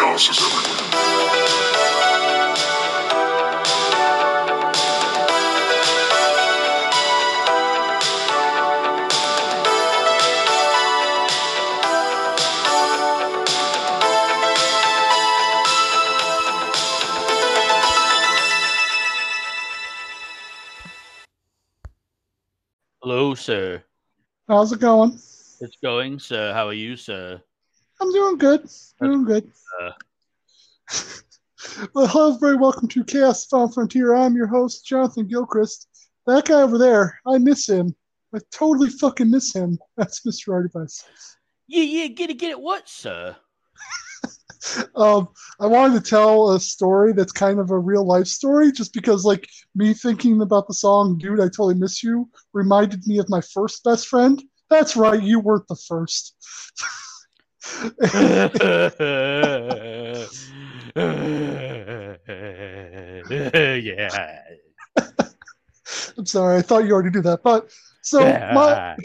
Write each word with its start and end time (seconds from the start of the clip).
chaos 0.00 0.30
is 0.30 0.38
everywhere. 0.38 0.90
Hello, 23.02 23.34
sir. 23.34 23.82
How's 24.48 24.72
it 24.72 24.80
going? 24.80 25.12
It's 25.60 25.76
going, 25.82 26.18
sir. 26.18 26.52
How 26.52 26.68
are 26.68 26.72
you, 26.72 26.96
sir? 26.96 27.42
I'm 28.00 28.12
doing 28.12 28.38
good. 28.38 28.68
Doing 29.00 29.24
good. 29.24 29.52
uh, 29.80 29.90
well, 31.94 32.06
hello, 32.06 32.34
everybody. 32.34 32.56
Welcome 32.56 32.88
to 32.88 33.04
Chaos 33.04 33.44
Found 33.46 33.74
Frontier. 33.74 34.14
I'm 34.14 34.34
your 34.34 34.46
host, 34.46 34.86
Jonathan 34.86 35.26
Gilchrist. 35.26 35.86
That 36.26 36.46
guy 36.46 36.62
over 36.62 36.78
there, 36.78 37.20
I 37.26 37.36
miss 37.36 37.68
him. 37.68 37.94
I 38.34 38.38
totally 38.52 38.88
fucking 38.88 39.30
miss 39.30 39.54
him. 39.54 39.78
That's 39.98 40.20
Mr. 40.20 40.54
Artifice. 40.54 41.04
Yeah, 41.66 41.82
yeah, 41.82 42.06
get 42.06 42.30
it, 42.30 42.38
get 42.38 42.50
it. 42.50 42.60
What, 42.60 42.88
sir? 42.88 43.36
Um, 44.94 45.28
I 45.58 45.66
wanted 45.66 46.04
to 46.04 46.10
tell 46.10 46.50
a 46.50 46.60
story 46.60 47.14
that's 47.14 47.32
kind 47.32 47.58
of 47.58 47.70
a 47.70 47.78
real 47.78 48.04
life 48.04 48.26
story, 48.26 48.70
just 48.70 48.92
because, 48.92 49.24
like, 49.24 49.48
me 49.74 49.94
thinking 49.94 50.42
about 50.42 50.68
the 50.68 50.74
song 50.74 51.16
"Dude, 51.16 51.40
I 51.40 51.44
Totally 51.44 51.76
Miss 51.76 52.02
You" 52.02 52.28
reminded 52.52 53.06
me 53.06 53.16
of 53.16 53.30
my 53.30 53.40
first 53.40 53.82
best 53.84 54.06
friend. 54.06 54.40
That's 54.68 54.96
right, 54.96 55.20
you 55.20 55.40
weren't 55.40 55.66
the 55.66 55.76
first. 55.88 56.36
yeah. 63.76 64.42
I'm 66.16 66.26
sorry, 66.26 66.58
I 66.58 66.62
thought 66.62 66.84
you 66.84 66.92
already 66.92 67.10
knew 67.10 67.22
that. 67.22 67.42
But 67.42 67.70
so 68.02 68.20
my 68.52 68.96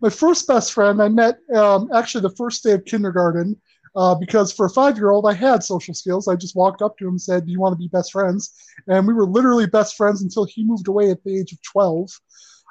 my 0.00 0.08
first 0.10 0.46
best 0.46 0.72
friend 0.72 1.02
I 1.02 1.08
met 1.08 1.38
um, 1.54 1.88
actually 1.94 2.22
the 2.22 2.34
first 2.36 2.62
day 2.62 2.72
of 2.72 2.84
kindergarten 2.84 3.60
uh, 3.94 4.14
because 4.14 4.52
for 4.52 4.66
a 4.66 4.70
five 4.70 4.96
year 4.96 5.10
old 5.10 5.26
I 5.26 5.34
had 5.34 5.62
social 5.62 5.94
skills. 5.94 6.28
I 6.28 6.36
just 6.36 6.56
walked 6.56 6.82
up 6.82 6.96
to 6.98 7.04
him 7.04 7.10
and 7.10 7.20
said, 7.20 7.46
"Do 7.46 7.52
you 7.52 7.60
want 7.60 7.72
to 7.74 7.78
be 7.78 7.88
best 7.88 8.12
friends?" 8.12 8.54
And 8.88 9.06
we 9.06 9.14
were 9.14 9.26
literally 9.26 9.66
best 9.66 9.96
friends 9.96 10.22
until 10.22 10.44
he 10.44 10.64
moved 10.64 10.88
away 10.88 11.10
at 11.10 11.22
the 11.24 11.38
age 11.38 11.52
of 11.52 11.58
twelve. 11.62 12.10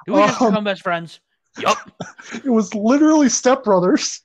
Do 0.06 0.14
we 0.14 0.20
just 0.26 0.40
Um, 0.40 0.48
become 0.48 0.64
best 0.64 0.82
friends? 0.82 1.20
Yup. 1.58 1.78
It 2.44 2.50
was 2.50 2.74
literally 2.74 3.26
stepbrothers. 3.28 4.20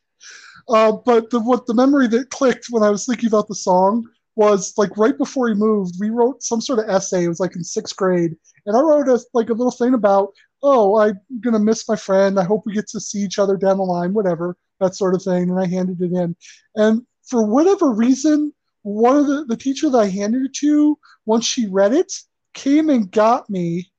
Uh, 0.69 0.91
but 0.91 1.29
the, 1.29 1.39
what 1.39 1.65
the 1.65 1.73
memory 1.73 2.07
that 2.07 2.29
clicked 2.29 2.67
when 2.69 2.83
I 2.83 2.89
was 2.89 3.05
thinking 3.05 3.27
about 3.27 3.47
the 3.47 3.55
song 3.55 4.05
was 4.35 4.73
like 4.77 4.95
right 4.97 5.17
before 5.17 5.47
he 5.47 5.55
moved, 5.55 5.95
we 5.99 6.09
wrote 6.09 6.43
some 6.43 6.61
sort 6.61 6.79
of 6.79 6.89
essay. 6.89 7.23
It 7.23 7.29
was 7.29 7.39
like 7.39 7.55
in 7.55 7.63
sixth 7.63 7.95
grade, 7.95 8.35
and 8.65 8.77
I 8.77 8.81
wrote 8.81 9.07
a 9.07 9.19
like 9.33 9.49
a 9.49 9.53
little 9.53 9.71
thing 9.71 9.93
about, 9.93 10.33
oh, 10.61 10.99
I'm 10.99 11.19
gonna 11.41 11.59
miss 11.59 11.87
my 11.87 11.95
friend. 11.95 12.39
I 12.39 12.43
hope 12.43 12.63
we 12.65 12.73
get 12.73 12.87
to 12.89 12.99
see 12.99 13.19
each 13.19 13.39
other 13.39 13.57
down 13.57 13.77
the 13.77 13.83
line, 13.83 14.13
whatever 14.13 14.55
that 14.79 14.95
sort 14.95 15.15
of 15.15 15.23
thing. 15.23 15.49
And 15.49 15.59
I 15.59 15.65
handed 15.65 16.01
it 16.01 16.11
in, 16.11 16.35
and 16.75 17.05
for 17.23 17.45
whatever 17.45 17.91
reason, 17.91 18.53
one 18.83 19.17
of 19.17 19.27
the 19.27 19.45
the 19.45 19.57
teacher 19.57 19.89
that 19.89 19.97
I 19.97 20.07
handed 20.07 20.43
it 20.43 20.53
to, 20.55 20.97
once 21.25 21.45
she 21.45 21.67
read 21.67 21.93
it, 21.93 22.13
came 22.53 22.89
and 22.89 23.11
got 23.11 23.49
me 23.49 23.89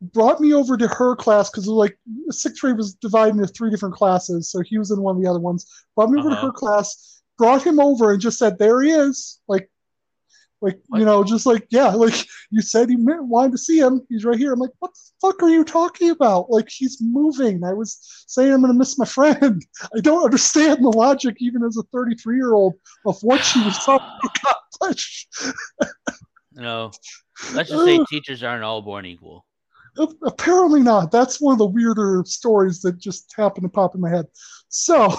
brought 0.00 0.40
me 0.40 0.52
over 0.54 0.76
to 0.76 0.86
her 0.88 1.16
class 1.16 1.50
because 1.50 1.66
like 1.66 1.98
sixth 2.30 2.60
grade 2.60 2.76
was 2.76 2.94
divided 2.94 3.34
into 3.34 3.46
three 3.48 3.70
different 3.70 3.94
classes, 3.94 4.50
so 4.50 4.60
he 4.60 4.78
was 4.78 4.90
in 4.90 5.00
one 5.00 5.16
of 5.16 5.22
the 5.22 5.28
other 5.28 5.40
ones. 5.40 5.66
Brought 5.96 6.10
me 6.10 6.20
over 6.20 6.30
Uh-huh. 6.30 6.40
to 6.40 6.46
her 6.46 6.52
class, 6.52 7.20
brought 7.36 7.62
him 7.66 7.80
over, 7.80 8.12
and 8.12 8.20
just 8.20 8.38
said, 8.38 8.58
"There 8.58 8.80
he 8.82 8.90
is." 8.90 9.40
Like, 9.48 9.70
like 10.60 10.78
What? 10.88 10.98
you 11.00 11.04
know, 11.04 11.24
just 11.24 11.46
like 11.46 11.66
yeah, 11.70 11.88
like 11.94 12.14
you 12.50 12.62
said, 12.62 12.90
you 12.90 12.98
wanted 13.24 13.52
to 13.52 13.58
see 13.58 13.78
him. 13.78 14.00
He's 14.08 14.24
right 14.24 14.38
here. 14.38 14.52
I'm 14.52 14.60
like, 14.60 14.70
what 14.78 14.92
the 14.94 15.00
fuck 15.20 15.42
are 15.42 15.48
you 15.50 15.64
talking 15.64 16.10
about? 16.10 16.48
Like 16.50 16.68
he's 16.68 16.98
moving. 17.00 17.64
I 17.64 17.72
was 17.72 17.98
saying 18.28 18.52
I'm 18.52 18.60
gonna 18.60 18.74
miss 18.74 18.98
my 18.98 19.04
friend. 19.18 19.64
I 19.96 20.00
don't 20.00 20.24
understand 20.24 20.84
the 20.84 20.90
logic, 20.90 21.36
even 21.40 21.64
as 21.64 21.76
a 21.76 21.82
33 21.92 22.36
year 22.36 22.54
old, 22.54 22.74
of 23.04 23.18
what 23.22 23.44
she 23.44 23.60
was 23.64 23.76
talking 23.78 24.06
about. 24.80 25.00
No. 26.54 26.90
Let's 27.54 27.70
just 27.70 27.84
say 27.84 28.00
teachers 28.10 28.42
aren't 28.42 28.64
all 28.64 28.82
born 28.82 29.06
equal. 29.06 29.46
Apparently 30.24 30.80
not. 30.80 31.10
That's 31.10 31.40
one 31.40 31.52
of 31.52 31.58
the 31.58 31.66
weirder 31.66 32.22
stories 32.26 32.80
that 32.82 32.98
just 32.98 33.32
happened 33.36 33.64
to 33.64 33.68
pop 33.68 33.94
in 33.94 34.00
my 34.00 34.10
head. 34.10 34.26
So, 34.68 35.08
That's 35.08 35.18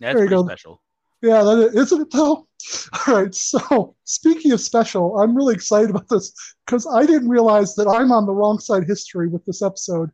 There 0.00 0.10
you 0.10 0.16
pretty 0.18 0.30
go. 0.30 0.44
special. 0.46 0.82
yeah, 1.22 1.42
that 1.42 1.58
is, 1.58 1.74
isn't 1.74 2.02
it 2.02 2.10
though? 2.10 2.46
All 3.06 3.14
right. 3.14 3.34
So, 3.34 3.96
speaking 4.04 4.52
of 4.52 4.60
special, 4.60 5.18
I'm 5.20 5.36
really 5.36 5.54
excited 5.54 5.90
about 5.90 6.08
this 6.08 6.32
because 6.66 6.86
I 6.86 7.06
didn't 7.06 7.28
realize 7.28 7.74
that 7.74 7.88
I'm 7.88 8.12
on 8.12 8.26
the 8.26 8.32
wrong 8.32 8.58
side 8.58 8.82
of 8.82 8.88
history 8.88 9.28
with 9.28 9.44
this 9.44 9.62
episode. 9.62 10.10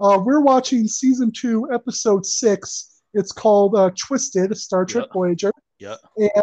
Uh, 0.00 0.18
we're 0.24 0.40
watching 0.40 0.86
season 0.86 1.30
two, 1.30 1.68
episode 1.72 2.24
six. 2.24 3.02
It's 3.12 3.32
called 3.32 3.74
uh, 3.76 3.90
Twisted, 3.98 4.56
Star 4.56 4.84
Trek 4.86 5.06
Yeah. 5.08 5.12
Voyager. 5.12 5.52
Yeah. 5.78 5.96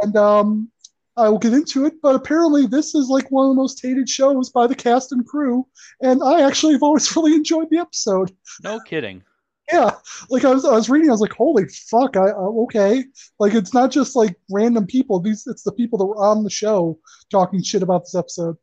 And 0.03 0.16
um, 0.17 0.69
I 1.17 1.29
will 1.29 1.39
get 1.39 1.53
into 1.53 1.85
it, 1.85 2.00
but 2.01 2.16
apparently 2.16 2.67
this 2.67 2.94
is 2.94 3.09
like 3.09 3.31
one 3.31 3.47
of 3.47 3.50
the 3.50 3.61
most 3.61 3.81
hated 3.81 4.07
shows 4.07 4.51
by 4.51 4.67
the 4.67 4.75
cast 4.75 5.11
and 5.11 5.25
crew, 5.25 5.67
and 6.01 6.22
I 6.23 6.45
actually 6.45 6.73
have 6.73 6.83
always 6.83 7.13
really 7.16 7.33
enjoyed 7.33 7.69
the 7.72 7.79
episode. 7.79 8.31
No 8.63 8.79
kidding. 8.79 9.23
Yeah, 9.72 9.91
like 10.29 10.45
I 10.45 10.53
was, 10.53 10.63
I 10.63 10.73
was 10.73 10.89
reading, 10.89 11.09
I 11.09 11.11
was 11.11 11.19
like, 11.19 11.33
"Holy 11.33 11.66
fuck!" 11.67 12.16
I 12.16 12.29
uh, 12.29 12.63
okay, 12.63 13.03
like 13.39 13.53
it's 13.53 13.73
not 13.73 13.91
just 13.91 14.16
like 14.16 14.35
random 14.50 14.85
people; 14.85 15.19
these 15.19 15.45
it's 15.47 15.63
the 15.63 15.73
people 15.73 15.97
that 15.97 16.05
were 16.05 16.23
on 16.23 16.44
the 16.44 16.50
show 16.50 17.00
talking 17.31 17.61
shit 17.61 17.84
about 17.84 18.03
this 18.03 18.16
episode. 18.16 18.55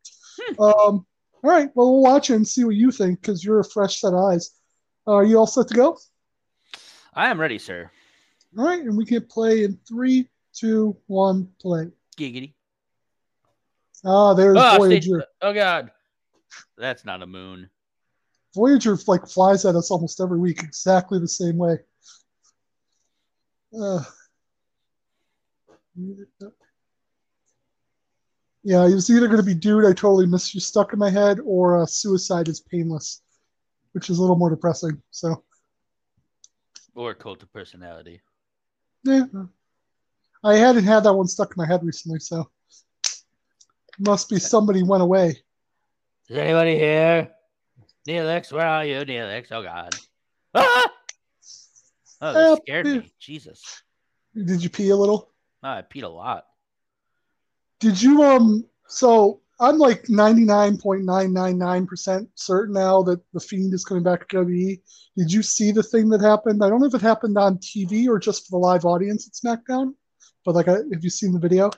Um, 0.50 0.56
all 0.58 1.06
right, 1.42 1.68
well, 1.74 1.92
we'll 1.92 2.02
watch 2.02 2.30
it 2.30 2.36
and 2.36 2.48
see 2.48 2.64
what 2.64 2.76
you 2.76 2.90
think 2.90 3.20
because 3.20 3.44
you're 3.44 3.60
a 3.60 3.64
fresh 3.64 4.00
set 4.00 4.14
of 4.14 4.20
eyes. 4.20 4.52
Uh, 5.06 5.12
are 5.12 5.24
you 5.24 5.36
all 5.36 5.46
set 5.46 5.68
to 5.68 5.74
go? 5.74 5.98
I 7.12 7.28
am 7.30 7.38
ready, 7.38 7.58
sir. 7.58 7.90
All 8.56 8.64
right, 8.64 8.80
and 8.80 8.96
we 8.96 9.04
can 9.04 9.26
play 9.26 9.64
in 9.64 9.78
three, 9.86 10.28
two, 10.54 10.96
one, 11.06 11.48
play. 11.60 11.90
Giggity. 12.14 12.54
Ah, 14.04 14.34
there's 14.34 14.56
Oh, 14.58 14.76
Voyager. 14.78 15.00
stage- 15.20 15.28
oh 15.42 15.52
God. 15.52 15.90
That's 16.76 17.04
not 17.04 17.22
a 17.22 17.26
moon. 17.26 17.70
Voyager 18.54 18.96
like 19.06 19.26
flies 19.26 19.64
at 19.64 19.74
us 19.74 19.90
almost 19.90 20.20
every 20.20 20.38
week 20.38 20.62
exactly 20.62 21.18
the 21.18 21.26
same 21.28 21.56
way. 21.56 21.78
Uh, 23.76 24.04
yeah, 28.62 28.86
it 28.86 28.94
was 28.94 29.10
either 29.10 29.26
going 29.26 29.38
to 29.40 29.42
be 29.42 29.54
"Dude, 29.54 29.84
I 29.84 29.88
totally 29.92 30.26
missed 30.26 30.54
you" 30.54 30.60
stuck 30.60 30.92
in 30.92 30.98
my 30.98 31.10
head, 31.10 31.40
or 31.44 31.82
uh, 31.82 31.86
"Suicide 31.86 32.48
is 32.48 32.60
painless," 32.60 33.22
which 33.92 34.08
is 34.10 34.18
a 34.18 34.20
little 34.20 34.36
more 34.36 34.50
depressing. 34.50 35.02
So, 35.10 35.44
Or 36.94 37.14
cult 37.14 37.42
of 37.42 37.52
personality. 37.52 38.20
yeah, 39.02 39.24
I 40.44 40.56
hadn't 40.56 40.84
had 40.84 41.04
that 41.04 41.14
one 41.14 41.26
stuck 41.26 41.48
in 41.48 41.54
my 41.56 41.66
head 41.66 41.82
recently, 41.82 42.20
so 42.20 42.50
must 43.98 44.28
be 44.28 44.38
somebody 44.38 44.82
went 44.82 45.02
away. 45.02 45.38
Is 46.28 46.36
anybody 46.36 46.76
here? 46.76 47.30
Neelix, 48.06 48.52
where 48.52 48.66
are 48.66 48.84
you, 48.84 48.96
Neelix? 48.96 49.50
Oh 49.50 49.62
God. 49.62 49.94
Ah! 50.54 50.90
Oh, 52.20 52.32
that 52.32 52.62
scared 52.62 52.86
me. 52.86 52.98
me. 52.98 53.10
Jesus. 53.18 53.82
Did 54.34 54.62
you 54.62 54.68
pee 54.68 54.90
a 54.90 54.96
little? 54.96 55.32
Oh, 55.62 55.68
I 55.68 55.82
peed 55.82 56.04
a 56.04 56.08
lot. 56.08 56.44
Did 57.80 58.00
you 58.00 58.22
um 58.22 58.64
so 58.86 59.40
I'm 59.60 59.78
like 59.78 60.04
99.999% 60.04 62.28
certain 62.34 62.74
now 62.74 63.02
that 63.02 63.20
the 63.32 63.40
fiend 63.40 63.72
is 63.72 63.84
coming 63.84 64.02
back 64.02 64.28
to 64.28 64.36
WWE. 64.36 64.80
Did 65.16 65.32
you 65.32 65.42
see 65.42 65.70
the 65.70 65.82
thing 65.82 66.08
that 66.10 66.20
happened? 66.20 66.64
I 66.64 66.68
don't 66.68 66.80
know 66.80 66.86
if 66.86 66.94
it 66.94 67.00
happened 67.00 67.38
on 67.38 67.58
TV 67.58 68.08
or 68.08 68.18
just 68.18 68.46
for 68.46 68.50
the 68.52 68.58
live 68.58 68.84
audience 68.84 69.26
at 69.26 69.34
SmackDown, 69.34 69.94
but 70.44 70.54
like, 70.54 70.68
I, 70.68 70.72
have 70.92 71.02
you 71.02 71.10
seen 71.10 71.32
the 71.32 71.38
video? 71.38 71.70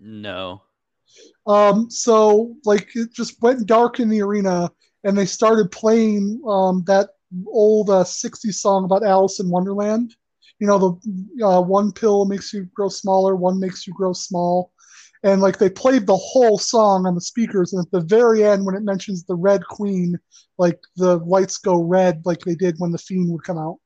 No. 0.00 0.62
Um, 1.46 1.90
so 1.90 2.56
like 2.64 2.94
it 2.94 3.12
just 3.12 3.40
went 3.42 3.66
dark 3.66 4.00
in 4.00 4.08
the 4.08 4.22
arena, 4.22 4.70
and 5.04 5.16
they 5.16 5.26
started 5.26 5.70
playing 5.70 6.42
um 6.46 6.82
that 6.86 7.10
old 7.48 7.90
uh, 7.90 8.04
60s 8.04 8.54
song 8.54 8.84
about 8.84 9.04
Alice 9.04 9.40
in 9.40 9.50
Wonderland. 9.50 10.14
You 10.60 10.66
know, 10.66 10.78
the 10.78 11.44
uh, 11.44 11.60
one 11.60 11.92
pill 11.92 12.24
makes 12.24 12.52
you 12.52 12.68
grow 12.74 12.88
smaller, 12.88 13.34
one 13.34 13.58
makes 13.58 13.86
you 13.86 13.92
grow 13.92 14.12
small. 14.12 14.72
And 15.24 15.40
like 15.40 15.58
they 15.58 15.70
played 15.70 16.06
the 16.06 16.16
whole 16.16 16.58
song 16.58 17.06
on 17.06 17.14
the 17.14 17.20
speakers, 17.20 17.72
and 17.72 17.84
at 17.84 17.90
the 17.90 18.00
very 18.00 18.44
end, 18.44 18.64
when 18.64 18.74
it 18.74 18.82
mentions 18.82 19.24
the 19.24 19.34
Red 19.34 19.64
Queen, 19.64 20.18
like 20.58 20.78
the 20.96 21.16
lights 21.18 21.56
go 21.56 21.82
red, 21.82 22.22
like 22.24 22.40
they 22.40 22.54
did 22.54 22.76
when 22.78 22.92
the 22.92 22.98
Fiend 22.98 23.32
would 23.32 23.42
come 23.42 23.58
out. 23.58 23.78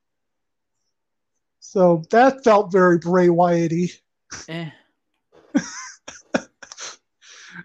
So 1.68 2.02
that 2.12 2.42
felt 2.44 2.72
very 2.72 2.96
Bray 2.96 3.28
Wyatt-y. 3.28 3.88
Eh. 4.48 4.70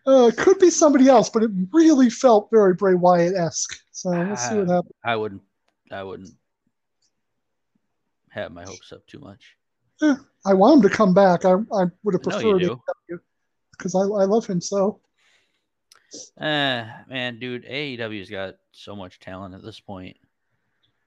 Uh, 0.07 0.31
could 0.35 0.57
be 0.57 0.71
somebody 0.71 1.07
else, 1.07 1.29
but 1.29 1.44
it 1.44 1.51
really 1.71 2.09
felt 2.09 2.50
very 2.51 2.73
Bray 2.73 2.95
Wyatt 2.95 3.35
esque. 3.35 3.79
So 3.91 4.09
we'll 4.09 4.35
see 4.35 4.55
what 4.55 4.67
happens. 4.67 4.91
I 5.05 5.15
wouldn't. 5.15 5.44
I 5.91 6.03
wouldn't 6.03 6.31
have 8.31 8.51
my 8.51 8.63
hopes 8.63 8.91
up 8.91 9.05
too 9.05 9.19
much. 9.19 9.55
I 10.01 10.53
want 10.53 10.77
him 10.77 10.89
to 10.89 10.95
come 10.95 11.13
back. 11.13 11.45
I, 11.45 11.51
I 11.51 11.85
would 12.03 12.15
have 12.15 12.33
I 12.35 12.41
know 12.41 12.57
you 12.57 12.81
preferred 13.07 13.21
because 13.71 13.95
I, 13.95 13.99
I 13.99 14.25
love 14.25 14.45
him 14.47 14.59
so. 14.59 14.99
Uh, 16.38 16.85
man, 17.07 17.39
dude, 17.39 17.63
AEW's 17.65 18.29
got 18.29 18.56
so 18.71 18.95
much 18.95 19.19
talent 19.19 19.53
at 19.56 19.63
this 19.63 19.79
point. 19.79 20.17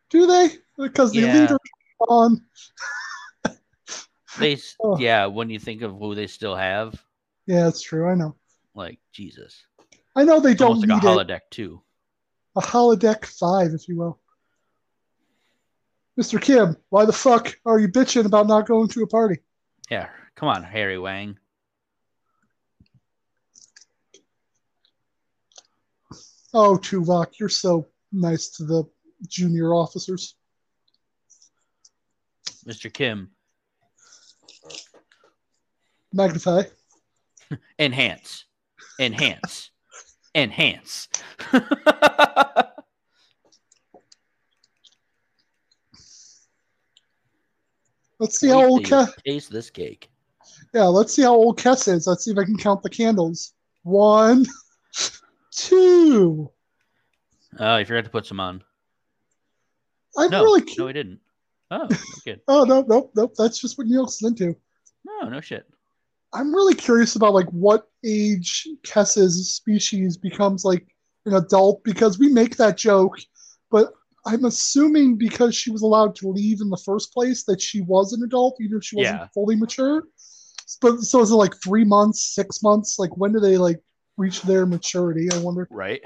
Do 0.09 0.27
they? 0.27 0.51
Because 0.79 1.13
the 1.13 1.23
Yeah. 1.23 1.35
leader 1.35 1.59
on. 2.01 2.41
They, 4.39 4.55
s- 4.55 4.77
Oh. 4.83 4.99
yeah, 4.99 5.27
when 5.27 5.51
you 5.51 5.59
think 5.59 5.83
of 5.83 5.93
who 5.99 6.15
they 6.15 6.27
still 6.27 6.55
have, 6.57 7.03
Yeah, 7.47 7.65
that's 7.65 7.81
true. 7.83 8.09
I 8.09 8.15
know. 8.15 8.37
like 8.75 8.99
Jesus, 9.13 9.65
I 10.15 10.25
know 10.25 10.41
they 10.41 10.53
it's 10.53 10.59
don't 10.61 10.69
almost 10.71 10.87
need 10.87 10.93
like 10.95 11.03
a 11.03 11.07
it. 11.07 11.09
holodeck 11.29 11.41
too. 11.51 11.83
a 12.57 12.61
holodeck 12.61 13.25
five, 13.25 13.73
if 13.73 13.89
you 13.89 13.97
will. 13.97 14.19
Mr. 16.19 16.41
Kim, 16.41 16.77
why 16.89 17.05
the 17.05 17.13
fuck 17.13 17.55
are 17.67 17.79
you 17.79 17.89
bitching 17.89 18.25
about 18.25 18.47
not 18.47 18.67
going 18.67 18.89
to 18.89 19.03
a 19.03 19.07
party? 19.07 19.39
Yeah, 19.91 20.09
come 20.35 20.49
on, 20.49 20.63
Harry 20.63 20.99
Wang. 20.99 21.39
Oh, 26.55 26.79
Tuvok, 26.79 27.39
you're 27.39 27.49
so 27.51 27.87
nice 28.13 28.49
to 28.57 28.65
the 28.65 28.85
junior 29.29 29.75
officers. 29.75 30.37
Mr. 32.67 32.93
Kim, 32.93 33.31
Magnify. 36.13 36.63
enhance, 37.79 38.45
enhance, 38.99 39.71
enhance. 40.35 41.09
Let's 48.19 48.41
see 48.41 48.49
how 48.49 48.65
old 48.65 48.85
Kes. 48.85 49.13
taste 49.27 49.51
this 49.51 49.69
cake. 49.71 50.11
Yeah, 50.73 50.85
let's 50.85 51.15
see 51.15 51.23
how 51.23 51.35
old 51.35 51.59
Kes 51.59 51.87
is. 51.93 52.07
Let's 52.07 52.25
see 52.25 52.31
if 52.31 52.39
I 52.39 52.45
can 52.45 52.57
count 52.57 52.83
the 52.83 52.89
candles. 52.89 53.53
One, 53.83 54.47
two. 55.51 56.51
Oh, 57.59 57.77
you 57.77 57.85
forgot 57.85 58.05
to 58.05 58.11
put 58.11 58.25
some 58.27 58.41
on. 58.41 58.63
I'm 60.17 60.31
No, 60.31 60.45
really. 60.45 60.63
no, 60.79 60.87
we 60.87 60.93
didn't. 60.95 61.21
Oh, 61.71 61.89
good. 62.25 62.41
Oh 62.49 62.65
no, 62.65 62.83
nope, 62.87 63.13
nope. 63.17 63.35
That's 63.37 63.59
just 63.61 63.77
what 63.79 63.87
Niel's 63.87 64.23
into. 64.23 64.55
No, 65.05 65.29
no 65.29 65.41
shit. 65.41 65.67
I'm 66.33 66.55
really 66.55 66.75
curious 66.75 67.17
about 67.17 67.35
like 67.35 67.49
what 67.51 67.89
age 68.05 68.67
Kes's 68.85 69.51
species 69.53 70.17
becomes 70.17 70.65
like 70.65 70.87
an 71.25 71.35
adult 71.35 71.83
because 71.85 72.19
we 72.19 72.29
make 72.29 72.57
that 72.57 72.77
joke, 72.77 73.17
but 73.71 73.93
I'm 74.27 74.45
assuming 74.45 75.17
because 75.17 75.55
she 75.55 75.71
was 75.71 75.83
allowed 75.83 76.15
to 76.17 76.29
leave 76.29 76.61
in 76.61 76.69
the 76.69 76.77
first 76.85 77.13
place 77.13 77.45
that 77.45 77.61
she 77.61 77.81
was 77.83 78.13
an 78.13 78.23
adult, 78.25 78.57
even 78.61 78.79
if 78.79 78.85
she 78.85 78.97
wasn't 78.97 79.21
Yeah. 79.21 79.29
fully 79.33 79.57
mature. 79.57 80.03
But 80.81 81.01
so 81.03 81.21
is 81.21 81.31
it 81.31 81.35
like 81.35 81.55
three 81.63 81.85
months, 81.85 82.35
six 82.35 82.63
months? 82.63 82.99
Like 82.99 83.17
when 83.17 83.33
do 83.33 83.39
they 83.41 83.57
like 83.57 83.81
reach 84.17 84.43
their 84.43 84.67
maturity? 84.67 85.29
I 85.33 85.39
wonder. 85.39 85.69
Right? 85.71 86.03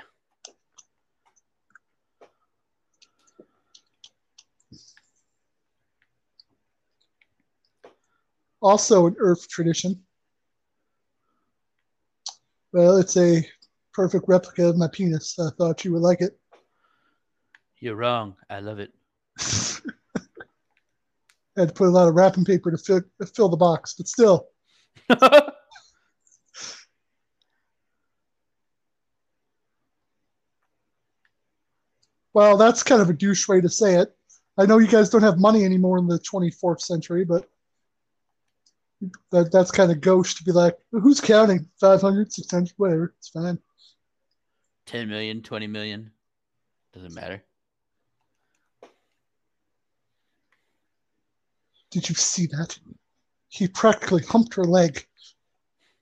Also 8.61 9.07
an 9.07 9.17
Earth 9.19 9.49
tradition. 9.49 10.03
Well, 12.73 12.99
it's 12.99 13.17
a 13.17 13.47
perfect 13.93 14.27
replica 14.29 14.69
of 14.69 14.77
my 14.77 14.89
penis. 14.89 15.39
I 15.39 15.51
thought 15.57 15.85
you 15.85 15.93
would 15.93 16.03
like 16.03 16.21
it. 16.21 16.39
You're 17.81 17.97
wrong. 17.97 18.37
I 18.49 18.61
love 18.61 18.79
it. 18.79 18.93
I 19.39 19.43
had 21.61 21.69
to 21.69 21.75
put 21.75 21.89
a 21.89 21.91
lot 21.91 22.09
of 22.09 22.15
wrapping 22.15 22.45
paper 22.45 22.71
to 22.71 22.79
fill, 22.79 23.01
fill 23.35 23.49
the 23.49 23.57
box, 23.57 23.95
but 23.95 24.07
still. 24.07 24.49
Well, 32.33 32.57
that's 32.57 32.83
kind 32.83 33.03
of 33.03 33.11
a 33.11 33.13
douche 33.15 33.49
way 33.49 33.61
to 33.61 33.69
say 33.69 33.97
it. 33.97 34.15
I 34.57 34.67
know 34.67 34.79
you 34.79 34.87
guys 34.87 35.11
don't 35.11 35.23
have 35.23 35.39
money 35.39 35.65
anymore 35.65 35.99
in 35.99 36.07
the 36.07 36.19
24th 36.19 36.81
century, 36.81 37.25
but 37.25 37.49
that 39.31 39.51
that's 39.53 39.71
kind 39.71 39.91
of 39.91 40.01
gauche 40.01 40.35
to 40.35 40.45
be 40.45 40.53
like, 40.53 40.79
who's 40.93 41.21
counting? 41.21 41.67
500, 41.81 42.33
600, 42.33 42.73
whatever. 42.77 43.15
It's 43.19 43.29
fine. 43.29 43.59
10 44.87 45.09
million, 45.09 45.43
20 45.43 45.67
million. 45.67 46.11
Doesn't 46.93 47.15
matter. 47.15 47.43
Did 51.91 52.09
you 52.09 52.15
see 52.15 52.47
that? 52.47 52.79
He 53.49 53.67
practically 53.69 54.23
humped 54.23 54.55
her 54.55 54.65
leg. 54.65 55.05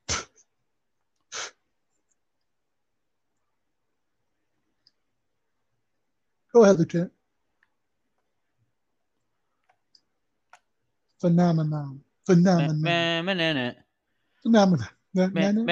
Go 6.52 6.62
ahead, 6.64 6.78
Lieutenant. 6.78 7.12
Phenomenon. 11.20 12.02
Man. 15.32 15.66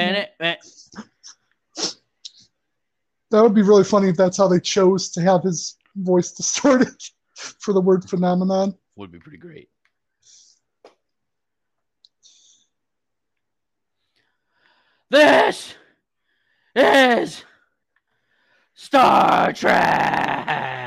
That 3.30 3.42
would 3.42 3.54
be 3.54 3.62
really 3.62 3.84
funny 3.84 4.08
if 4.08 4.16
that's 4.16 4.36
how 4.36 4.48
they 4.48 4.60
chose 4.60 5.10
to 5.10 5.20
have 5.20 5.42
his 5.42 5.76
voice 5.96 6.32
distorted 6.32 6.96
for 7.34 7.72
the 7.72 7.80
word 7.80 8.08
phenomenon. 8.08 8.74
Would 8.96 9.12
be 9.12 9.18
pretty 9.18 9.38
great. 9.38 9.68
This 15.10 15.74
is 16.74 17.44
Star 18.74 19.52
Trek. 19.52 20.85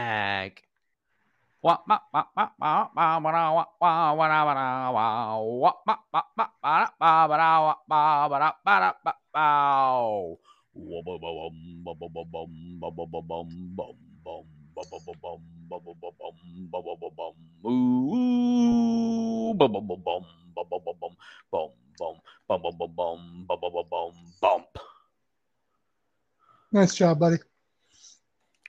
Nice 26.72 26.96
job, 26.96 27.20
buddy. 27.20 27.38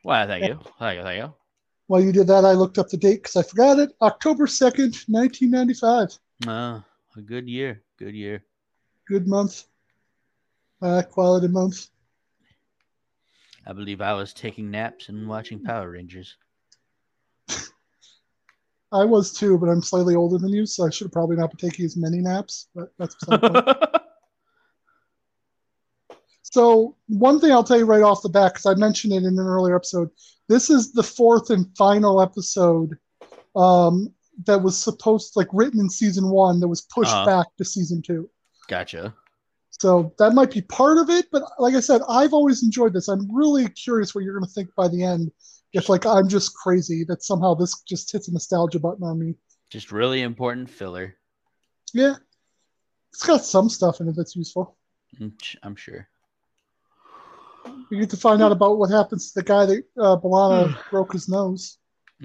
Well, 0.02 0.26
thank 0.26 0.46
you. 0.46 0.58
Thank 0.78 0.96
you. 0.96 1.02
Thank 1.04 1.18
you. 1.20 1.39
While 1.90 2.04
you 2.04 2.12
did 2.12 2.28
that, 2.28 2.44
I 2.44 2.52
looked 2.52 2.78
up 2.78 2.88
the 2.88 2.96
date 2.96 3.24
because 3.24 3.34
I 3.34 3.42
forgot 3.42 3.80
it. 3.80 3.90
October 4.00 4.46
2nd, 4.46 5.08
1995. 5.08 6.16
Uh, 6.46 6.80
a 7.16 7.20
good 7.20 7.48
year. 7.48 7.82
Good 7.98 8.14
year. 8.14 8.44
Good 9.08 9.26
month. 9.26 9.64
Uh, 10.80 11.02
quality 11.02 11.48
month. 11.48 11.88
I 13.66 13.72
believe 13.72 14.00
I 14.00 14.12
was 14.12 14.32
taking 14.32 14.70
naps 14.70 15.08
and 15.08 15.28
watching 15.28 15.64
Power 15.64 15.90
Rangers. 15.90 16.36
I 18.92 19.04
was 19.04 19.32
too, 19.32 19.58
but 19.58 19.68
I'm 19.68 19.82
slightly 19.82 20.14
older 20.14 20.38
than 20.38 20.50
you, 20.50 20.66
so 20.66 20.86
I 20.86 20.90
should 20.90 21.06
have 21.06 21.12
probably 21.12 21.38
not 21.38 21.50
been 21.50 21.68
taking 21.70 21.84
as 21.86 21.96
many 21.96 22.18
naps. 22.18 22.68
But 22.72 22.92
that's 23.00 23.16
beside 23.16 23.40
the 23.40 23.62
point. 23.62 24.02
So 26.50 26.96
one 27.06 27.38
thing 27.38 27.52
I'll 27.52 27.62
tell 27.62 27.78
you 27.78 27.84
right 27.84 28.02
off 28.02 28.22
the 28.22 28.28
bat, 28.28 28.54
because 28.54 28.66
I 28.66 28.74
mentioned 28.74 29.12
it 29.12 29.18
in 29.18 29.38
an 29.38 29.38
earlier 29.38 29.76
episode, 29.76 30.10
this 30.50 30.68
is 30.68 30.92
the 30.92 31.02
fourth 31.02 31.50
and 31.50 31.64
final 31.78 32.20
episode 32.20 32.98
um, 33.54 34.12
that 34.46 34.60
was 34.60 34.76
supposed, 34.76 35.36
like, 35.36 35.48
written 35.52 35.78
in 35.80 35.88
season 35.88 36.28
one 36.28 36.58
that 36.60 36.68
was 36.68 36.82
pushed 36.82 37.12
Uh-huh. 37.12 37.24
back 37.26 37.46
to 37.56 37.64
season 37.64 38.02
two. 38.02 38.28
gotcha. 38.68 39.14
So 39.70 40.12
that 40.18 40.34
might 40.34 40.50
be 40.52 40.60
part 40.62 40.98
of 40.98 41.08
it, 41.08 41.26
but 41.32 41.42
like 41.58 41.74
I 41.74 41.80
said, 41.80 42.02
I've 42.08 42.34
always 42.34 42.62
enjoyed 42.62 42.92
this. 42.92 43.08
I'm 43.08 43.34
really 43.34 43.66
curious 43.70 44.14
what 44.14 44.24
you're 44.24 44.34
going 44.38 44.46
to 44.46 44.52
think 44.52 44.68
by 44.74 44.88
the 44.88 45.02
end. 45.02 45.30
If 45.72 45.88
like 45.88 46.04
I'm 46.04 46.28
just 46.28 46.52
crazy 46.54 47.04
that 47.04 47.22
somehow 47.22 47.54
this 47.54 47.80
just 47.82 48.10
hits 48.12 48.26
a 48.28 48.32
nostalgia 48.32 48.80
button 48.80 49.04
on 49.04 49.18
me. 49.20 49.36
Just 49.70 49.92
really 49.92 50.22
important 50.22 50.68
filler. 50.68 51.16
Yeah, 51.94 52.16
it's 53.12 53.22
got 53.22 53.44
some 53.44 53.68
stuff 53.70 54.00
in 54.00 54.08
it 54.08 54.16
that's 54.16 54.34
useful. 54.36 54.76
I'm 55.62 55.76
sure. 55.76 56.08
You 57.90 57.98
get 57.98 58.10
to 58.10 58.16
find 58.16 58.40
out 58.40 58.52
about 58.52 58.78
what 58.78 58.90
happens 58.90 59.32
to 59.32 59.40
the 59.40 59.44
guy 59.44 59.66
that 59.66 59.84
uh, 59.98 60.16
B'Elanna 60.16 60.76
broke 60.90 61.12
his 61.12 61.28
nose. 61.28 61.78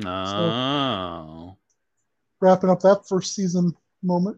Oh. 0.06 1.58
Wrapping 2.40 2.70
up 2.70 2.82
that 2.82 3.08
first 3.08 3.34
season 3.34 3.76
moment. 4.04 4.38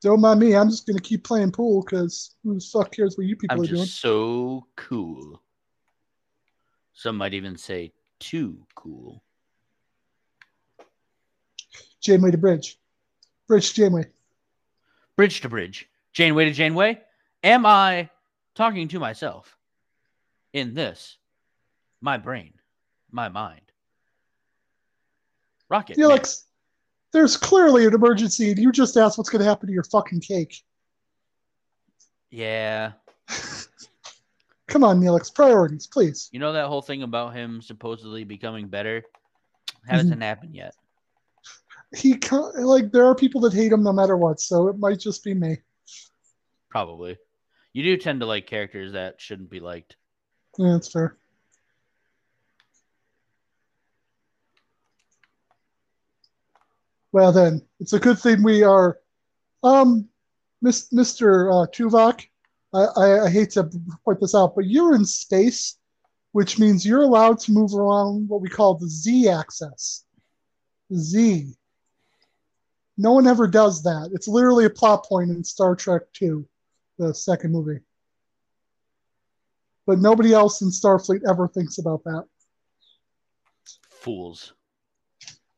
Don't 0.00 0.20
mind 0.20 0.38
me. 0.38 0.54
I'm 0.54 0.68
just 0.68 0.86
gonna 0.86 1.00
keep 1.00 1.24
playing 1.24 1.50
pool 1.50 1.82
because 1.82 2.36
who 2.44 2.54
the 2.54 2.60
fuck 2.60 2.92
cares 2.92 3.16
what 3.16 3.26
you 3.26 3.36
people 3.36 3.56
I'm 3.56 3.62
are 3.62 3.66
doing? 3.66 3.84
just 3.84 4.00
so 4.00 4.66
cool. 4.76 5.40
Some 6.92 7.16
might 7.16 7.32
even 7.32 7.56
say 7.56 7.92
too 8.20 8.66
cool. 8.74 9.22
Janeway 12.02 12.32
to 12.32 12.38
bridge. 12.38 12.78
Bridge 13.48 13.70
to 13.70 13.74
Janeway. 13.76 14.04
Bridge 15.16 15.40
to 15.42 15.48
bridge. 15.48 15.88
Janeway 16.12 16.46
to 16.46 16.52
Janeway. 16.52 17.00
Am 17.42 17.66
I 17.66 18.08
talking 18.54 18.88
to 18.88 18.98
myself 18.98 19.56
in 20.52 20.74
this? 20.74 21.16
My 22.00 22.18
brain, 22.18 22.54
my 23.10 23.28
mind. 23.28 23.60
Rocket. 25.68 25.96
Man. 25.96 26.10
Neelix, 26.10 26.44
there's 27.12 27.36
clearly 27.36 27.86
an 27.86 27.94
emergency, 27.94 28.50
and 28.50 28.58
you 28.58 28.72
just 28.72 28.96
asked 28.96 29.18
what's 29.18 29.30
going 29.30 29.40
to 29.40 29.48
happen 29.48 29.66
to 29.66 29.72
your 29.72 29.84
fucking 29.84 30.20
cake. 30.20 30.62
Yeah. 32.30 32.92
Come 34.66 34.84
on, 34.84 35.00
Neelix. 35.00 35.32
Priorities, 35.32 35.86
please. 35.86 36.28
You 36.32 36.40
know 36.40 36.52
that 36.52 36.66
whole 36.66 36.82
thing 36.82 37.02
about 37.02 37.34
him 37.34 37.62
supposedly 37.62 38.24
becoming 38.24 38.68
better? 38.68 39.00
Mm-hmm. 39.00 39.90
Hasn't 39.90 40.22
happened 40.22 40.54
yet. 40.54 40.74
He 41.94 42.16
ca- 42.16 42.52
like 42.56 42.90
there 42.92 43.06
are 43.06 43.14
people 43.14 43.40
that 43.42 43.52
hate 43.52 43.72
him 43.72 43.82
no 43.82 43.92
matter 43.92 44.16
what, 44.16 44.40
so 44.40 44.68
it 44.68 44.78
might 44.78 44.98
just 44.98 45.22
be 45.22 45.34
me. 45.34 45.58
Probably. 46.70 47.16
You 47.72 47.82
do 47.82 47.96
tend 47.96 48.20
to 48.20 48.26
like 48.26 48.46
characters 48.46 48.92
that 48.92 49.20
shouldn't 49.20 49.50
be 49.50 49.60
liked. 49.60 49.96
Yeah, 50.58 50.72
that's 50.72 50.90
fair. 50.90 51.16
Well 57.12 57.30
then, 57.30 57.62
it's 57.78 57.92
a 57.92 58.00
good 58.00 58.18
thing 58.18 58.42
we 58.42 58.64
are, 58.64 58.98
um, 59.62 60.08
Mr. 60.64 61.48
Uh, 61.48 61.66
Tuvok. 61.70 62.24
I, 62.72 62.84
I, 62.96 63.24
I 63.26 63.30
hate 63.30 63.50
to 63.50 63.70
point 64.04 64.20
this 64.20 64.34
out, 64.34 64.56
but 64.56 64.66
you're 64.66 64.96
in 64.96 65.04
space, 65.04 65.78
which 66.32 66.58
means 66.58 66.84
you're 66.84 67.02
allowed 67.02 67.38
to 67.40 67.52
move 67.52 67.72
around 67.72 68.28
what 68.28 68.40
we 68.40 68.48
call 68.48 68.74
the 68.74 68.88
Z 68.88 69.28
axis. 69.28 70.04
Z. 70.92 71.54
No 72.96 73.12
one 73.12 73.26
ever 73.26 73.48
does 73.48 73.82
that. 73.82 74.10
It's 74.12 74.28
literally 74.28 74.66
a 74.66 74.70
plot 74.70 75.04
point 75.04 75.30
in 75.30 75.42
Star 75.42 75.74
Trek 75.74 76.02
2, 76.12 76.46
the 76.98 77.14
second 77.14 77.52
movie. 77.52 77.80
But 79.86 79.98
nobody 79.98 80.32
else 80.32 80.62
in 80.62 80.68
Starfleet 80.68 81.22
ever 81.28 81.48
thinks 81.48 81.78
about 81.78 82.04
that. 82.04 82.24
Fools. 83.90 84.54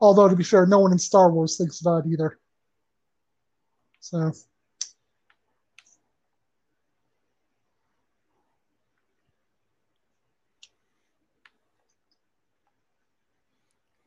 Although, 0.00 0.28
to 0.28 0.36
be 0.36 0.44
fair, 0.44 0.66
no 0.66 0.80
one 0.80 0.92
in 0.92 0.98
Star 0.98 1.30
Wars 1.30 1.56
thinks 1.56 1.80
about 1.80 2.06
it 2.06 2.10
either. 2.10 2.38
So. 4.00 4.32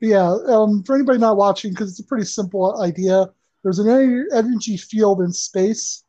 Yeah, 0.00 0.34
um, 0.46 0.82
for 0.82 0.94
anybody 0.94 1.18
not 1.18 1.36
watching, 1.36 1.72
because 1.72 1.90
it's 1.90 2.00
a 2.00 2.04
pretty 2.04 2.24
simple 2.24 2.80
idea, 2.82 3.26
there's 3.62 3.78
an 3.78 3.88
energy 4.32 4.76
field 4.76 5.20
in 5.20 5.32
space. 5.32 6.04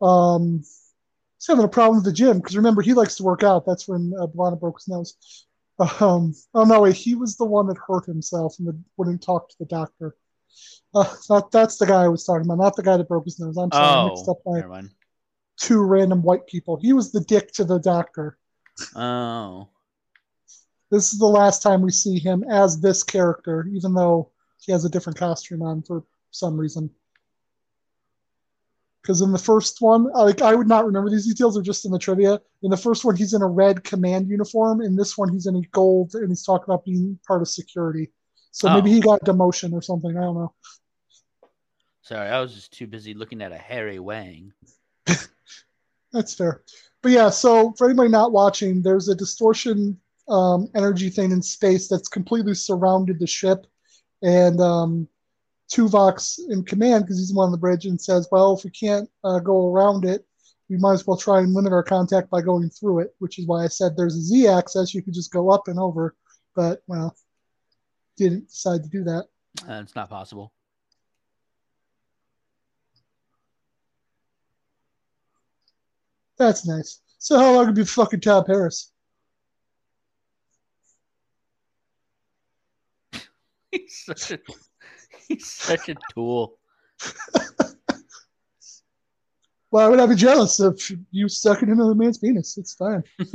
Um, 0.00 0.58
he's 0.58 1.46
having 1.46 1.64
a 1.64 1.68
problem 1.68 1.98
with 1.98 2.04
the 2.04 2.12
gym 2.12 2.38
because 2.38 2.56
remember 2.56 2.82
he 2.82 2.94
likes 2.94 3.16
to 3.16 3.22
work 3.22 3.44
out. 3.44 3.64
That's 3.64 3.86
when 3.86 4.12
uh, 4.18 4.26
B'Elanna 4.26 4.58
broke 4.58 4.78
his 4.78 4.88
nose. 4.88 5.46
Um, 6.00 6.34
oh 6.54 6.64
no, 6.64 6.82
wait, 6.82 6.94
he 6.96 7.14
was 7.14 7.36
the 7.36 7.44
one 7.44 7.66
that 7.68 7.78
hurt 7.78 8.06
himself 8.06 8.56
and 8.58 8.68
the, 8.68 8.78
wouldn't 8.96 9.22
talk 9.22 9.48
to 9.48 9.56
the 9.58 9.64
doctor. 9.66 10.16
Uh, 10.94 11.12
that, 11.28 11.50
that's 11.50 11.78
the 11.78 11.86
guy 11.86 12.02
I 12.02 12.08
was 12.08 12.24
talking 12.24 12.44
about, 12.44 12.58
not 12.58 12.76
the 12.76 12.82
guy 12.82 12.96
that 12.96 13.08
broke 13.08 13.24
his 13.24 13.40
nose. 13.40 13.56
I'm 13.56 13.72
sorry, 13.72 14.02
I 14.02 14.04
mixed 14.04 14.28
Oh, 14.28 14.32
up 14.32 14.38
my 14.44 14.60
two 15.58 15.82
random 15.82 16.22
white 16.22 16.46
people. 16.46 16.78
He 16.80 16.92
was 16.92 17.10
the 17.10 17.20
dick 17.20 17.52
to 17.52 17.64
the 17.64 17.78
doctor. 17.78 18.36
Oh, 18.94 19.68
This 20.92 21.10
is 21.14 21.18
the 21.18 21.24
last 21.26 21.62
time 21.62 21.80
we 21.80 21.90
see 21.90 22.18
him 22.18 22.44
as 22.50 22.78
this 22.78 23.02
character, 23.02 23.66
even 23.72 23.94
though 23.94 24.30
he 24.60 24.72
has 24.72 24.84
a 24.84 24.90
different 24.90 25.18
costume 25.18 25.62
on 25.62 25.80
for 25.80 26.04
some 26.32 26.54
reason. 26.54 26.90
Because 29.00 29.22
in 29.22 29.32
the 29.32 29.38
first 29.38 29.80
one, 29.80 30.12
like 30.12 30.42
I 30.42 30.54
would 30.54 30.68
not 30.68 30.84
remember 30.84 31.08
these 31.08 31.26
details; 31.26 31.56
are 31.56 31.62
just 31.62 31.86
in 31.86 31.92
the 31.92 31.98
trivia. 31.98 32.38
In 32.62 32.70
the 32.70 32.76
first 32.76 33.06
one, 33.06 33.16
he's 33.16 33.32
in 33.32 33.40
a 33.40 33.48
red 33.48 33.82
command 33.84 34.28
uniform. 34.28 34.82
In 34.82 34.94
this 34.94 35.16
one, 35.16 35.32
he's 35.32 35.46
in 35.46 35.56
a 35.56 35.62
gold, 35.72 36.14
and 36.14 36.28
he's 36.28 36.44
talking 36.44 36.66
about 36.68 36.84
being 36.84 37.18
part 37.26 37.40
of 37.40 37.48
security. 37.48 38.12
So 38.50 38.68
maybe 38.68 38.90
Oh. 38.90 38.92
he 38.92 39.00
got 39.00 39.24
demotion 39.24 39.72
or 39.72 39.80
something. 39.80 40.14
I 40.14 40.20
don't 40.20 40.34
know. 40.34 40.52
sorry. 42.02 42.28
I 42.28 42.38
was 42.40 42.52
just 42.54 42.70
too 42.70 42.86
busy 42.86 43.14
looking 43.14 43.40
at 43.40 43.50
a 43.50 43.56
Harry 43.56 43.98
Wang. 43.98 44.52
That's 46.12 46.34
fair. 46.34 46.62
But 47.00 47.12
yeah, 47.12 47.30
so 47.30 47.72
for 47.78 47.88
anybody 47.88 48.10
not 48.10 48.30
watching, 48.30 48.82
there's 48.82 49.08
a 49.08 49.14
distortion 49.14 49.98
um, 50.28 50.68
energy 50.74 51.10
thing 51.10 51.32
in 51.32 51.42
space 51.42 51.88
that's 51.88 52.08
completely 52.08 52.54
surrounded 52.54 53.18
the 53.18 53.26
ship. 53.26 53.66
And 54.22 54.60
um, 54.60 55.08
Tuvok's 55.72 56.38
in 56.48 56.64
command 56.64 57.04
because 57.04 57.18
he's 57.18 57.30
the 57.30 57.34
one 57.34 57.46
on 57.46 57.52
the 57.52 57.58
bridge 57.58 57.86
and 57.86 58.00
says, 58.00 58.28
well, 58.30 58.56
if 58.56 58.64
we 58.64 58.70
can't 58.70 59.08
uh, 59.24 59.40
go 59.40 59.72
around 59.72 60.04
it, 60.04 60.24
we 60.68 60.76
might 60.78 60.94
as 60.94 61.06
well 61.06 61.16
try 61.16 61.40
and 61.40 61.52
limit 61.52 61.72
our 61.72 61.82
contact 61.82 62.30
by 62.30 62.40
going 62.40 62.70
through 62.70 63.00
it, 63.00 63.14
which 63.18 63.38
is 63.38 63.46
why 63.46 63.64
I 63.64 63.68
said 63.68 63.96
there's 63.96 64.16
a 64.16 64.22
Z 64.22 64.48
axis. 64.48 64.94
You 64.94 65.02
could 65.02 65.14
just 65.14 65.32
go 65.32 65.50
up 65.50 65.68
and 65.68 65.78
over. 65.78 66.14
But, 66.54 66.82
well, 66.86 67.16
didn't 68.16 68.48
decide 68.48 68.82
to 68.82 68.88
do 68.88 69.04
that. 69.04 69.26
Uh, 69.68 69.80
it's 69.82 69.94
not 69.94 70.08
possible. 70.08 70.52
That's 76.38 76.66
nice. 76.66 77.00
So 77.18 77.38
how 77.38 77.54
long 77.54 77.66
have 77.66 77.78
you 77.78 77.84
fucking 77.84 78.20
Tom 78.20 78.44
Paris? 78.44 78.90
He's 83.72 84.04
such 84.04 84.32
a 84.32 84.38
he's 85.26 85.50
such 85.50 85.88
a 85.88 85.96
tool. 86.12 86.58
Why 89.70 89.88
would 89.88 89.98
I 89.98 90.06
be 90.06 90.14
jealous 90.14 90.60
if 90.60 90.92
you 91.10 91.28
sucking 91.28 91.70
into 91.70 91.84
the 91.84 91.94
man's 91.94 92.18
penis? 92.18 92.58
It's 92.58 92.74
fine. 92.74 93.02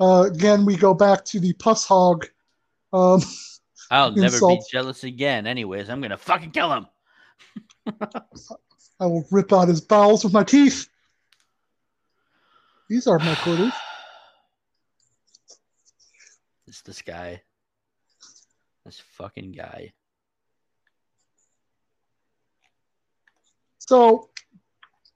Uh, 0.00 0.22
again, 0.22 0.64
we 0.64 0.76
go 0.76 0.94
back 0.94 1.26
to 1.26 1.38
the 1.38 1.52
pus 1.52 1.84
hog. 1.86 2.26
Um, 2.92 3.20
I'll 3.90 4.12
never 4.12 4.40
be 4.40 4.58
jealous 4.70 5.04
again. 5.04 5.46
Anyways, 5.46 5.90
I'm 5.90 6.00
gonna 6.00 6.16
fucking 6.16 6.52
kill 6.52 6.72
him. 6.72 6.86
I 9.00 9.06
will 9.06 9.26
rip 9.30 9.52
out 9.52 9.68
his 9.68 9.82
bowels 9.82 10.24
with 10.24 10.32
my 10.32 10.42
teeth. 10.42 10.88
These 12.90 13.06
are 13.06 13.20
my 13.20 13.34
quarters. 13.36 13.72
It's 16.66 16.82
this 16.82 17.02
guy. 17.02 17.42
This 18.84 19.00
fucking 19.12 19.52
guy. 19.52 19.92
So, 23.78 24.30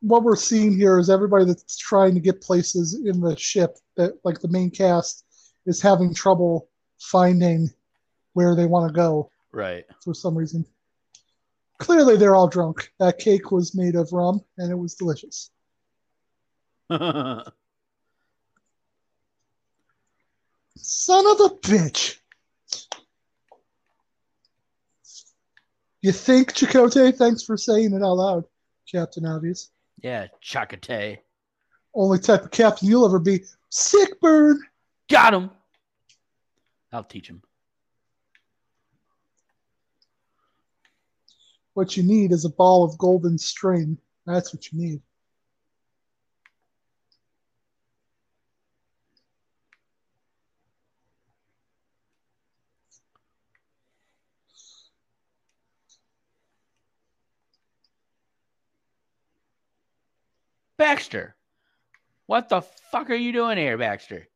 what 0.00 0.24
we're 0.24 0.34
seeing 0.34 0.76
here 0.76 0.98
is 0.98 1.10
everybody 1.10 1.44
that's 1.44 1.76
trying 1.76 2.14
to 2.14 2.20
get 2.20 2.40
places 2.40 3.00
in 3.04 3.20
the 3.20 3.36
ship, 3.36 3.76
that 3.96 4.14
like 4.24 4.40
the 4.40 4.48
main 4.48 4.70
cast, 4.70 5.24
is 5.66 5.80
having 5.80 6.12
trouble 6.12 6.68
finding 7.00 7.70
where 8.32 8.56
they 8.56 8.66
want 8.66 8.88
to 8.88 8.94
go. 8.94 9.30
Right. 9.52 9.84
for 10.02 10.14
some 10.14 10.36
reason. 10.36 10.64
Clearly, 11.78 12.16
they're 12.16 12.34
all 12.34 12.48
drunk. 12.48 12.90
That 12.98 13.18
cake 13.18 13.52
was 13.52 13.76
made 13.76 13.94
of 13.94 14.12
rum, 14.12 14.40
and 14.58 14.70
it 14.72 14.78
was 14.78 14.94
delicious. 14.94 15.50
Son 20.86 21.26
of 21.26 21.40
a 21.40 21.54
bitch! 21.54 22.18
You 26.02 26.12
think, 26.12 26.52
Chakotay? 26.52 27.16
Thanks 27.16 27.42
for 27.42 27.56
saying 27.56 27.94
it 27.94 28.02
out 28.02 28.18
loud, 28.18 28.44
Captain 28.90 29.24
Obvious. 29.24 29.70
yeah, 30.02 30.26
Chakotay. 30.42 31.18
Only 31.94 32.18
type 32.18 32.42
of 32.44 32.50
captain 32.50 32.86
you'll 32.88 33.06
ever 33.06 33.18
be. 33.18 33.44
Sick 33.70 34.20
burn! 34.20 34.60
Got 35.08 35.32
him. 35.32 35.50
I'll 36.92 37.04
teach 37.04 37.28
him. 37.28 37.40
What 41.72 41.96
you 41.96 42.02
need 42.02 42.30
is 42.30 42.44
a 42.44 42.50
ball 42.50 42.84
of 42.84 42.98
golden 42.98 43.38
string. 43.38 43.96
That's 44.26 44.52
what 44.52 44.70
you 44.70 44.78
need. 44.78 45.00
Baxter. 61.14 61.36
What 62.26 62.48
the 62.48 62.62
fuck 62.62 63.10
are 63.10 63.14
you 63.14 63.32
doing 63.32 63.58
here, 63.58 63.78
Baxter? 63.78 64.28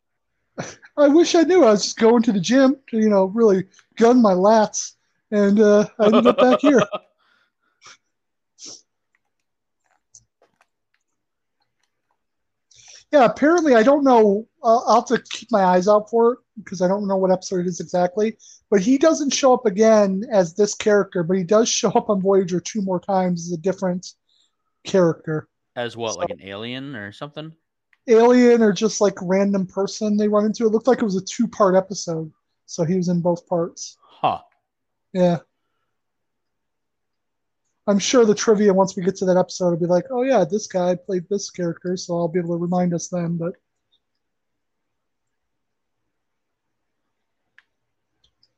I 0.97 1.09
wish 1.09 1.35
I 1.35 1.43
knew. 1.43 1.65
I 1.65 1.71
was 1.71 1.85
just 1.85 1.99
going 1.99 2.23
to 2.25 2.33
the 2.33 2.41
gym 2.41 2.77
to, 2.91 2.99
you 2.99 3.09
know, 3.09 3.27
really 3.27 3.65
gun 3.97 4.23
my 4.23 4.33
lats, 4.33 4.93
and 5.31 5.61
uh, 5.61 5.87
I 5.99 6.07
ended 6.07 6.27
up 6.27 6.39
back 6.39 6.61
here. 6.61 6.83
Yeah, 13.11 13.25
apparently 13.25 13.75
I 13.75 13.83
don't 13.83 14.05
know. 14.05 14.47
Uh, 14.63 14.81
I'll 14.81 14.97
have 14.97 15.07
to 15.07 15.25
keep 15.31 15.51
my 15.51 15.65
eyes 15.65 15.89
out 15.89 16.11
for 16.11 16.35
it 16.35 16.39
because 16.59 16.83
I 16.83 16.89
don't 16.89 17.09
know 17.09 17.17
what 17.17 17.31
episode 17.31 17.61
it 17.61 17.67
is 17.67 17.81
exactly. 17.81 18.37
But 18.69 18.83
he 18.83 18.99
doesn't 18.99 19.33
show 19.33 19.55
up 19.55 19.65
again 19.65 20.25
as 20.31 20.53
this 20.53 20.75
character, 20.75 21.23
but 21.23 21.39
he 21.39 21.43
does 21.43 21.71
show 21.71 21.89
up 21.93 22.11
on 22.11 22.21
Voyager 22.21 22.61
two 22.61 22.83
more 22.83 23.01
times 23.01 23.47
as 23.47 23.53
a 23.53 23.63
different 23.63 24.13
character, 24.85 25.49
As 25.79 25.97
what, 25.97 26.15
So- 26.15 26.19
like 26.19 26.31
an 26.31 26.43
alien 26.43 26.97
or 26.97 27.13
something? 27.13 27.55
alien 28.09 28.63
or 28.63 28.73
just 28.73 29.01
like 29.03 29.15
random 29.23 29.67
person 29.67 30.17
they 30.17 30.29
run 30.29 30.47
into. 30.47 30.65
It 30.65 30.71
looked 30.71 30.87
like 30.87 30.99
it 30.99 31.05
was 31.05 31.17
a 31.17 31.21
two 31.25 31.47
part 31.47 31.75
episode, 31.77 32.33
so 32.67 32.83
he 32.83 32.97
was 32.97 33.09
in 33.09 33.21
both 33.21 33.47
parts. 33.47 33.99
Huh. 34.03 34.41
Yeah. 35.13 35.39
I'm 37.87 37.99
sure 37.99 38.25
the 38.25 38.35
trivia 38.35 38.73
once 38.73 38.97
we 38.97 39.03
get 39.05 39.15
to 39.17 39.25
that 39.27 39.37
episode 39.37 39.71
will 39.71 39.77
be 39.77 39.87
like, 39.87 40.07
oh 40.11 40.23
yeah, 40.23 40.45
this 40.45 40.67
guy 40.67 40.95
played 40.95 41.29
this 41.29 41.51
character, 41.51 41.97
so 41.99 42.17
I'll 42.17 42.29
be 42.29 42.39
able 42.39 42.57
to 42.57 42.63
remind 42.63 42.93
us 42.95 43.09
then. 43.09 43.37
But 43.37 43.53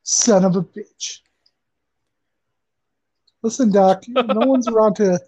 son 0.05 0.45
of 0.45 0.57
a 0.57 0.63
bitch. 0.63 1.21
Listen, 3.43 3.73
Doc, 3.73 4.05
no 4.09 4.47
one's 4.47 4.69
around 4.69 4.95
to. 4.97 5.19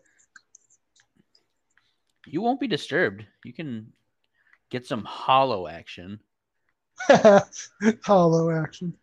You 2.27 2.41
won't 2.41 2.61
be 2.61 2.69
disturbed. 2.69 3.25
You 3.45 3.53
can 3.53 3.93
get 4.71 4.87
some 4.87 5.05
hollow 5.05 5.67
action. 5.67 6.21
hollow 8.05 8.51
action. 8.51 8.95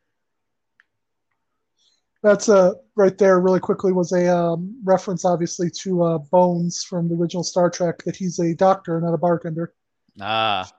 That's 2.22 2.50
uh, 2.50 2.74
right 2.96 3.18
there, 3.18 3.40
really 3.40 3.62
quickly, 3.62 3.94
was 3.94 4.12
a 4.12 4.28
um, 4.36 4.78
reference, 4.84 5.24
obviously, 5.24 5.70
to 5.82 6.04
uh, 6.04 6.18
Bones 6.18 6.84
from 6.84 7.08
the 7.08 7.16
original 7.16 7.44
Star 7.44 7.70
Trek, 7.70 8.04
that 8.04 8.16
he's 8.16 8.40
a 8.40 8.54
doctor, 8.54 9.00
not 9.00 9.14
a 9.14 9.18
bartender. 9.18 9.74
Ah, 10.20 10.70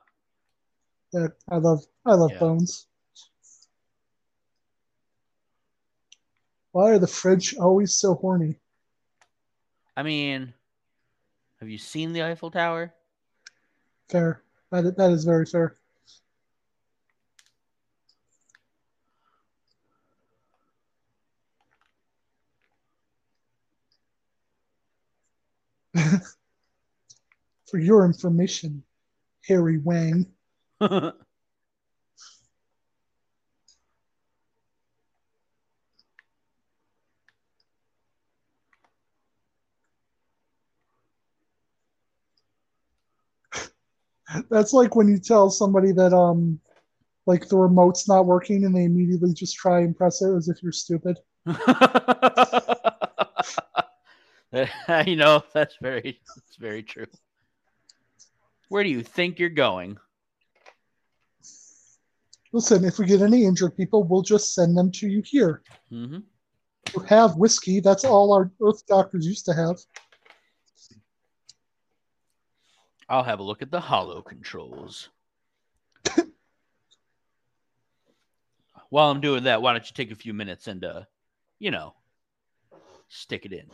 Yeah, 1.14 1.28
I 1.50 1.56
love, 1.56 1.82
I 2.04 2.14
love 2.14 2.32
Yeah. 2.32 2.40
Bones. 2.40 2.87
Why 6.73 6.90
are 6.90 6.99
the 6.99 7.06
French 7.06 7.56
always 7.56 7.94
so 7.94 8.14
horny? 8.14 8.56
I 9.97 10.02
mean, 10.02 10.52
have 11.61 11.69
you 11.69 11.79
seen 11.79 12.12
the 12.12 12.23
Eiffel 12.23 12.50
Tower? 12.50 12.95
Fair. 14.09 14.43
That 14.71 14.97
that 14.97 15.11
is 15.11 15.25
very 15.25 15.47
fair. 15.47 15.76
For 27.71 27.79
your 27.79 28.05
information, 28.05 28.83
Harry 29.47 29.79
Wang. 29.79 30.26
That's 44.51 44.73
like 44.73 44.97
when 44.97 45.09
you 45.09 45.19
tell 45.19 45.51
somebody 45.51 45.93
that 45.93 46.13
um 46.13 46.61
like 47.27 47.49
the 47.49 47.57
remote's 47.57 48.09
not 48.09 48.27
working 48.27 48.65
and 48.65 48.75
they 48.75 48.85
immediately 48.85 49.33
just 49.33 49.57
try 49.57 49.81
and 49.81 49.97
press 49.97 50.23
it 50.23 50.35
as 50.35 50.49
if 50.49 50.63
you're 50.63 50.73
stupid. 50.73 51.19
you 55.07 55.17
know, 55.17 55.43
that's 55.55 55.77
very 55.81 56.21
that's 56.35 56.57
very 56.59 56.83
true. 56.83 57.07
Where 58.69 58.85
do 58.85 58.91
you 58.91 59.03
think 59.03 59.39
you're 59.39 59.49
going? 59.49 59.99
Listen, 62.53 62.85
if 62.85 62.99
we 62.99 63.07
get 63.07 63.23
any 63.23 63.45
injured 63.45 63.77
people, 63.77 64.03
we'll 64.03 64.23
just 64.23 64.55
send 64.55 64.77
them 64.77 64.90
to 64.93 65.09
you 65.09 65.23
here. 65.25 65.62
hmm 65.88 66.19
You 66.95 67.03
have 67.09 67.37
whiskey. 67.37 67.81
That's 67.81 68.05
all 68.05 68.33
our 68.33 68.51
Earth 68.62 68.85
doctors 68.87 69.27
used 69.27 69.45
to 69.47 69.55
have. 69.55 69.77
I'll 73.11 73.25
have 73.25 73.40
a 73.40 73.42
look 73.42 73.61
at 73.61 73.73
the 73.73 73.81
holo 73.81 74.23
controls. 74.23 75.09
While 78.88 79.11
I'm 79.11 79.20
doing 79.20 79.44
that, 79.44 79.62
why 79.62 79.73
don't 79.73 79.85
you 79.85 79.92
take 79.94 80.12
a 80.12 80.16
few 80.16 80.33
minutes 80.33 80.68
and 80.68 80.85
uh, 80.85 81.03
you 81.59 81.73
know, 81.73 81.94
stick 83.09 83.46
it 83.46 83.53
in. 83.53 83.66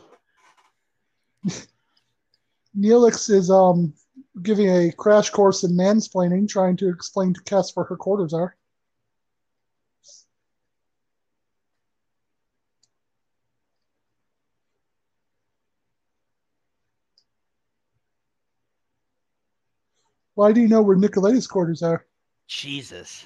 Neelix 2.77 3.29
is 3.29 3.49
um 3.49 3.93
giving 4.41 4.69
a 4.69 4.91
crash 4.91 5.29
course 5.29 5.63
in 5.63 5.71
mansplaining, 5.71 6.49
trying 6.49 6.75
to 6.77 6.89
explain 6.89 7.33
to 7.33 7.41
Kes 7.41 7.75
where 7.75 7.85
her 7.85 7.97
quarters 7.97 8.33
are. 8.33 8.56
Why 20.37 20.51
do 20.51 20.61
you 20.61 20.67
know 20.67 20.83
where 20.83 20.95
Nicoletti's 20.95 21.47
quarters 21.47 21.81
are? 21.81 22.05
Jesus. 22.47 23.25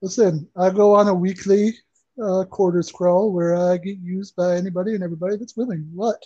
Listen, 0.00 0.48
I 0.56 0.70
go 0.70 0.94
on 0.94 1.08
a 1.08 1.14
weekly 1.14 1.76
uh, 2.22 2.44
quarters 2.44 2.92
crawl 2.92 3.32
where 3.32 3.56
I 3.56 3.78
get 3.78 3.98
used 3.98 4.36
by 4.36 4.54
anybody 4.54 4.94
and 4.94 5.02
everybody 5.02 5.38
that's 5.38 5.56
willing. 5.56 5.90
What? 5.92 6.22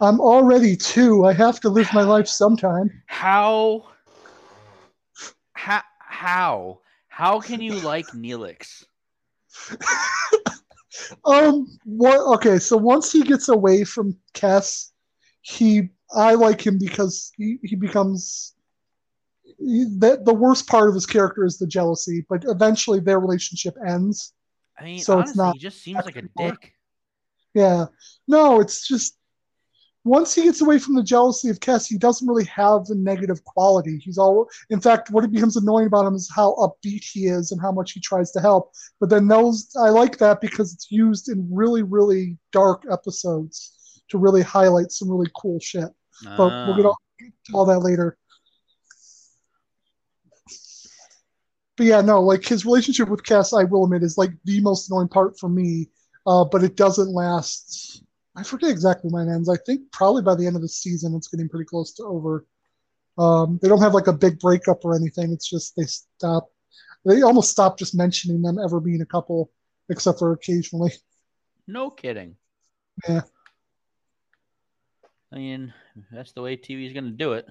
I'm 0.00 0.20
already 0.20 0.74
two. 0.76 1.24
I 1.26 1.32
have 1.32 1.60
to 1.60 1.68
live 1.68 1.94
my 1.94 2.02
life 2.02 2.26
sometime. 2.26 2.90
How 3.06 3.86
how 5.52 5.82
how 6.00 6.80
how 7.06 7.38
can 7.38 7.62
you 7.62 7.74
like 7.78 8.08
Neelix? 8.08 8.84
Um, 11.24 11.66
what? 11.84 12.20
Okay, 12.36 12.58
so 12.58 12.76
once 12.76 13.12
he 13.12 13.22
gets 13.22 13.48
away 13.48 13.84
from 13.84 14.16
Kes, 14.34 14.90
he 15.42 15.90
I 16.14 16.34
like 16.34 16.66
him 16.66 16.78
because 16.78 17.32
he, 17.36 17.58
he 17.62 17.76
becomes 17.76 18.54
he, 19.58 19.86
that 19.98 20.24
the 20.24 20.34
worst 20.34 20.66
part 20.66 20.88
of 20.88 20.94
his 20.94 21.06
character 21.06 21.44
is 21.44 21.58
the 21.58 21.66
jealousy, 21.66 22.24
but 22.28 22.44
eventually 22.46 23.00
their 23.00 23.20
relationship 23.20 23.74
ends. 23.86 24.32
I 24.78 24.84
mean, 24.84 25.00
So 25.00 25.20
it's 25.20 25.36
not 25.36 25.54
he 25.54 25.60
just 25.60 25.82
seems 25.82 26.04
like 26.04 26.16
a 26.16 26.28
dick. 26.36 26.74
Yeah. 27.54 27.86
No, 28.26 28.60
it's 28.60 28.86
just 28.86 29.16
once 30.04 30.34
he 30.34 30.44
gets 30.44 30.62
away 30.62 30.78
from 30.78 30.94
the 30.94 31.02
jealousy 31.02 31.50
of 31.50 31.60
Kes, 31.60 31.86
he 31.86 31.98
doesn't 31.98 32.26
really 32.26 32.44
have 32.44 32.86
the 32.86 32.94
negative 32.94 33.44
quality. 33.44 33.98
He's 33.98 34.16
all 34.16 34.48
in 34.70 34.80
fact, 34.80 35.10
what 35.10 35.30
becomes 35.30 35.56
annoying 35.56 35.86
about 35.88 36.06
him 36.06 36.14
is 36.14 36.30
how 36.34 36.54
upbeat 36.54 37.04
he 37.04 37.26
is 37.26 37.52
and 37.52 37.60
how 37.60 37.70
much 37.70 37.92
he 37.92 38.00
tries 38.00 38.30
to 38.32 38.40
help. 38.40 38.72
But 38.98 39.10
then 39.10 39.28
those 39.28 39.68
I 39.78 39.90
like 39.90 40.16
that 40.18 40.40
because 40.40 40.72
it's 40.72 40.90
used 40.90 41.28
in 41.28 41.46
really, 41.52 41.82
really 41.82 42.38
dark 42.50 42.84
episodes 42.90 44.02
to 44.08 44.18
really 44.18 44.42
highlight 44.42 44.90
some 44.90 45.10
really 45.10 45.30
cool 45.36 45.60
shit. 45.60 45.88
But 46.36 46.66
we'll 46.66 46.76
get 46.76 46.86
Ah. 46.86 46.88
all, 46.88 46.98
to 47.20 47.52
all 47.52 47.64
that 47.66 47.80
later. 47.80 48.16
But 51.76 51.86
yeah, 51.86 52.00
no, 52.02 52.20
like 52.20 52.44
his 52.44 52.66
relationship 52.66 53.08
with 53.08 53.22
Kes, 53.22 53.58
I 53.58 53.64
will 53.64 53.84
admit, 53.84 54.02
is 54.02 54.18
like 54.18 54.32
the 54.44 54.60
most 54.60 54.90
annoying 54.90 55.08
part 55.08 55.38
for 55.38 55.48
me. 55.48 55.88
Uh, 56.26 56.44
but 56.44 56.62
it 56.62 56.76
doesn't 56.76 57.10
last. 57.10 58.02
I 58.36 58.42
forget 58.42 58.70
exactly 58.70 59.10
when 59.10 59.28
it 59.28 59.34
ends. 59.34 59.48
I 59.48 59.56
think 59.56 59.90
probably 59.92 60.22
by 60.22 60.34
the 60.34 60.46
end 60.46 60.56
of 60.56 60.62
the 60.62 60.68
season, 60.68 61.14
it's 61.14 61.28
getting 61.28 61.48
pretty 61.48 61.64
close 61.64 61.92
to 61.94 62.04
over. 62.04 62.46
Um, 63.18 63.58
they 63.60 63.68
don't 63.68 63.82
have 63.82 63.94
like 63.94 64.06
a 64.06 64.12
big 64.12 64.38
breakup 64.38 64.84
or 64.84 64.94
anything. 64.94 65.32
It's 65.32 65.48
just 65.48 65.74
they 65.76 65.84
stop. 65.84 66.50
They 67.04 67.22
almost 67.22 67.50
stop 67.50 67.78
just 67.78 67.94
mentioning 67.94 68.42
them 68.42 68.58
ever 68.58 68.80
being 68.80 69.00
a 69.00 69.06
couple, 69.06 69.50
except 69.88 70.18
for 70.18 70.32
occasionally. 70.32 70.92
No 71.66 71.88
kidding. 71.88 72.36
Yeah. 73.08 73.20
I 75.32 75.36
mean, 75.36 75.72
that's 76.10 76.32
the 76.32 76.42
way 76.42 76.56
TV 76.56 76.86
is 76.86 76.92
going 76.92 77.04
to 77.04 77.10
do 77.10 77.34
it. 77.34 77.46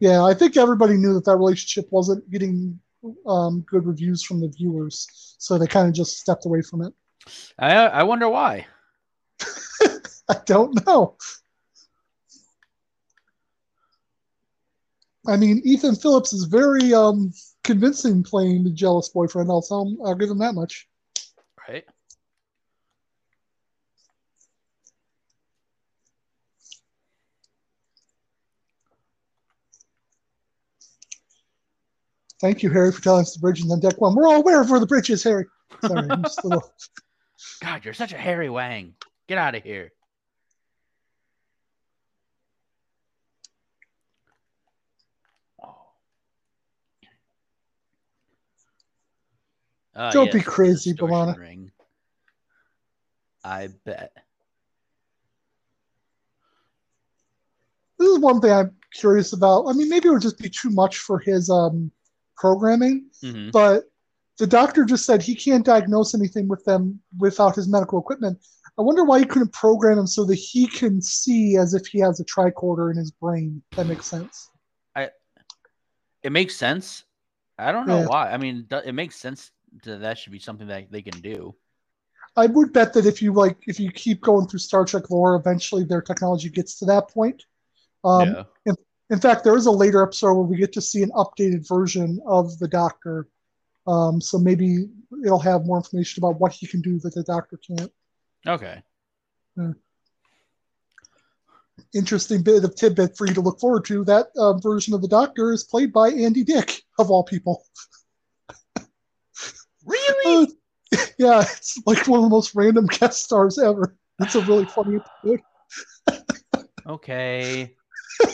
Yeah, 0.00 0.24
I 0.24 0.34
think 0.34 0.56
everybody 0.56 0.94
knew 0.94 1.14
that 1.14 1.24
that 1.24 1.36
relationship 1.36 1.86
wasn't 1.92 2.28
getting 2.30 2.80
um, 3.26 3.60
good 3.62 3.86
reviews 3.86 4.22
from 4.22 4.40
the 4.40 4.48
viewers, 4.48 5.36
so 5.38 5.58
they 5.58 5.66
kind 5.66 5.88
of 5.88 5.94
just 5.94 6.18
stepped 6.18 6.46
away 6.46 6.62
from 6.62 6.82
it. 6.82 6.92
I 7.58 7.74
I 7.74 8.02
wonder 8.02 8.28
why. 8.28 8.66
I 10.30 10.36
don't 10.46 10.86
know. 10.86 11.16
I 15.26 15.36
mean, 15.36 15.60
Ethan 15.64 15.96
Phillips 15.96 16.32
is 16.32 16.44
very 16.44 16.94
um, 16.94 17.32
convincing 17.64 18.22
playing 18.22 18.64
the 18.64 18.70
jealous 18.70 19.10
boyfriend. 19.10 19.50
I'll 19.50 19.62
tell 19.62 19.86
him, 19.86 19.98
I'll 20.04 20.14
give 20.14 20.30
him 20.30 20.38
that 20.38 20.54
much. 20.54 20.88
Right? 21.68 21.84
Thank 32.40 32.62
you, 32.62 32.70
Harry, 32.70 32.92
for 32.92 33.02
telling 33.02 33.22
us 33.22 33.34
the 33.34 33.40
bridge 33.40 33.60
is 33.60 33.70
on 33.70 33.80
deck 33.80 34.00
one. 34.00 34.14
We're 34.14 34.28
all 34.28 34.40
aware 34.40 34.60
of 34.60 34.70
where 34.70 34.78
the 34.78 34.86
bridge 34.86 35.10
is, 35.10 35.24
Harry. 35.24 35.46
Sorry, 35.84 36.08
I'm 36.08 36.22
just 36.22 36.44
a 36.44 36.48
little. 36.48 36.72
God, 37.62 37.84
you're 37.84 37.94
such 37.94 38.12
a 38.12 38.16
Harry 38.18 38.48
Wang. 38.48 38.94
Get 39.26 39.38
out 39.38 39.56
of 39.56 39.62
here. 39.64 39.92
Oh. 45.62 45.74
Ah, 49.98 50.12
Don't 50.12 50.30
be 50.30 50.38
yes, 50.38 50.44
the 50.46 50.50
crazy, 50.50 50.90
distortion 50.92 51.40
Ring. 51.40 51.72
I 53.42 53.68
bet. 53.84 54.12
This 57.98 58.08
is 58.08 58.18
one 58.20 58.40
thing 58.40 58.52
I'm 58.52 58.76
curious 58.94 59.32
about. 59.32 59.66
I 59.66 59.72
mean, 59.72 59.88
maybe 59.88 60.08
it 60.08 60.12
would 60.12 60.22
just 60.22 60.38
be 60.38 60.48
too 60.48 60.70
much 60.70 60.98
for 60.98 61.18
his 61.18 61.50
um, 61.50 61.90
programming, 62.36 63.10
Mhm. 63.24 63.50
but 63.50 63.90
the 64.38 64.46
doctor 64.46 64.84
just 64.84 65.04
said 65.04 65.20
he 65.20 65.34
can't 65.34 65.66
diagnose 65.66 66.14
anything 66.14 66.46
with 66.46 66.64
them 66.64 67.02
without 67.18 67.56
his 67.56 67.66
medical 67.66 67.98
equipment. 67.98 68.38
I 68.78 68.82
wonder 68.82 69.02
why 69.02 69.18
he 69.18 69.24
couldn't 69.24 69.52
program 69.52 69.98
him 69.98 70.06
so 70.06 70.24
that 70.26 70.36
he 70.36 70.68
can 70.68 71.02
see 71.02 71.56
as 71.56 71.74
if 71.74 71.88
he 71.88 71.98
has 71.98 72.20
a 72.20 72.24
tricorder 72.24 72.92
in 72.92 72.96
his 72.96 73.10
brain. 73.10 73.60
That 73.76 73.86
makes 73.86 74.08
sense. 74.08 74.48
I, 74.94 75.10
It 76.22 76.30
makes 76.30 76.54
sense. 76.54 77.02
I 77.58 77.72
don't 77.72 77.88
know 77.88 77.98
Yeah. 78.02 78.06
why. 78.06 78.30
I 78.30 78.36
mean, 78.36 78.68
it 78.70 78.94
makes 78.94 79.16
sense 79.16 79.50
that 79.84 80.00
that 80.00 80.18
should 80.18 80.32
be 80.32 80.38
something 80.38 80.66
that 80.66 80.90
they 80.90 81.02
can 81.02 81.20
do. 81.20 81.54
I 82.36 82.46
would 82.46 82.72
bet 82.72 82.92
that 82.92 83.06
if 83.06 83.20
you 83.20 83.32
like, 83.32 83.56
if 83.66 83.80
you 83.80 83.90
keep 83.90 84.20
going 84.20 84.46
through 84.46 84.60
Star 84.60 84.84
Trek 84.84 85.10
lore, 85.10 85.34
eventually 85.34 85.84
their 85.84 86.02
technology 86.02 86.48
gets 86.48 86.78
to 86.78 86.84
that 86.86 87.08
point. 87.08 87.44
Um, 88.04 88.46
yeah. 88.66 88.74
In 89.10 89.18
fact, 89.18 89.42
there 89.42 89.56
is 89.56 89.66
a 89.66 89.70
later 89.70 90.02
episode 90.02 90.34
where 90.34 90.44
we 90.44 90.56
get 90.56 90.72
to 90.74 90.82
see 90.82 91.02
an 91.02 91.10
updated 91.12 91.66
version 91.66 92.20
of 92.26 92.58
the 92.58 92.68
Doctor. 92.68 93.28
Um, 93.86 94.20
so 94.20 94.38
maybe 94.38 94.88
it'll 95.24 95.38
have 95.38 95.64
more 95.64 95.78
information 95.78 96.22
about 96.22 96.38
what 96.38 96.52
he 96.52 96.66
can 96.66 96.82
do 96.82 96.98
that 97.00 97.14
the 97.14 97.22
Doctor 97.22 97.58
can't. 97.66 97.90
Okay. 98.46 98.82
Interesting 101.94 102.42
bit 102.42 102.64
of 102.64 102.74
tidbit 102.76 103.16
for 103.16 103.26
you 103.26 103.32
to 103.34 103.40
look 103.40 103.58
forward 103.58 103.86
to. 103.86 104.04
That 104.04 104.26
uh, 104.36 104.58
version 104.58 104.92
of 104.92 105.00
the 105.00 105.08
Doctor 105.08 105.52
is 105.52 105.64
played 105.64 105.92
by 105.92 106.10
Andy 106.10 106.44
Dick, 106.44 106.82
of 106.98 107.10
all 107.10 107.24
people. 107.24 107.64
Really? 109.88 110.44
Uh, 110.44 110.98
yeah, 111.18 111.40
it's 111.40 111.80
like 111.86 112.06
one 112.06 112.20
of 112.20 112.24
the 112.24 112.30
most 112.30 112.54
random 112.54 112.86
guest 112.86 113.24
stars 113.24 113.58
ever. 113.58 113.96
It's 114.20 114.34
a 114.34 114.40
really 114.42 114.64
funny 114.66 114.96
episode. 114.96 115.40
Okay. 116.86 117.74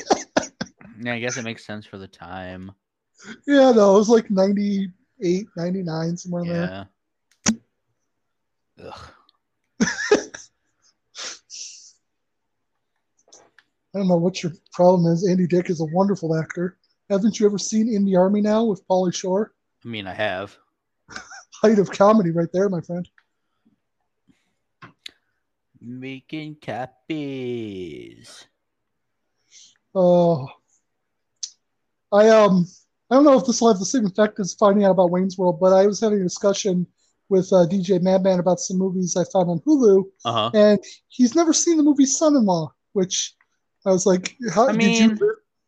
yeah, 1.01 1.15
I 1.15 1.19
guess 1.19 1.37
it 1.37 1.45
makes 1.45 1.67
sense 1.67 1.85
for 1.85 1.99
the 1.99 2.09
time. 2.09 2.73
Yeah, 3.47 3.73
no, 3.73 3.95
it 3.95 3.99
was 3.99 4.09
like 4.09 4.31
98, 4.31 5.47
99, 5.57 6.17
somewhere 6.17 6.43
in 6.43 6.49
there. 6.49 6.89
Yeah. 8.79 8.87
Ugh. 8.87 9.11
I 13.95 13.99
don't 13.99 14.09
know 14.09 14.17
what 14.17 14.43
your 14.43 14.53
problem 14.73 15.13
is. 15.13 15.29
Andy 15.29 15.47
Dick 15.47 15.71
is 15.71 15.81
a 15.81 15.87
wonderful 15.87 16.37
actor. 16.37 16.79
Haven't 17.11 17.39
you 17.39 17.47
ever 17.47 17.59
seen 17.59 17.93
In 17.93 18.05
the 18.05 18.17
Army 18.17 18.41
Now 18.41 18.65
with 18.65 18.87
Pauly 18.89 19.15
Shore? 19.15 19.53
I 19.85 19.89
mean, 19.89 20.07
I 20.07 20.15
have. 20.15 20.57
Height 21.65 21.79
of 21.79 21.91
comedy 21.91 22.31
right 22.31 22.51
there, 22.53 22.69
my 22.69 22.83
friend. 22.83 23.09
Making 25.81 26.57
copies. 26.61 28.47
Oh, 29.95 30.47
I 32.13 32.29
um, 32.29 32.67
I 33.11 33.15
don't 33.15 33.25
know 33.25 33.39
if 33.39 33.47
this 33.47 33.63
will 33.63 33.69
have 33.69 33.79
the 33.79 33.87
same 33.87 34.05
effect 34.05 34.39
as 34.41 34.53
finding 34.53 34.85
out 34.85 34.91
about 34.91 35.11
Wayne's 35.11 35.39
World, 35.39 35.59
but 35.59 35.73
I 35.73 35.87
was 35.87 36.01
having 36.01 36.21
a 36.21 36.25
discussion 36.25 36.87
with 37.31 37.51
uh, 37.51 37.65
DJ 37.67 37.99
Madman 37.99 38.41
about 38.41 38.61
some 38.61 38.77
movies 38.77 39.17
I 39.17 39.25
found 39.33 39.49
on 39.49 39.61
Hulu, 39.61 40.05
Uh 40.27 40.33
huh. 40.33 40.51
and 40.53 40.79
he's 41.09 41.35
never 41.35 41.55
seen 41.55 41.79
the 41.79 41.83
movie 41.83 42.05
Son-in-Law, 42.05 42.75
which 42.93 43.35
I 43.87 43.91
was 43.91 44.05
like, 44.05 44.37
how 44.55 44.69
I 44.69 44.73
did 44.77 44.99
you 44.99 45.17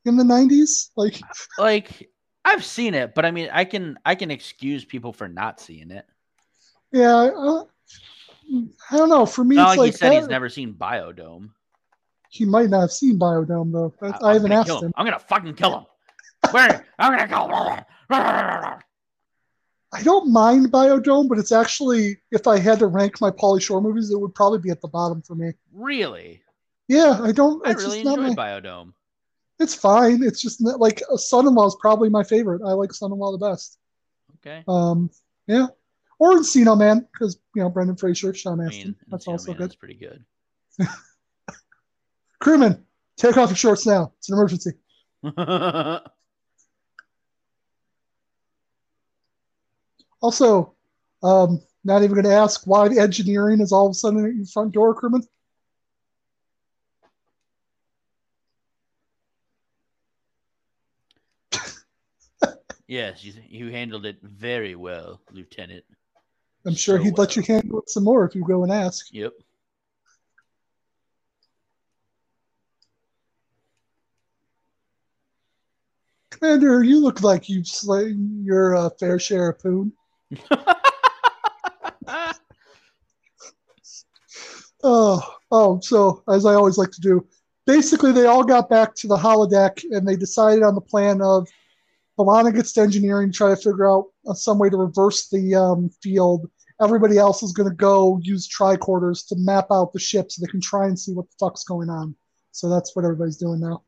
in 0.05 0.19
the 0.19 0.25
'90s? 0.25 0.91
Like, 0.95 1.23
Like, 1.59 2.11
I've 2.47 2.65
seen 2.65 2.95
it, 2.95 3.13
but 3.13 3.25
I 3.27 3.33
mean, 3.33 3.49
I 3.53 3.65
can 3.65 3.99
I 4.07 4.15
can 4.15 4.31
excuse 4.31 4.85
people 4.85 5.13
for 5.13 5.27
not 5.27 5.61
seeing 5.61 5.91
it. 5.91 6.07
yeah, 6.93 7.29
uh, 7.37 7.65
I 8.91 8.97
don't 8.97 9.09
know. 9.09 9.27
For 9.27 9.43
me, 9.43 9.57
Not 9.57 9.71
it's 9.71 9.71
like 9.71 9.79
like 9.79 9.93
he 9.93 9.97
said 9.97 10.13
he's 10.13 10.29
never 10.29 10.49
seen 10.49 10.73
Biodome. 10.73 11.51
he 12.31 12.45
might 12.45 12.71
not 12.71 12.83
have 12.83 12.93
seen 12.93 13.19
Biodome 13.19 13.73
though. 13.73 13.93
I, 14.01 14.31
I 14.31 14.33
haven't 14.35 14.53
asked 14.53 14.69
kill 14.69 14.81
him. 14.81 14.93
I'm 14.97 15.05
gonna 15.05 15.19
fucking 15.19 15.55
kill 15.55 15.77
him. 15.77 15.87
Where? 16.53 16.87
I'm 17.01 17.19
gonna 17.19 17.27
go. 17.27 18.77
I 19.93 20.03
don't 20.05 20.33
mind 20.33 20.71
Biodome, 20.71 21.29
but 21.29 21.39
it's 21.39 21.51
actually 21.51 22.19
if 22.31 22.47
I 22.47 22.61
had 22.61 22.79
to 22.79 22.87
rank 22.87 23.21
my 23.21 23.33
Pauly 23.33 23.61
Shore 23.61 23.81
movies, 23.81 24.11
it 24.11 24.21
would 24.21 24.37
probably 24.37 24.61
be 24.61 24.71
at 24.71 24.81
the 24.81 24.89
bottom 24.89 25.21
for 25.21 25.35
me. 25.35 25.53
Really? 25.73 26.43
Yeah, 26.87 27.19
I 27.21 27.33
don't. 27.33 27.67
I 27.67 27.73
really 27.73 28.01
enjoyed 28.01 28.37
my, 28.37 28.61
Biodome. 28.61 28.93
It's 29.59 29.75
fine. 29.75 30.23
It's 30.23 30.41
just 30.43 30.61
not, 30.63 30.81
like 30.81 31.03
uh, 31.11 31.17
Son-in-Law 31.17 31.67
is 31.67 31.77
probably 31.81 32.09
my 32.11 32.23
favorite. 32.23 32.63
I 32.65 32.73
like 32.73 32.93
Son-in-Law 32.93 33.33
the 33.33 33.39
best. 33.39 33.79
Okay. 34.37 34.63
Um, 34.69 35.11
yeah, 35.47 35.67
or 36.19 36.33
Encino 36.35 36.79
Man 36.79 37.07
because 37.13 37.39
you 37.55 37.63
know 37.63 37.71
Brendan 37.71 37.97
Fraser, 37.97 38.35
Sean 38.35 38.61
I 38.61 38.67
Astin. 38.67 38.85
mean, 38.85 38.97
That's 39.09 39.27
Encino 39.27 39.31
also 39.33 39.53
Man 39.53 39.59
good. 39.59 39.71
is 39.71 39.77
pretty 39.77 39.95
good. 39.95 40.25
Crewman, 42.39 42.85
take 43.17 43.37
off 43.39 43.49
your 43.51 43.57
shorts 43.57 43.87
now. 43.87 44.13
It's 44.19 44.29
an 44.29 44.35
emergency. 44.35 44.73
Also, 50.23 50.75
um, 51.23 51.61
not 51.85 52.03
even 52.03 52.15
going 52.15 52.25
to 52.25 52.33
ask 52.33 52.67
why 52.67 52.89
the 52.89 52.99
engineering 52.99 53.61
is 53.61 53.71
all 53.71 53.87
of 53.87 53.91
a 53.93 53.95
sudden 53.95 54.25
at 54.25 54.35
your 54.35 54.47
front 54.47 54.73
door, 54.73 54.95
Crewman. 54.95 55.23
Yes, 62.87 63.25
you, 63.25 63.33
you 63.49 63.71
handled 63.71 64.07
it 64.07 64.19
very 64.23 64.75
well, 64.75 65.21
Lieutenant. 65.31 65.85
I'm 66.67 66.75
sure 66.75 66.99
So 66.99 67.05
he'd 67.05 67.19
let 67.19 67.37
you 67.37 67.43
handle 67.43 67.81
it 67.81 67.91
some 67.91 68.05
more 68.05 68.25
if 68.25 68.35
you 68.35 68.45
go 68.45 68.63
and 68.65 68.73
ask. 68.73 69.07
Yep. 69.13 69.33
Commander, 76.31 76.83
you 76.83 77.01
look 77.01 77.23
like 77.23 77.49
you've 77.49 77.69
slain 77.69 78.43
your 78.45 78.77
uh, 78.77 78.91
fair 78.99 79.19
share 79.19 79.51
of 79.51 79.59
poon. 79.61 79.93
Oh, 84.89 85.21
oh, 85.51 85.81
so 85.81 86.23
as 86.29 86.47
I 86.47 86.55
always 86.55 86.79
like 86.79 86.93
to 86.93 87.01
do, 87.01 87.27
basically 87.67 88.13
they 88.13 88.27
all 88.27 88.45
got 88.45 88.69
back 88.69 88.95
to 88.97 89.09
the 89.09 89.17
holodeck 89.17 89.83
and 89.91 90.07
they 90.07 90.15
decided 90.15 90.63
on 90.63 90.77
the 90.77 90.81
plan 90.81 91.21
of 91.21 91.49
B'Elanna 92.19 92.55
gets 92.55 92.73
to 92.73 92.81
engineering, 92.81 93.31
try 93.31 93.51
to 93.51 93.57
figure 93.57 93.91
out 93.91 94.07
some 94.35 94.59
way 94.59 94.71
to 94.71 94.77
reverse 94.77 95.29
the 95.29 95.55
um, 95.55 95.91
field. 96.03 96.51
Everybody 96.81 97.19
else 97.19 97.43
is 97.43 97.53
going 97.53 97.69
to 97.69 97.75
go 97.75 98.19
use 98.23 98.49
tricorders 98.49 99.27
to 99.29 99.37
map 99.39 99.67
out 99.71 99.93
the 99.93 99.99
ship 99.99 100.31
so 100.31 100.41
they 100.41 100.51
can 100.51 100.61
try 100.61 100.87
and 100.87 100.99
see 100.99 101.13
what 101.13 101.27
the 101.29 101.37
fuck's 101.39 101.65
going 101.65 101.91
on. 101.91 102.15
So 102.53 102.71
that's 102.71 102.97
what 102.97 103.05
everybody's 103.05 103.37
doing 103.37 103.61
now. 103.61 103.83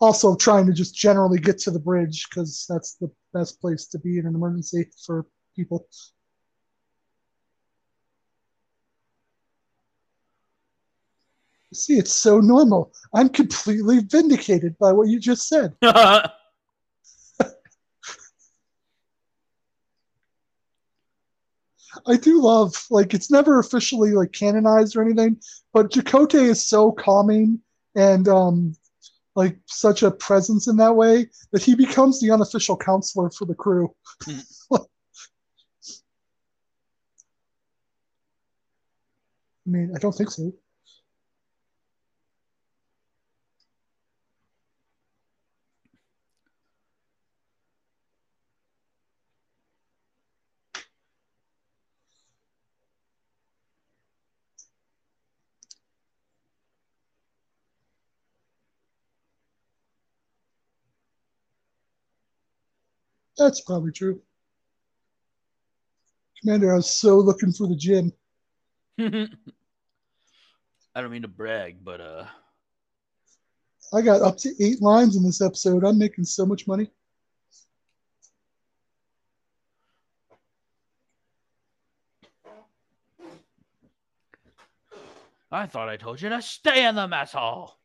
Also, 0.00 0.36
trying 0.36 0.66
to 0.66 0.72
just 0.72 0.94
generally 0.94 1.40
get 1.40 1.58
to 1.58 1.72
the 1.72 1.80
bridge 1.80 2.28
because 2.30 2.64
that's 2.68 2.94
the 2.94 3.10
best 3.34 3.60
place 3.60 3.86
to 3.86 3.98
be 3.98 4.18
in 4.18 4.26
an 4.26 4.36
emergency 4.36 4.88
for 5.04 5.26
people. 5.56 5.88
See, 11.74 11.98
it's 11.98 12.12
so 12.12 12.38
normal. 12.38 12.92
I'm 13.12 13.28
completely 13.28 13.98
vindicated 13.98 14.78
by 14.78 14.92
what 14.92 15.08
you 15.08 15.18
just 15.18 15.48
said. 15.48 15.74
I 22.06 22.16
do 22.16 22.40
love, 22.40 22.74
like, 22.90 23.14
it's 23.14 23.30
never 23.30 23.58
officially 23.58 24.12
like 24.12 24.32
canonized 24.32 24.96
or 24.96 25.02
anything, 25.02 25.40
but 25.72 25.90
Chakotay 25.90 26.48
is 26.48 26.68
so 26.68 26.92
calming 26.92 27.60
and 27.94 28.28
um, 28.28 28.76
like 29.34 29.56
such 29.66 30.02
a 30.02 30.10
presence 30.10 30.68
in 30.68 30.76
that 30.76 30.94
way 30.94 31.28
that 31.52 31.62
he 31.62 31.74
becomes 31.74 32.20
the 32.20 32.30
unofficial 32.30 32.76
counselor 32.76 33.30
for 33.30 33.44
the 33.44 33.54
crew. 33.54 33.94
I 34.28 34.78
mean, 39.66 39.92
I 39.94 39.98
don't 39.98 40.12
think 40.12 40.30
so. 40.30 40.52
That's 63.38 63.60
probably 63.60 63.92
true. 63.92 64.20
Commander, 66.40 66.72
I 66.72 66.76
was 66.76 66.92
so 66.92 67.18
looking 67.18 67.52
for 67.52 67.68
the 67.68 67.76
gym. 67.76 68.12
I 68.98 69.28
don't 71.00 71.10
mean 71.12 71.22
to 71.22 71.28
brag, 71.28 71.76
but 71.84 72.00
uh, 72.00 72.24
I 73.92 74.02
got 74.02 74.22
up 74.22 74.36
to 74.38 74.52
eight 74.60 74.82
lines 74.82 75.16
in 75.16 75.22
this 75.22 75.40
episode. 75.40 75.84
I'm 75.84 75.98
making 75.98 76.24
so 76.24 76.44
much 76.44 76.66
money. 76.66 76.90
I 85.50 85.66
thought 85.66 85.88
I 85.88 85.96
told 85.96 86.20
you 86.20 86.28
to 86.28 86.42
stay 86.42 86.86
in 86.86 86.94
the 86.94 87.08
mess 87.08 87.32
hall. 87.32 87.80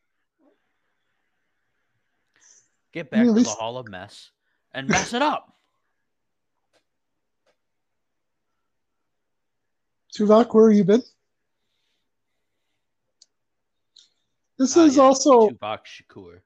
Get 2.92 3.10
back 3.10 3.22
mean, 3.22 3.30
at 3.30 3.36
to 3.38 3.44
the 3.44 3.50
hall 3.50 3.78
of 3.78 3.88
mess 3.88 4.33
and 4.74 4.88
mess 4.88 5.14
it 5.14 5.22
up. 5.22 5.56
Tuvok, 10.18 10.54
where 10.54 10.70
have 10.70 10.78
you 10.78 10.84
been? 10.84 11.02
This 14.60 14.78
Ah, 14.78 14.86
is 14.86 14.98
yeah, 14.98 15.04
also 15.04 15.50
Tuvok 15.50 15.80
Shakur. 15.86 16.40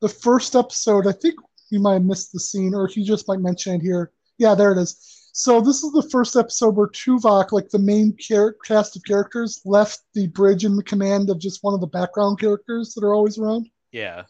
the 0.00 0.08
first 0.08 0.56
episode. 0.56 1.06
I 1.06 1.12
think 1.12 1.36
you 1.70 1.80
might 1.80 1.94
have 1.94 2.04
missed 2.04 2.32
the 2.32 2.40
scene, 2.40 2.74
or 2.74 2.86
he 2.88 3.04
just 3.04 3.28
might 3.28 3.40
mention 3.40 3.76
it 3.76 3.82
here. 3.82 4.10
Yeah, 4.38 4.54
there 4.54 4.72
it 4.72 4.78
is. 4.78 5.18
So 5.34 5.60
this 5.60 5.82
is 5.82 5.92
the 5.92 6.06
first 6.10 6.36
episode 6.36 6.74
where 6.76 6.88
Tuvok, 6.88 7.52
like 7.52 7.70
the 7.70 7.78
main 7.78 8.14
char- 8.18 8.56
cast 8.64 8.96
of 8.96 9.04
characters, 9.04 9.62
left 9.64 10.00
the 10.12 10.26
bridge 10.26 10.64
in 10.64 10.76
the 10.76 10.82
command 10.82 11.30
of 11.30 11.38
just 11.38 11.62
one 11.62 11.72
of 11.74 11.80
the 11.80 11.86
background 11.86 12.38
characters 12.40 12.92
that 12.94 13.04
are 13.04 13.14
always 13.14 13.38
around. 13.38 13.70
Yeah. 13.92 14.24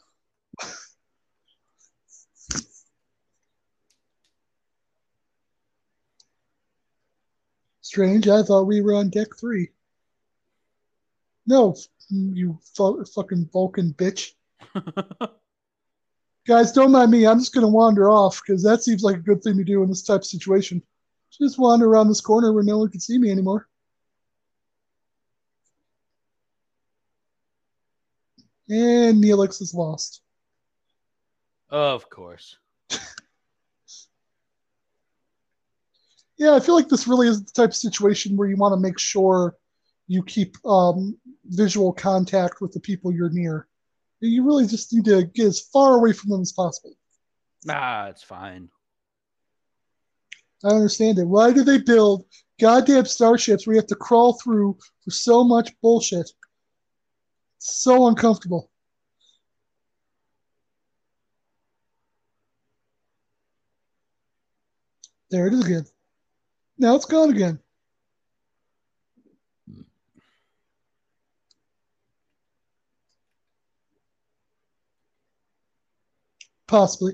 Strange. 7.93 8.27
I 8.27 8.43
thought 8.43 8.63
we 8.65 8.81
were 8.81 8.95
on 8.95 9.11
deck 9.11 9.37
three. 9.39 9.69
No, 11.47 11.77
you 12.09 12.59
fu- 12.75 13.05
fucking 13.05 13.51
Vulcan 13.53 13.93
bitch. 13.93 14.31
Guys, 16.47 16.73
don't 16.73 16.91
mind 16.91 17.11
me. 17.11 17.27
I'm 17.27 17.39
just 17.39 17.53
going 17.53 17.67
to 17.67 17.69
wander 17.69 18.09
off 18.09 18.41
because 18.41 18.63
that 18.63 18.83
seems 18.83 19.03
like 19.03 19.17
a 19.17 19.19
good 19.19 19.43
thing 19.43 19.59
to 19.59 19.65
do 19.65 19.83
in 19.83 19.91
this 19.91 20.03
type 20.03 20.23
of 20.23 20.25
situation. 20.25 20.83
Just 21.39 21.59
wander 21.59 21.87
around 21.87 22.09
this 22.09 22.23
corner 22.23 22.55
where 22.55 22.65
no 22.65 22.79
one 22.79 22.89
can 22.89 22.99
see 22.99 23.19
me 23.19 23.31
anymore. 23.31 23.69
And 28.71 29.23
Neelix 29.23 29.61
is 29.61 29.75
lost. 29.75 30.23
of 31.69 32.09
course. 32.09 32.57
Yeah, 36.43 36.57
I 36.57 36.59
feel 36.59 36.75
like 36.75 36.89
this 36.89 37.07
really 37.07 37.29
is 37.29 37.45
the 37.45 37.53
type 37.53 37.69
of 37.69 37.77
situation 37.77 38.37
where 38.37 38.49
you 38.49 38.57
want 38.57 38.73
to 38.73 38.81
make 38.81 38.99
sure 38.99 39.55
you 40.09 40.25
keep 40.25 40.57
um, 40.67 41.17
visual 41.45 41.93
contact 41.93 42.61
with 42.61 42.73
the 42.73 42.81
people 42.81 43.13
you're 43.13 43.31
near. 43.31 43.69
You 44.19 44.45
really 44.45 44.67
just 44.67 44.93
need 44.93 45.05
to 45.05 45.23
get 45.23 45.47
as 45.47 45.61
far 45.61 45.95
away 45.95 46.13
from 46.13 46.31
them 46.31 46.41
as 46.41 46.51
possible. 46.51 46.97
Ah, 47.69 48.09
it's 48.09 48.25
fine. 48.25 48.69
I 50.65 50.71
understand 50.71 51.21
it. 51.21 51.29
Why 51.29 51.53
do 51.53 51.63
they 51.63 51.79
build 51.79 52.25
goddamn 52.61 53.05
starships 53.05 53.65
where 53.65 53.75
you 53.75 53.81
have 53.81 53.87
to 53.87 53.95
crawl 53.95 54.33
through 54.43 54.77
for 55.05 55.13
so 55.13 55.45
much 55.45 55.71
bullshit? 55.81 56.29
It's 57.59 57.77
so 57.77 58.09
uncomfortable. 58.09 58.69
There 65.31 65.47
it 65.47 65.55
is 65.55 65.65
again. 65.65 65.87
Now 66.83 66.97
it's 66.97 67.05
gone 67.05 67.31
again. 67.31 67.61
Possibly. 76.67 77.13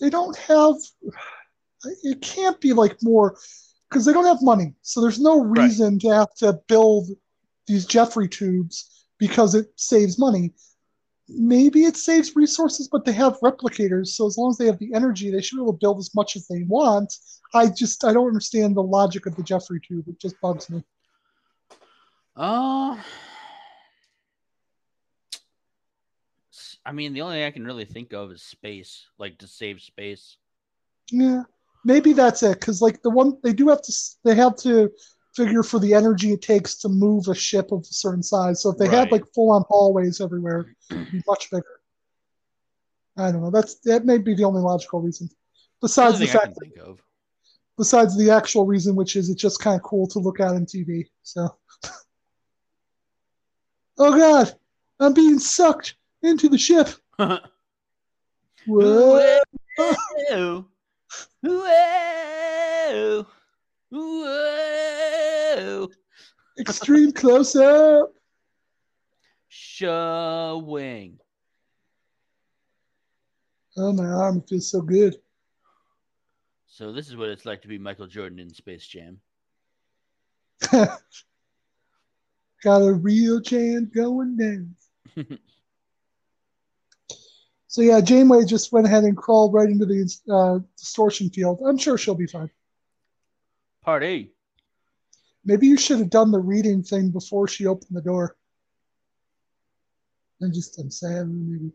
They 0.00 0.08
don't 0.08 0.34
have. 0.38 0.76
It 2.02 2.22
can't 2.22 2.58
be 2.58 2.72
like 2.72 3.02
more 3.02 3.36
because 3.90 4.06
they 4.06 4.14
don't 4.14 4.24
have 4.24 4.40
money. 4.40 4.72
So 4.80 5.02
there's 5.02 5.20
no 5.20 5.44
Right. 5.44 5.64
reason 5.64 5.98
to 5.98 6.08
have 6.08 6.32
to 6.36 6.58
build 6.68 7.08
these 7.66 7.84
Jeffrey 7.84 8.30
tubes 8.30 9.04
because 9.18 9.54
it 9.54 9.70
saves 9.76 10.18
money. 10.18 10.54
Maybe 11.28 11.84
it 11.84 11.96
saves 11.96 12.34
resources, 12.36 12.88
but 12.88 13.04
they 13.04 13.12
have 13.12 13.38
replicators. 13.40 14.08
So 14.08 14.26
as 14.26 14.36
long 14.36 14.50
as 14.50 14.58
they 14.58 14.66
have 14.66 14.78
the 14.78 14.92
energy, 14.94 15.30
they 15.30 15.40
should 15.40 15.56
be 15.56 15.62
able 15.62 15.72
to 15.72 15.78
build 15.78 15.98
as 15.98 16.14
much 16.14 16.36
as 16.36 16.46
they 16.48 16.62
want. 16.64 17.14
I 17.54 17.68
just 17.68 18.04
I 18.04 18.12
don't 18.12 18.26
understand 18.26 18.76
the 18.76 18.82
logic 18.82 19.26
of 19.26 19.36
the 19.36 19.42
Jeffrey 19.42 19.80
tube. 19.80 20.08
It 20.08 20.18
just 20.18 20.40
bugs 20.40 20.68
me. 20.68 20.82
Uh, 22.36 22.96
I 26.84 26.92
mean, 26.92 27.12
the 27.12 27.22
only 27.22 27.36
thing 27.36 27.44
I 27.44 27.50
can 27.50 27.64
really 27.64 27.84
think 27.84 28.12
of 28.12 28.32
is 28.32 28.42
space, 28.42 29.06
like 29.18 29.38
to 29.38 29.46
save 29.46 29.80
space. 29.80 30.36
Yeah, 31.10 31.42
maybe 31.84 32.12
that's 32.12 32.42
it. 32.42 32.58
Because 32.58 32.82
like 32.82 33.02
the 33.02 33.10
one 33.10 33.38
they 33.42 33.52
do 33.52 33.68
have 33.68 33.82
to, 33.82 33.92
they 34.24 34.34
have 34.34 34.56
to 34.56 34.90
figure 35.34 35.62
for 35.62 35.78
the 35.78 35.94
energy 35.94 36.32
it 36.32 36.42
takes 36.42 36.76
to 36.76 36.88
move 36.88 37.28
a 37.28 37.34
ship 37.34 37.72
of 37.72 37.80
a 37.80 37.84
certain 37.84 38.22
size. 38.22 38.62
So 38.62 38.70
if 38.70 38.78
they 38.78 38.88
had 38.88 39.10
like 39.10 39.24
full 39.34 39.50
on 39.50 39.64
hallways 39.68 40.20
everywhere, 40.20 40.74
it'd 40.90 41.10
be 41.12 41.22
much 41.26 41.50
bigger. 41.50 41.80
I 43.16 43.30
don't 43.30 43.42
know. 43.42 43.50
That's 43.50 43.76
that 43.80 44.04
may 44.04 44.18
be 44.18 44.34
the 44.34 44.44
only 44.44 44.62
logical 44.62 45.00
reason. 45.00 45.28
Besides 45.80 46.18
the 46.18 46.26
fact, 46.26 46.56
of. 46.80 47.00
besides 47.76 48.16
the 48.16 48.30
actual 48.30 48.66
reason, 48.66 48.94
which 48.94 49.16
is 49.16 49.28
it's 49.28 49.40
just 49.42 49.60
kind 49.60 49.76
of 49.76 49.82
cool 49.82 50.06
to 50.08 50.18
look 50.18 50.40
at 50.40 50.48
on 50.48 50.64
TV. 50.64 51.08
So, 51.22 51.56
oh 53.98 54.16
god, 54.16 54.54
I'm 55.00 55.12
being 55.12 55.38
sucked 55.38 55.96
into 56.22 56.48
the 56.48 56.58
ship. 56.58 56.88
Whoa. 57.18 57.40
Whoa. 58.66 59.38
Whoa. 61.42 63.26
Whoa. 63.90 64.81
Extreme 66.58 67.12
close 67.12 67.56
up. 67.56 68.12
Showing. 69.48 71.18
Oh 73.76 73.92
my 73.92 74.04
arm 74.04 74.42
feels 74.42 74.70
so 74.70 74.80
good. 74.80 75.16
So 76.66 76.92
this 76.92 77.08
is 77.08 77.16
what 77.16 77.28
it's 77.28 77.44
like 77.44 77.62
to 77.62 77.68
be 77.68 77.78
Michael 77.78 78.06
Jordan 78.06 78.38
in 78.38 78.52
Space 78.52 78.86
Jam. 78.86 79.20
Got 80.70 80.98
a 82.64 82.92
real 82.92 83.40
chance 83.40 83.88
going 83.94 84.36
down. 84.36 84.74
so 87.66 87.82
yeah, 87.82 88.00
Janeway 88.00 88.44
just 88.44 88.72
went 88.72 88.86
ahead 88.86 89.04
and 89.04 89.16
crawled 89.16 89.52
right 89.52 89.68
into 89.68 89.84
the 89.84 90.10
uh, 90.32 90.60
distortion 90.78 91.28
field. 91.28 91.60
I'm 91.66 91.76
sure 91.76 91.98
she'll 91.98 92.14
be 92.14 92.26
fine. 92.26 92.50
Party. 93.82 94.32
Maybe 95.44 95.66
you 95.66 95.76
should 95.76 95.98
have 95.98 96.10
done 96.10 96.30
the 96.30 96.38
reading 96.38 96.82
thing 96.82 97.10
before 97.10 97.48
she 97.48 97.66
opened 97.66 97.96
the 97.96 98.02
door. 98.02 98.36
I'm 100.40 100.52
just 100.52 100.78
I'm 100.78 100.90
sad 100.90 101.28
maybe. 101.28 101.72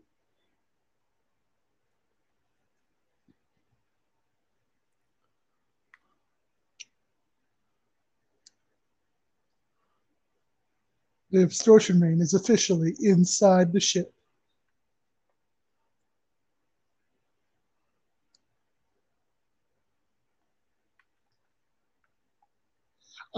The 11.30 11.46
distortion 11.46 12.00
ring 12.00 12.20
is 12.20 12.32
officially 12.32 12.96
inside 13.00 13.72
the 13.72 13.80
ship. 13.80 14.14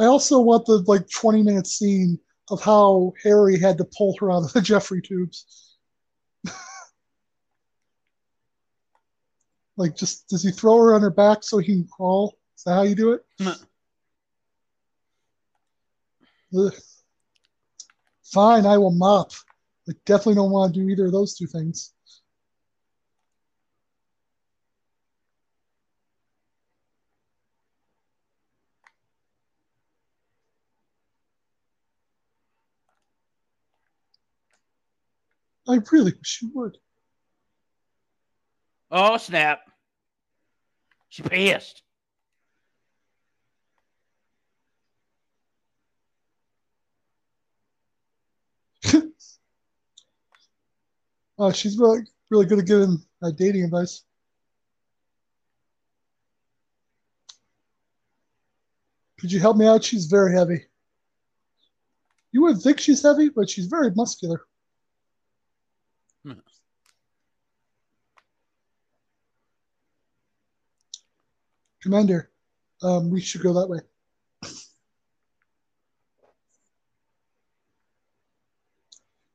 I 0.01 0.07
also 0.07 0.41
want 0.41 0.65
the 0.65 0.83
like 0.87 1.09
20 1.11 1.43
minute 1.43 1.67
scene 1.67 2.19
of 2.51 2.63
how 2.63 3.13
Harry 3.23 3.59
had 3.59 3.77
to 3.79 3.85
pull 3.85 4.17
her 4.19 4.33
out 4.33 4.45
of 4.45 4.53
the 4.55 4.63
Jeffrey 4.63 5.03
tubes. 5.03 5.77
like, 9.77 9.95
just 9.95 10.27
does 10.29 10.43
he 10.43 10.53
throw 10.53 10.79
her 10.79 10.95
on 10.95 11.03
her 11.03 11.11
back 11.11 11.45
so 11.45 11.59
he 11.59 11.75
can 11.75 11.87
crawl? 11.87 12.39
Is 12.57 12.65
that 12.65 12.75
how 12.77 12.83
you 12.83 12.95
do 12.95 13.13
it? 13.13 13.27
Ugh. 16.59 16.75
Fine, 18.25 18.65
I 18.65 18.79
will 18.79 18.93
mop. 18.93 19.33
I 19.87 19.93
definitely 20.07 20.37
don't 20.37 20.51
want 20.51 20.73
to 20.73 20.81
do 20.81 20.89
either 20.89 21.07
of 21.07 21.13
those 21.13 21.35
two 21.35 21.47
things. 21.47 21.93
I 35.71 35.79
really 35.93 36.13
wish 36.19 36.41
you 36.43 36.51
would. 36.55 36.79
Oh, 38.91 39.17
snap. 39.19 39.61
She 41.09 41.23
pissed. 41.23 41.83
oh, 51.39 51.53
she's 51.53 51.79
really, 51.79 52.01
really 52.31 52.47
good 52.47 52.59
at 52.59 52.67
giving 52.67 53.01
uh, 53.23 53.31
dating 53.31 53.65
advice. 53.65 54.03
Could 59.21 59.31
you 59.31 59.39
help 59.39 59.57
me 59.57 59.67
out? 59.67 59.85
She's 59.85 60.07
very 60.07 60.33
heavy. 60.33 60.65
You 62.33 62.43
would 62.43 62.61
think 62.61 62.81
she's 62.81 63.03
heavy, 63.03 63.29
but 63.29 63.51
she's 63.51 63.67
very 63.67 63.91
muscular. 63.95 64.47
Hmm. 66.25 66.33
Commander, 71.83 72.31
um, 72.83 73.11
we 73.11 73.21
should 73.21 73.43
go 73.43 73.55
that 73.55 73.69
way. 73.69 73.81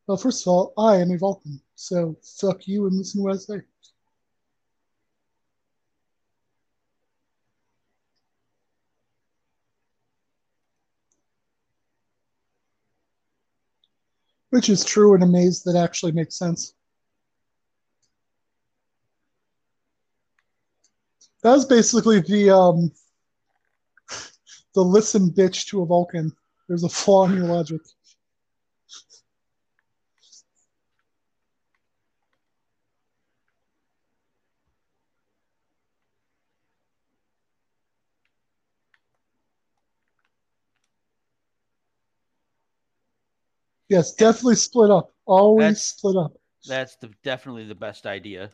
Well, 0.07 0.17
first 0.17 0.43
of 0.43 0.47
all, 0.49 0.73
I 0.77 0.97
am 0.97 1.09
a 1.11 1.17
Vulcan, 1.17 1.59
so 1.73 2.15
fuck 2.39 2.67
you 2.67 2.85
and 2.85 2.95
listen 2.95 3.21
to 3.21 3.23
what 3.23 3.33
I 3.33 3.37
say. 3.37 3.61
Which 14.51 14.69
is 14.69 14.85
true 14.85 15.15
in 15.15 15.23
a 15.23 15.27
maze 15.27 15.63
that 15.63 15.75
actually 15.75 16.11
makes 16.11 16.37
sense. 16.37 16.74
That's 21.45 21.65
basically 21.65 22.21
the 22.21 22.49
um, 22.49 22.91
the 24.73 24.81
listen 24.81 25.29
bitch 25.29 25.67
to 25.67 25.83
a 25.83 25.85
Vulcan. 25.85 26.31
There's 26.67 26.83
a 26.83 26.89
flaw 26.89 27.27
in 27.27 27.37
your 27.37 27.45
logic. 27.45 27.81
Yes, 43.87 44.13
definitely 44.13 44.55
split 44.55 44.89
up. 44.89 45.13
Always 45.27 45.63
That's- 45.63 45.83
split 45.83 46.17
up. 46.17 46.33
That's 46.67 46.95
the 46.95 47.11
definitely 47.21 47.67
the 47.67 47.75
best 47.75 48.07
idea. 48.07 48.49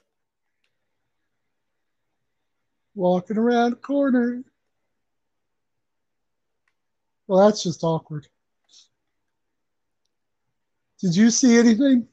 Walking 2.96 3.38
around 3.38 3.74
a 3.74 3.76
corner. 3.78 4.44
Well, 7.28 7.46
that's 7.46 7.64
just 7.64 7.84
awkward. 7.84 8.28
Did 11.00 11.16
you 11.16 11.32
see 11.32 11.58
anything? 11.58 12.08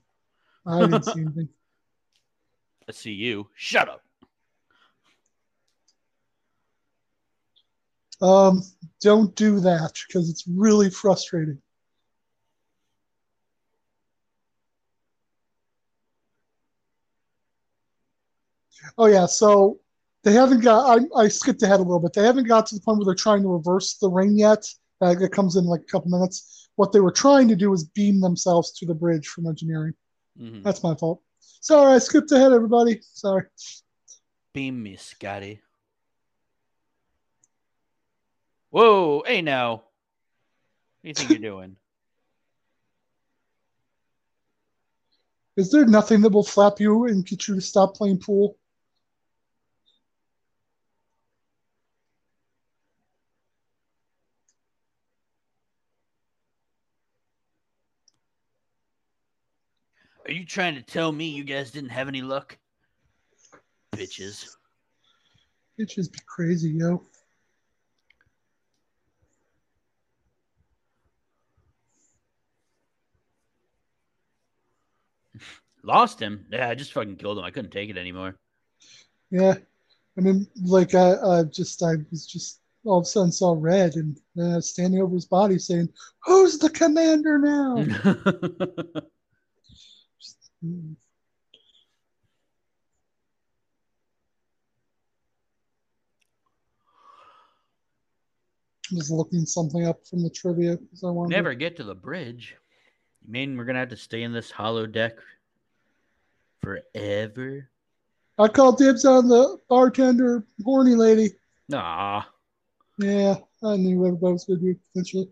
I 0.67 0.81
didn't 0.81 1.05
see 1.05 1.21
anything. 1.21 1.49
I 2.89 2.93
see 2.93 3.13
you. 3.13 3.49
Shut 3.55 3.89
up. 3.89 4.03
Um, 8.21 8.63
don't 9.01 9.35
do 9.37 9.61
that 9.61 9.93
because 10.07 10.31
it's 10.31 10.45
really 10.49 10.91
frustrating. 10.91 11.61
Oh 18.97 19.07
yeah, 19.07 19.27
so 19.27 19.79
they 20.29 20.35
haven't 20.35 20.61
got. 20.61 21.01
I, 21.01 21.21
I 21.23 21.29
skipped 21.29 21.63
ahead 21.63 21.81
a 21.81 21.83
little 21.83 22.01
bit. 22.01 22.13
They 22.13 22.23
haven't 22.23 22.47
got 22.47 22.67
to 22.67 22.75
the 22.75 22.81
point 22.83 22.99
where 22.99 23.07
they're 23.07 23.15
trying 23.15 23.43
to 23.43 23.49
reverse 23.49 23.95
the 23.95 24.11
rain 24.11 24.37
yet. 24.37 24.67
Uh, 25.01 25.15
it 25.19 25.33
comes 25.33 25.57
in 25.57 25.65
like 25.65 25.81
a 25.81 25.85
couple 25.85 26.11
minutes. 26.11 26.69
What 26.77 26.93
they 26.93 27.01
were 27.01 27.13
trying 27.13 27.49
to 27.49 27.57
do 27.57 27.71
was 27.71 27.85
beam 27.85 28.21
themselves 28.21 28.73
to 28.73 28.87
the 28.87 28.95
bridge 28.95 29.27
from 29.27 29.47
engineering. 29.47 29.95
Mhm. 30.39 30.63
That's 30.63 30.83
my 30.83 30.95
fault. 30.95 31.23
Sorry, 31.41 31.95
I 31.95 31.99
skipped 31.99 32.31
ahead, 32.31 32.53
everybody. 32.53 33.01
Sorry. 33.03 33.45
Beam 34.53 34.83
me, 34.83 34.97
Scotty. 34.97 35.63
Whoa, 38.71 39.23
hey 39.27 39.41
now. 39.41 39.71
What 39.73 39.83
do 41.03 41.09
you 41.09 41.15
think 41.15 41.31
you're 41.31 41.39
doing? 41.39 41.77
Is 45.57 45.71
there 45.71 45.87
nothing 45.87 46.21
that 46.21 46.33
will 46.33 46.45
flap 46.45 46.79
you 46.81 47.07
and 47.07 47.25
get 47.27 47.49
you 47.49 47.55
to 47.55 47.61
stop 47.61 47.95
playing 47.97 48.19
pool? 48.19 48.57
You 60.39 60.47
trying 60.47 60.77
to 60.77 60.83
tell 60.83 61.11
me 61.11 61.29
you 61.29 61.45
guys 61.45 61.71
didn't 61.71 61.91
have 61.91 62.09
any 62.09 62.23
luck? 62.23 62.57
Bitches. 63.95 64.47
It 65.77 65.89
just 65.89 66.13
be 66.13 66.19
crazy, 66.27 66.71
yo. 66.71 67.03
Lost 75.83 76.21
him? 76.21 76.47
Yeah, 76.51 76.69
I 76.69 76.75
just 76.75 76.93
fucking 76.93 77.17
killed 77.17 77.39
him. 77.39 77.45
I 77.45 77.51
couldn't 77.51 77.71
take 77.71 77.91
it 77.91 77.97
anymore. 77.97 78.37
Yeah. 79.31 79.55
I 80.17 80.21
mean, 80.21 80.47
like 80.63 80.95
I, 80.95 81.15
I 81.15 81.43
just, 81.45 81.83
I 81.83 81.95
was 82.11 82.27
just 82.27 82.61
all 82.85 82.99
of 82.99 83.03
a 83.03 83.07
sudden 83.07 83.33
saw 83.33 83.57
red 83.59 83.95
and 83.95 84.19
uh, 84.41 84.61
standing 84.61 85.01
over 85.01 85.15
his 85.15 85.27
body 85.27 85.59
saying, 85.59 85.89
"Who's 86.25 86.59
the 86.59 86.71
commander 86.71 87.39
now?" 87.39 87.87
Mm. 90.65 90.97
Just 98.91 99.11
looking 99.11 99.45
something 99.45 99.87
up 99.87 100.07
from 100.07 100.23
the 100.23 100.31
trivia 100.31 100.77
because 100.77 101.05
I 101.05 101.11
wanted. 101.11 101.35
Never 101.37 101.55
get 101.55 101.77
to 101.77 101.85
the 101.85 101.95
bridge. 101.95 102.57
You 103.27 103.33
mean 103.33 103.57
we're 103.57 103.65
gonna 103.65 103.81
have 103.81 103.91
to 103.91 103.97
stay 103.97 104.23
in 104.23 104.33
this 104.33 104.51
holodeck 104.51 105.13
forever? 106.63 107.69
I 108.39 108.49
called 108.49 108.79
dibs 108.79 109.05
on 109.05 109.29
the 109.29 109.59
bartender, 109.69 110.47
horny 110.65 110.95
lady. 110.95 111.31
Nah. 111.69 112.23
Yeah, 112.99 113.37
I 113.63 113.77
knew 113.77 114.05
everybody 114.07 114.33
was 114.33 114.45
going 114.45 114.61
to 114.61 114.65
do 114.65 114.79
eventually. 114.95 115.29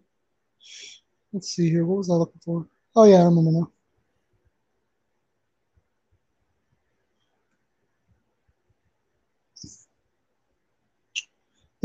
Let's 1.33 1.51
see 1.51 1.71
here. 1.71 1.85
What 1.85 1.99
was 1.99 2.11
I 2.11 2.15
looking 2.15 2.41
for? 2.45 2.67
Oh 2.95 3.05
yeah, 3.05 3.21
I 3.21 3.25
remember 3.25 3.53
now. 3.53 3.71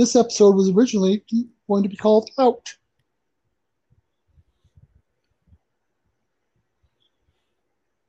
This 0.01 0.15
episode 0.15 0.55
was 0.55 0.71
originally 0.71 1.23
going 1.69 1.83
to 1.83 1.89
be 1.89 1.95
called 1.95 2.31
Out. 2.39 2.73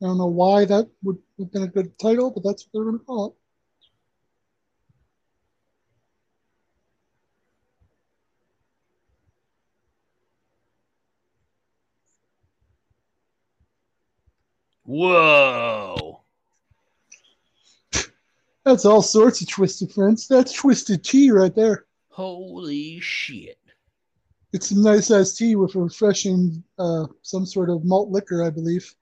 I 0.00 0.06
don't 0.06 0.16
know 0.16 0.24
why 0.24 0.64
that 0.64 0.88
would 1.02 1.18
have 1.38 1.52
been 1.52 1.64
a 1.64 1.68
good 1.68 1.98
title, 1.98 2.30
but 2.30 2.44
that's 2.44 2.64
what 2.64 2.72
they're 2.72 2.84
going 2.84 2.98
to 2.98 3.04
call 3.04 3.26
it. 3.26 3.34
Whoa. 14.84 15.61
That's 18.64 18.84
all 18.84 19.02
sorts 19.02 19.40
of 19.40 19.48
twisted 19.48 19.92
friends. 19.92 20.28
That's 20.28 20.52
twisted 20.52 21.04
tea 21.04 21.30
right 21.30 21.54
there. 21.54 21.86
Holy 22.10 23.00
shit. 23.00 23.58
It's 24.52 24.68
some 24.68 24.82
nice 24.82 25.10
iced 25.10 25.38
tea 25.38 25.56
with 25.56 25.74
a 25.74 25.80
refreshing, 25.80 26.62
uh, 26.78 27.06
some 27.22 27.46
sort 27.46 27.70
of 27.70 27.84
malt 27.84 28.10
liquor, 28.10 28.44
I 28.44 28.50
believe. 28.50 28.94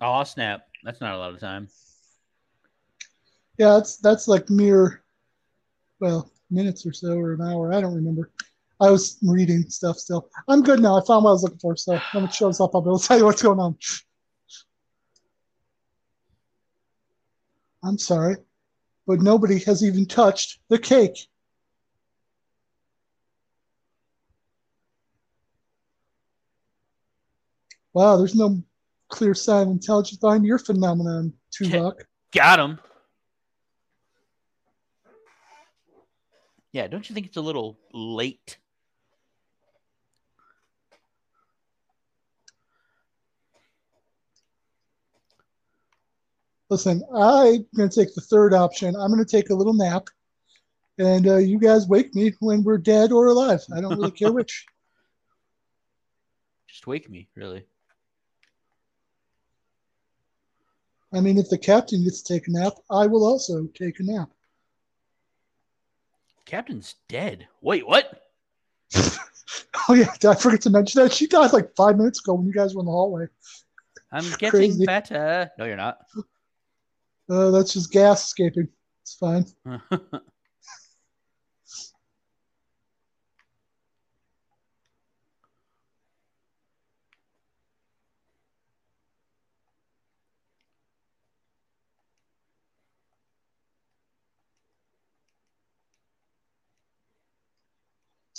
Oh 0.00 0.24
snap. 0.24 0.66
That's 0.82 1.00
not 1.00 1.14
a 1.14 1.18
lot 1.18 1.32
of 1.34 1.40
time. 1.40 1.68
Yeah, 3.58 3.74
that's 3.74 3.98
that's 3.98 4.26
like 4.26 4.48
mere, 4.48 5.02
well, 6.00 6.30
minutes 6.50 6.86
or 6.86 6.92
so, 6.92 7.18
or 7.18 7.34
an 7.34 7.42
hour. 7.42 7.72
I 7.74 7.80
don't 7.80 7.94
remember. 7.94 8.30
I 8.80 8.90
was 8.90 9.18
reading 9.22 9.68
stuff 9.68 9.98
still. 9.98 10.30
I'm 10.48 10.62
good 10.62 10.80
now. 10.80 10.98
I 10.98 11.04
found 11.04 11.24
what 11.24 11.30
I 11.30 11.34
was 11.34 11.42
looking 11.42 11.58
for. 11.58 11.76
So 11.76 12.00
when 12.12 12.24
it 12.24 12.34
shows 12.34 12.60
up, 12.60 12.70
I'll 12.74 12.80
be 12.80 12.88
able 12.88 12.98
to 12.98 13.06
tell 13.06 13.18
you 13.18 13.26
what's 13.26 13.42
going 13.42 13.58
on. 13.58 13.76
I'm 17.84 17.98
sorry, 17.98 18.36
but 19.06 19.20
nobody 19.20 19.58
has 19.64 19.84
even 19.84 20.06
touched 20.06 20.60
the 20.68 20.78
cake. 20.78 21.26
Wow, 27.92 28.16
there's 28.16 28.34
no 28.34 28.62
clear 29.10 29.34
sign 29.34 29.62
of 29.62 29.68
intelligence 29.72 30.18
behind 30.18 30.46
your 30.46 30.58
phenomenon, 30.58 31.32
Tuvok. 31.52 31.94
Got 32.32 32.60
him. 32.60 32.78
Yeah, 36.72 36.86
don't 36.86 37.08
you 37.08 37.14
think 37.14 37.26
it's 37.26 37.36
a 37.36 37.42
little 37.42 37.78
late? 37.92 38.58
Listen, 46.68 47.02
I'm 47.12 47.66
going 47.74 47.88
to 47.88 48.00
take 48.00 48.14
the 48.14 48.20
third 48.20 48.54
option. 48.54 48.94
I'm 48.94 49.12
going 49.12 49.24
to 49.24 49.30
take 49.30 49.50
a 49.50 49.54
little 49.54 49.74
nap, 49.74 50.06
and 50.98 51.26
uh, 51.26 51.38
you 51.38 51.58
guys 51.58 51.88
wake 51.88 52.14
me 52.14 52.32
when 52.38 52.62
we're 52.62 52.78
dead 52.78 53.10
or 53.10 53.26
alive. 53.26 53.60
I 53.74 53.80
don't 53.80 53.98
really 53.98 54.12
care 54.12 54.32
which. 54.32 54.66
Just 56.68 56.86
wake 56.86 57.10
me, 57.10 57.28
really. 57.34 57.64
I 61.12 61.20
mean, 61.20 61.38
if 61.38 61.48
the 61.48 61.58
captain 61.58 62.04
gets 62.04 62.22
to 62.22 62.34
take 62.34 62.46
a 62.48 62.52
nap, 62.52 62.74
I 62.90 63.06
will 63.06 63.24
also 63.24 63.66
take 63.74 63.98
a 64.00 64.04
nap. 64.04 64.30
Captain's 66.44 66.94
dead. 67.08 67.48
Wait, 67.60 67.86
what? 67.86 68.22
Oh 69.88 69.94
yeah, 69.94 70.12
did 70.20 70.26
I 70.30 70.34
forget 70.34 70.60
to 70.62 70.70
mention 70.70 71.02
that? 71.02 71.12
She 71.12 71.26
died 71.26 71.52
like 71.52 71.74
five 71.74 71.96
minutes 71.96 72.20
ago 72.20 72.34
when 72.34 72.46
you 72.46 72.52
guys 72.52 72.74
were 72.74 72.80
in 72.80 72.86
the 72.86 72.92
hallway. 72.92 73.26
I'm 74.12 74.24
getting 74.38 74.50
Crazy. 74.50 74.86
better. 74.86 75.50
No, 75.58 75.64
you're 75.64 75.76
not. 75.76 75.98
Uh, 77.28 77.50
that's 77.50 77.72
just 77.72 77.90
gas 77.90 78.24
escaping. 78.26 78.68
It's 79.02 79.14
fine. 79.14 79.46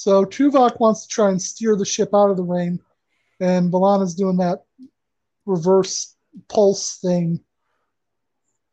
So 0.02 0.26
Tuvok 0.26 0.80
wants 0.80 1.06
to 1.06 1.10
try 1.10 1.30
and 1.30 1.40
steer 1.40 1.76
the 1.76 1.86
ship 1.86 2.10
out 2.16 2.32
of 2.32 2.38
the 2.38 2.42
rain, 2.42 2.80
and 3.40 3.72
B'Elanna's 3.72 4.16
doing 4.16 4.38
that 4.38 4.64
reverse 5.46 6.16
pulse 6.50 6.98
thing 6.98 7.40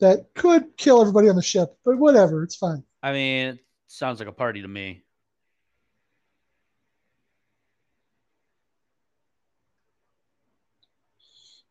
that 0.00 0.32
could 0.34 0.74
kill 0.78 1.02
everybody 1.02 1.28
on 1.28 1.36
the 1.36 1.42
ship, 1.42 1.76
but 1.84 1.98
whatever, 1.98 2.42
it's 2.44 2.56
fine. 2.56 2.82
I 3.02 3.12
mean, 3.12 3.46
it 3.48 3.58
sounds 3.88 4.20
like 4.20 4.28
a 4.28 4.32
party 4.32 4.62
to 4.62 4.68
me. 4.68 5.04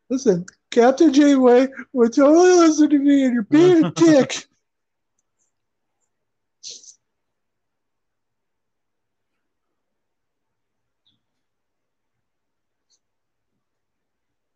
Listen, 0.08 0.46
Captain 0.70 1.12
Janeway 1.12 1.66
would 1.92 2.12
totally 2.12 2.52
listen 2.52 2.90
to 2.90 2.98
me, 3.00 3.24
and 3.24 3.34
you're 3.34 3.42
being 3.42 3.84
a 3.84 3.90
dick. 3.96 4.46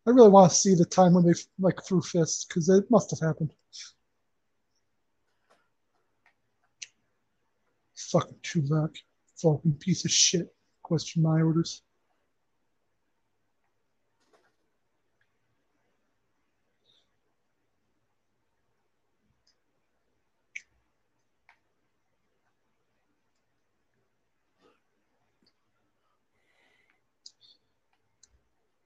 I 0.05 0.11
really 0.11 0.29
want 0.29 0.51
to 0.51 0.57
see 0.57 0.75
the 0.75 0.85
time 0.85 1.13
when 1.13 1.25
they 1.25 1.33
like 1.59 1.83
threw 1.83 2.01
fists 2.01 2.45
because 2.45 2.67
it 2.67 2.91
must 2.91 3.09
have 3.11 3.19
happened. 3.19 3.53
Fucking 7.95 8.37
Tuvok, 8.43 8.97
fucking 9.41 9.75
piece 9.75 10.03
of 10.03 10.11
shit. 10.11 10.53
Question 10.81 11.23
my 11.23 11.41
orders. 11.41 11.81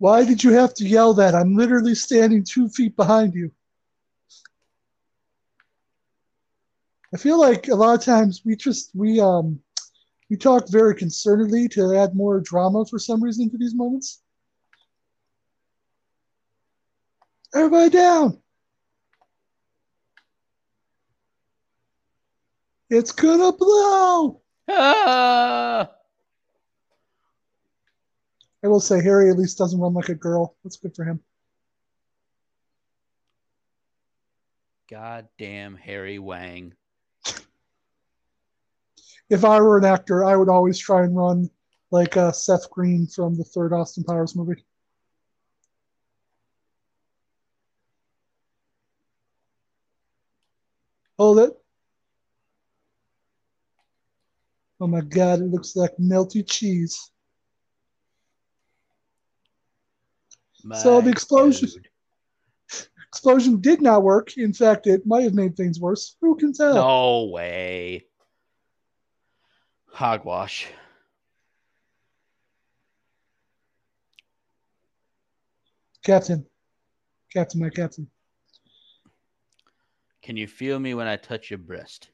Why 0.07 0.23
did 0.23 0.41
you 0.41 0.53
have 0.53 0.73
to 0.75 0.85
yell 0.87 1.13
that? 1.15 1.35
I'm 1.35 1.57
literally 1.57 1.93
standing 1.93 2.41
two 2.41 2.69
feet 2.69 2.95
behind 2.95 3.33
you. 3.33 3.51
I 7.13 7.17
feel 7.17 7.37
like 7.37 7.67
a 7.67 7.75
lot 7.75 7.99
of 7.99 8.05
times 8.05 8.41
we 8.45 8.55
just 8.55 8.91
we 8.95 9.19
um 9.19 9.59
we 10.29 10.37
talk 10.37 10.69
very 10.69 10.95
concernedly 10.95 11.69
to 11.71 11.93
add 11.93 12.15
more 12.15 12.39
drama 12.39 12.85
for 12.85 12.97
some 12.97 13.21
reason 13.21 13.49
to 13.49 13.57
these 13.57 13.75
moments. 13.75 14.21
Everybody 17.53 17.89
down. 17.89 18.41
It's 22.89 23.11
gonna 23.11 23.51
blow. 23.51 24.41
Ah! 24.69 25.96
I 28.68 28.70
will 28.70 28.82
say 28.82 29.01
Harry 29.01 29.30
at 29.30 29.38
least 29.38 29.57
doesn't 29.57 29.80
run 29.80 29.93
like 29.93 30.09
a 30.09 30.13
girl. 30.13 30.57
That's 30.61 30.76
good 30.76 30.93
for 30.93 31.05
him. 31.05 31.22
God 34.91 35.30
damn 35.39 35.78
Harry 35.78 36.20
Wang. 36.20 36.74
If 39.30 39.45
I 39.45 39.61
were 39.61 39.78
an 39.78 39.86
actor, 39.86 40.26
I 40.26 40.36
would 40.36 40.49
always 40.49 40.78
try 40.78 41.05
and 41.05 41.15
run 41.15 41.49
like 41.91 42.18
uh, 42.18 42.34
Seth 42.34 42.70
Green 42.70 43.07
from 43.07 43.38
the 43.38 43.45
third 43.45 43.72
Austin 43.72 44.03
Powers 44.03 44.36
movie. 44.36 44.65
Hold 51.18 51.39
it. 51.39 51.53
Oh 54.82 54.88
my 54.88 54.99
god, 54.99 55.39
it 55.39 55.45
looks 55.45 55.78
like 55.78 55.95
melty 55.95 56.45
cheese. 56.45 57.11
So 60.76 61.01
the 61.01 61.09
explosion- 61.09 61.70
dude. 61.70 61.89
Explosion 63.07 63.61
did 63.61 63.82
not 63.82 64.03
work. 64.03 64.38
In 64.38 64.53
fact, 64.53 64.86
it 64.86 65.05
might 65.05 65.24
have 65.24 65.34
made 65.34 65.55
things 65.55 65.80
worse. 65.80 66.18
Who 66.22 66.36
can 66.36 66.53
tell? 66.53 66.76
No 66.76 67.26
way. 67.32 68.05
Hogwash. 69.88 70.68
Captain. 76.03 76.45
Captain, 77.34 77.61
my 77.61 77.70
captain. 77.70 78.07
Can 80.22 80.38
you 80.38 80.47
feel 80.47 80.80
me 80.80 80.93
when 80.93 81.07
I 81.07 81.15
touch 81.15 81.49
your 81.49 81.57
breast? 81.57 82.09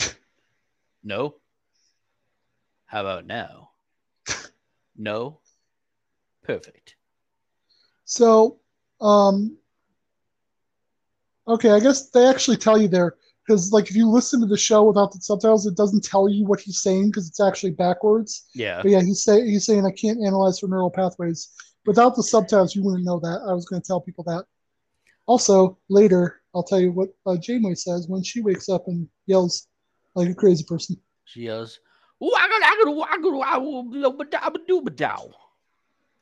no? 1.04 1.36
How 2.86 3.00
about 3.00 3.26
now? 3.26 3.70
no? 4.96 5.38
Perfect. 6.42 6.96
So, 8.06 8.60
um, 9.00 9.58
okay, 11.46 11.70
I 11.70 11.80
guess 11.80 12.08
they 12.10 12.26
actually 12.26 12.56
tell 12.56 12.80
you 12.80 12.88
there 12.88 13.16
because, 13.46 13.72
like, 13.72 13.90
if 13.90 13.96
you 13.96 14.08
listen 14.08 14.40
to 14.40 14.46
the 14.46 14.56
show 14.56 14.84
without 14.84 15.12
the 15.12 15.20
subtitles, 15.20 15.66
it 15.66 15.76
doesn't 15.76 16.04
tell 16.04 16.28
you 16.28 16.46
what 16.46 16.60
he's 16.60 16.80
saying 16.80 17.10
because 17.10 17.28
it's 17.28 17.40
actually 17.40 17.72
backwards. 17.72 18.46
Yeah. 18.54 18.80
But 18.80 18.92
yeah, 18.92 19.02
he's 19.02 19.22
say 19.22 19.44
he's 19.44 19.66
saying 19.66 19.84
I 19.84 19.90
can't 19.90 20.24
analyze 20.24 20.60
for 20.60 20.68
neural 20.68 20.90
pathways. 20.90 21.50
Without 21.84 22.16
the 22.16 22.22
subtitles, 22.22 22.74
you 22.74 22.82
wouldn't 22.82 23.04
know 23.04 23.20
that. 23.20 23.44
I 23.46 23.52
was 23.52 23.66
going 23.66 23.82
to 23.82 23.86
tell 23.86 24.00
people 24.00 24.24
that. 24.24 24.44
Also, 25.26 25.76
later, 25.88 26.42
I'll 26.54 26.62
tell 26.62 26.80
you 26.80 26.92
what 26.92 27.10
uh, 27.26 27.36
Janeway 27.36 27.74
says 27.74 28.08
when 28.08 28.22
she 28.22 28.40
wakes 28.40 28.68
up 28.68 28.86
and 28.86 29.08
yells 29.26 29.66
like 30.14 30.28
a 30.28 30.34
crazy 30.34 30.64
person. 30.64 30.96
She 31.24 31.42
yells. 31.42 31.80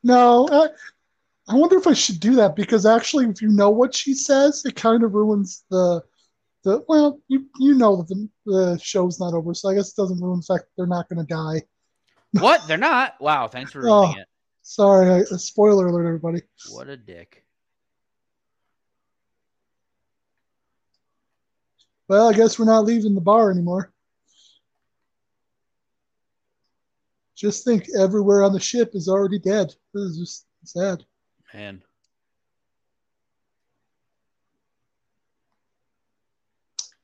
No, 0.02 0.48
I, 0.50 0.64
I 0.64 0.68
wonder 1.48 1.76
if 1.76 1.86
I 1.86 1.92
should 1.92 2.20
do 2.20 2.34
that 2.36 2.56
because 2.56 2.86
actually, 2.86 3.26
if 3.26 3.42
you 3.42 3.48
know 3.48 3.68
what 3.70 3.94
she 3.94 4.14
says, 4.14 4.64
it 4.64 4.76
kind 4.76 5.02
of 5.04 5.12
ruins 5.12 5.64
the 5.70 6.02
the. 6.62 6.82
Well, 6.88 7.20
you 7.28 7.46
you 7.58 7.74
know 7.74 7.96
that 7.96 8.08
the, 8.08 8.28
the 8.46 8.78
show's 8.82 9.20
not 9.20 9.34
over, 9.34 9.52
so 9.52 9.68
I 9.68 9.74
guess 9.74 9.90
it 9.90 9.96
doesn't 9.96 10.20
ruin 10.22 10.40
the 10.40 10.46
fact 10.54 10.64
that 10.64 10.70
they're 10.76 10.86
not 10.86 11.08
going 11.08 11.24
to 11.26 11.32
die. 11.34 11.62
What? 12.40 12.66
They're 12.66 12.78
not? 12.78 13.14
Wow, 13.20 13.46
thanks 13.46 13.70
for 13.72 13.88
Oh. 13.88 14.12
it. 14.16 14.26
Sorry, 14.62 15.08
I, 15.10 15.18
a 15.18 15.38
spoiler 15.38 15.86
alert, 15.86 16.06
everybody. 16.06 16.40
What 16.70 16.88
a 16.88 16.96
dick. 16.96 17.44
Well, 22.08 22.28
I 22.28 22.32
guess 22.32 22.58
we're 22.58 22.64
not 22.64 22.84
leaving 22.86 23.14
the 23.14 23.20
bar 23.20 23.50
anymore. 23.50 23.92
Just 27.36 27.64
think, 27.64 27.88
everywhere 27.98 28.42
on 28.42 28.52
the 28.52 28.60
ship 28.60 28.92
is 28.94 29.08
already 29.08 29.38
dead. 29.38 29.74
This 29.92 30.02
is 30.02 30.18
just 30.18 30.46
sad. 30.64 31.04
Man. 31.54 31.82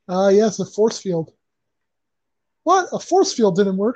Ah, 0.09 0.27
yes, 0.27 0.59
a 0.59 0.65
force 0.65 0.99
field. 0.99 1.31
What? 2.63 2.89
A 2.91 2.99
force 2.99 3.31
field 3.31 3.55
didn't 3.55 3.77
work. 3.77 3.95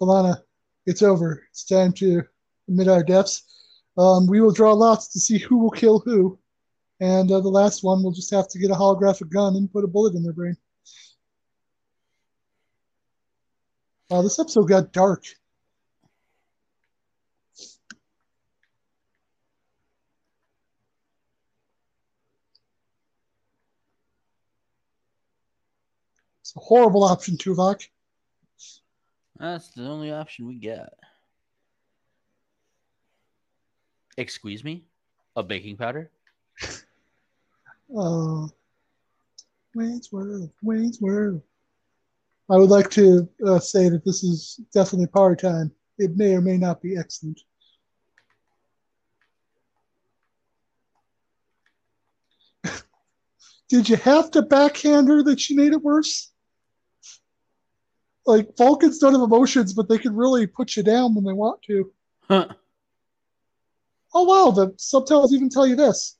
B'Elanna, 0.00 0.42
it's 0.86 1.02
over. 1.02 1.42
It's 1.50 1.64
time 1.64 1.92
to 1.94 2.22
admit 2.68 2.86
our 2.86 3.02
deaths. 3.02 3.42
Um, 3.98 4.28
we 4.28 4.40
will 4.40 4.52
draw 4.52 4.74
lots 4.74 5.08
to 5.08 5.18
see 5.18 5.38
who 5.38 5.58
will 5.58 5.70
kill 5.70 5.98
who. 5.98 6.38
And 7.00 7.32
uh, 7.32 7.40
the 7.40 7.48
last 7.48 7.82
one 7.82 8.04
will 8.04 8.12
just 8.12 8.30
have 8.30 8.46
to 8.50 8.60
get 8.60 8.70
a 8.70 8.74
holographic 8.74 9.30
gun 9.30 9.56
and 9.56 9.72
put 9.72 9.82
a 9.82 9.88
bullet 9.88 10.14
in 10.14 10.22
their 10.22 10.32
brain. 10.32 10.56
Wow, 14.12 14.20
this 14.20 14.38
episode 14.38 14.68
got 14.68 14.92
dark. 14.92 15.24
It's 26.42 26.54
a 26.54 26.60
horrible 26.60 27.04
option, 27.04 27.38
Tuvok. 27.38 27.88
That's 29.38 29.70
the 29.70 29.88
only 29.88 30.12
option 30.12 30.46
we 30.46 30.56
got. 30.56 30.92
Excuse 34.18 34.62
me? 34.62 34.84
A 35.36 35.42
baking 35.42 35.78
powder? 35.78 36.10
Uh, 37.96 38.46
Wayne's 39.74 40.12
World, 40.12 40.50
Wayne's 40.62 41.00
World. 41.00 41.40
I 42.52 42.56
would 42.56 42.68
like 42.68 42.90
to 42.90 43.26
uh, 43.46 43.58
say 43.58 43.88
that 43.88 44.04
this 44.04 44.22
is 44.22 44.60
definitely 44.74 45.06
power 45.06 45.34
time. 45.34 45.72
It 45.96 46.18
may 46.18 46.34
or 46.34 46.42
may 46.42 46.58
not 46.58 46.82
be 46.82 46.98
excellent. 46.98 47.40
Did 53.70 53.88
you 53.88 53.96
have 53.96 54.30
to 54.32 54.42
backhand 54.42 55.08
her 55.08 55.22
that 55.22 55.40
she 55.40 55.56
made 55.56 55.72
it 55.72 55.82
worse? 55.82 56.30
Like 58.26 58.54
Vulcans 58.58 58.98
don't 58.98 59.14
have 59.14 59.22
emotions, 59.22 59.72
but 59.72 59.88
they 59.88 59.96
can 59.96 60.14
really 60.14 60.46
put 60.46 60.76
you 60.76 60.82
down 60.82 61.14
when 61.14 61.24
they 61.24 61.32
want 61.32 61.62
to. 61.62 61.90
Huh. 62.28 62.48
Oh 64.12 64.24
wow, 64.24 64.50
the 64.50 64.74
subtitles 64.76 65.32
even 65.32 65.48
tell 65.48 65.66
you 65.66 65.74
this. 65.74 66.18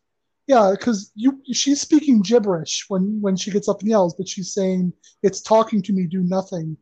Yeah, 0.49 0.72
because 0.72 1.12
you 1.14 1.40
she's 1.53 1.80
speaking 1.80 2.20
gibberish 2.20 2.84
when 2.88 3.20
when 3.20 3.36
she 3.36 3.51
gets 3.51 3.68
up 3.68 3.80
and 3.80 3.88
yells, 3.88 4.14
but 4.14 4.28
she's 4.28 4.53
saying 4.53 4.93
it's 5.22 5.40
talking 5.40 5.82
to 5.82 5.93
me, 5.93 6.07
do 6.07 6.20
nothing. 6.20 6.76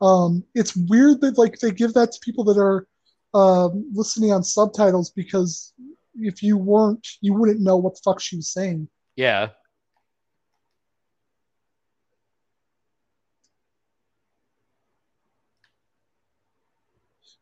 Um, 0.00 0.44
it's 0.54 0.76
weird 0.76 1.20
that 1.22 1.38
like 1.38 1.58
they 1.58 1.70
give 1.70 1.94
that 1.94 2.12
to 2.12 2.20
people 2.20 2.44
that 2.44 2.58
are 2.58 2.86
um, 3.34 3.90
listening 3.92 4.32
on 4.32 4.42
subtitles 4.44 5.10
because 5.10 5.72
if 6.14 6.42
you 6.42 6.56
weren't, 6.56 7.06
you 7.20 7.34
wouldn't 7.34 7.60
know 7.60 7.76
what 7.76 7.94
the 7.94 8.00
fuck 8.04 8.20
she 8.20 8.36
was 8.36 8.52
saying. 8.52 8.88
Yeah. 9.16 9.50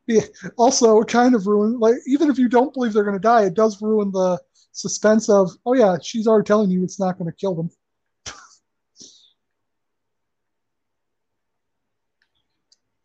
Yeah. 0.07 0.23
Also, 0.57 1.01
it 1.01 1.09
kind 1.09 1.35
of 1.35 1.47
ruin 1.49 1.81
like 1.81 1.97
even 2.07 2.31
if 2.31 2.39
you 2.39 2.49
don't 2.49 2.73
believe 2.73 2.93
they're 2.93 3.03
going 3.03 3.17
to 3.17 3.21
die, 3.21 3.45
it 3.45 3.55
does 3.55 3.83
ruin 3.83 4.13
the 4.13 4.39
suspense 4.77 5.29
of 5.29 5.51
oh 5.65 5.75
yeah, 5.75 5.97
she's 6.03 6.27
already 6.27 6.47
telling 6.47 6.71
you 6.71 6.83
it's 6.85 7.01
not 7.01 7.19
going 7.19 7.31
to 7.31 7.37
kill 7.37 7.55
them. 7.55 7.71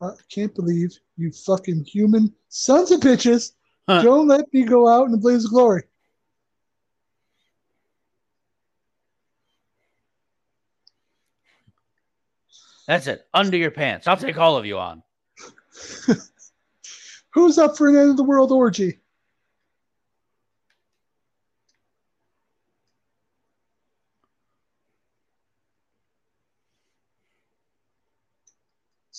I 0.01 0.11
can't 0.33 0.53
believe 0.53 0.91
you 1.17 1.31
fucking 1.31 1.85
human 1.85 2.33
sons 2.49 2.91
of 2.91 2.99
bitches 2.99 3.53
Huh. 3.87 4.03
don't 4.03 4.27
let 4.27 4.53
me 4.53 4.63
go 4.63 4.87
out 4.87 5.07
in 5.07 5.13
a 5.13 5.17
blaze 5.17 5.45
of 5.45 5.51
glory. 5.51 5.83
That's 12.87 13.07
it. 13.07 13.25
Under 13.33 13.57
your 13.57 13.71
pants. 13.71 14.07
I'll 14.07 14.17
take 14.17 14.37
all 14.37 14.57
of 14.57 14.65
you 14.65 14.77
on. 14.77 15.01
Who's 17.33 17.57
up 17.57 17.77
for 17.77 17.87
an 17.89 17.95
end 17.95 18.09
of 18.11 18.17
the 18.17 18.23
world 18.23 18.51
orgy? 18.51 18.99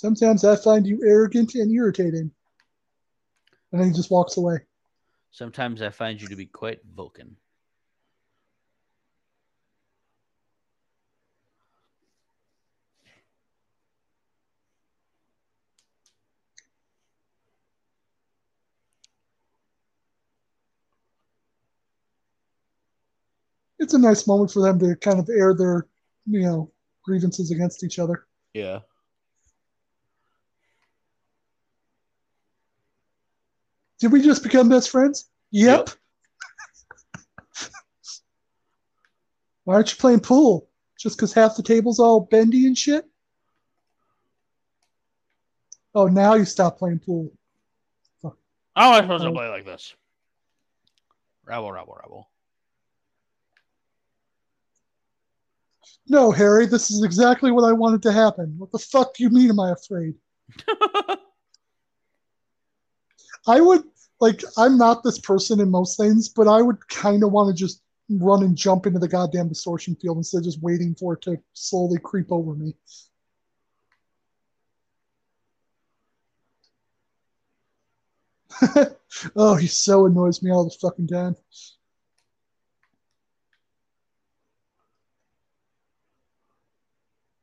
Sometimes 0.03 0.45
I 0.45 0.57
find 0.57 0.85
you 0.85 1.01
arrogant 1.07 1.55
and 1.55 1.71
irritating. 1.71 2.33
And 3.71 3.81
then 3.81 3.87
he 3.87 3.95
just 3.95 4.11
walks 4.11 4.37
away. 4.37 4.59
Sometimes 5.31 5.81
I 5.81 5.91
find 5.91 6.21
you 6.21 6.27
to 6.27 6.35
be 6.35 6.47
quite 6.47 6.81
Vulcan. 6.97 7.37
It's 23.79 23.95
a 23.95 23.99
nice 23.99 24.27
moment 24.27 24.51
for 24.51 24.63
them 24.63 24.81
to 24.81 24.97
kind 24.97 25.21
of 25.21 25.29
air 25.29 25.55
their, 25.55 25.87
you 26.27 26.41
know, 26.41 26.73
grievances 27.05 27.53
against 27.53 27.85
each 27.85 28.01
other. 28.01 28.27
Yeah. 28.53 28.81
Did 34.03 34.11
we 34.11 34.21
just 34.21 34.43
become 34.43 34.69
best 34.69 34.91
friends? 34.91 35.31
Yep. 35.53 35.91
Why 39.63 39.75
aren't 39.77 39.93
you 39.93 39.97
playing 39.97 40.19
pool? 40.19 40.69
Just 40.99 41.17
because 41.17 41.33
half 41.33 41.55
the 41.57 41.63
table's 41.63 42.01
all 42.01 42.23
bendy 42.23 42.67
and 42.67 42.77
shit? 42.77 43.05
Oh, 45.95 46.09
now 46.09 46.35
you 46.35 46.45
stop 46.45 46.79
playing 46.81 46.99
pool. 46.99 47.31
How 48.25 48.33
am 48.75 48.95
I 48.95 49.03
supposed 49.03 49.23
Oh. 49.23 49.29
to 49.29 49.33
play 49.35 49.49
like 49.49 49.65
this? 49.65 49.95
Rabble, 51.45 51.71
rabble, 51.71 51.97
rabble. 52.03 52.29
No, 56.09 56.33
Harry, 56.33 56.67
this 56.67 56.91
is 56.91 57.05
exactly 57.05 57.53
what 57.53 57.63
I 57.69 57.73
wanted 57.73 58.03
to 58.03 58.11
happen. 58.11 58.57
What 58.59 58.73
the 58.73 58.81
fuck 58.81 59.15
do 59.15 59.23
you 59.23 59.31
mean 59.31 59.49
am 59.51 59.61
I 59.61 59.71
afraid? 59.71 60.17
I 63.47 63.61
would 63.61 63.83
like 64.23 64.43
I'm 64.57 64.79
not 64.79 65.03
this 65.03 65.19
person 65.19 65.61
in 65.61 65.71
most 65.71 65.99
things, 65.99 66.29
but 66.29 66.47
I 66.47 66.63
would 66.63 66.89
kind 66.89 67.25
of 67.25 67.33
want 67.33 67.55
to 67.55 67.61
just 67.61 67.83
run 68.09 68.45
and 68.45 68.57
jump 68.57 68.87
into 68.87 69.01
the 69.01 69.09
goddamn 69.09 69.49
distortion 69.49 69.97
field 69.97 70.17
instead 70.17 70.39
of 70.39 70.45
just 70.45 70.63
waiting 70.63 70.95
for 70.95 71.15
it 71.15 71.23
to 71.23 71.37
slowly 71.55 71.99
creep 71.99 72.31
over 72.31 72.55
me. 72.55 72.75
oh, 79.37 79.57
he 79.57 79.67
so 79.67 80.07
annoys 80.07 80.41
me 80.41 80.53
all 80.53 80.65
the 80.65 80.77
fucking 80.81 81.09
time. 81.09 81.35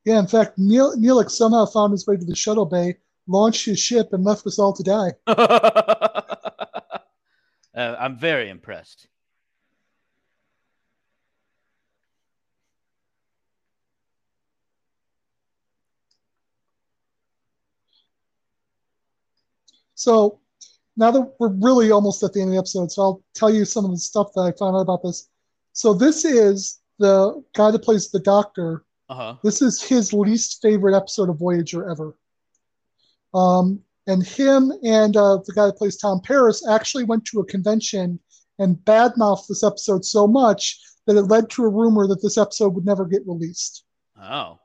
Yeah, 0.06 0.20
in 0.20 0.28
fact, 0.28 0.58
Neil 0.58 0.96
Neelix 0.96 1.32
somehow 1.32 1.66
found 1.66 1.92
his 1.92 2.08
way 2.08 2.16
to 2.16 2.26
the 2.26 2.36
shuttle 2.36 2.66
bay, 2.66 2.98
launched 3.28 3.66
his 3.66 3.80
ship, 3.80 4.14
and 4.14 4.24
left 4.24 4.48
us 4.48 4.58
all 4.58 4.72
to 4.72 4.84
die. 4.84 5.12
uh, 7.80 7.96
I'm 8.00 8.18
very 8.18 8.50
impressed. 8.50 9.08
So 19.96 20.40
now 20.98 21.12
that 21.12 21.34
we're 21.40 21.50
really 21.50 21.92
almost 21.92 22.22
at 22.24 22.34
the 22.34 22.42
end 22.42 22.50
of 22.50 22.54
the 22.54 22.60
episode, 22.60 22.92
so 22.92 23.02
I'll 23.02 23.24
tell 23.34 23.50
you 23.50 23.64
some 23.64 23.86
of 23.86 23.92
the 23.92 23.98
stuff 23.98 24.28
that 24.36 24.42
I 24.42 24.52
found 24.58 24.76
out 24.76 24.82
about 24.82 25.02
this. 25.04 25.30
So 25.72 25.94
this 25.94 26.26
is 26.26 26.80
the 27.00 27.42
guy 27.56 27.72
that 27.72 27.84
plays 27.84 28.12
the 28.12 28.20
Doctor. 28.20 28.84
Uh 29.10 29.16
huh. 29.16 29.36
This 29.44 29.62
is 29.62 29.82
his 29.82 30.12
least 30.12 30.62
favorite 30.62 30.96
episode 30.96 31.30
of 31.30 31.40
Voyager 31.40 31.90
ever. 31.90 32.16
Um, 33.34 33.82
and 34.10 34.26
him 34.26 34.74
and 34.84 35.16
uh, 35.16 35.38
the 35.46 35.54
guy 35.54 35.68
that 35.68 35.78
plays 35.78 35.98
Tom 35.98 36.20
Paris 36.24 36.68
actually 36.68 37.04
went 37.04 37.24
to 37.26 37.40
a 37.40 37.46
convention 37.46 38.20
and 38.58 38.76
badmouthed 38.78 39.48
this 39.48 39.64
episode 39.64 40.04
so 40.04 40.28
much 40.28 40.80
that 41.06 41.16
it 41.16 41.24
led 41.24 41.50
to 41.52 41.64
a 41.64 41.70
rumor 41.70 42.08
that 42.08 42.22
this 42.22 42.38
episode 42.38 42.74
would 42.74 42.86
never 42.86 43.06
get 43.06 43.22
released. 43.28 43.84
Oh. 44.22 44.60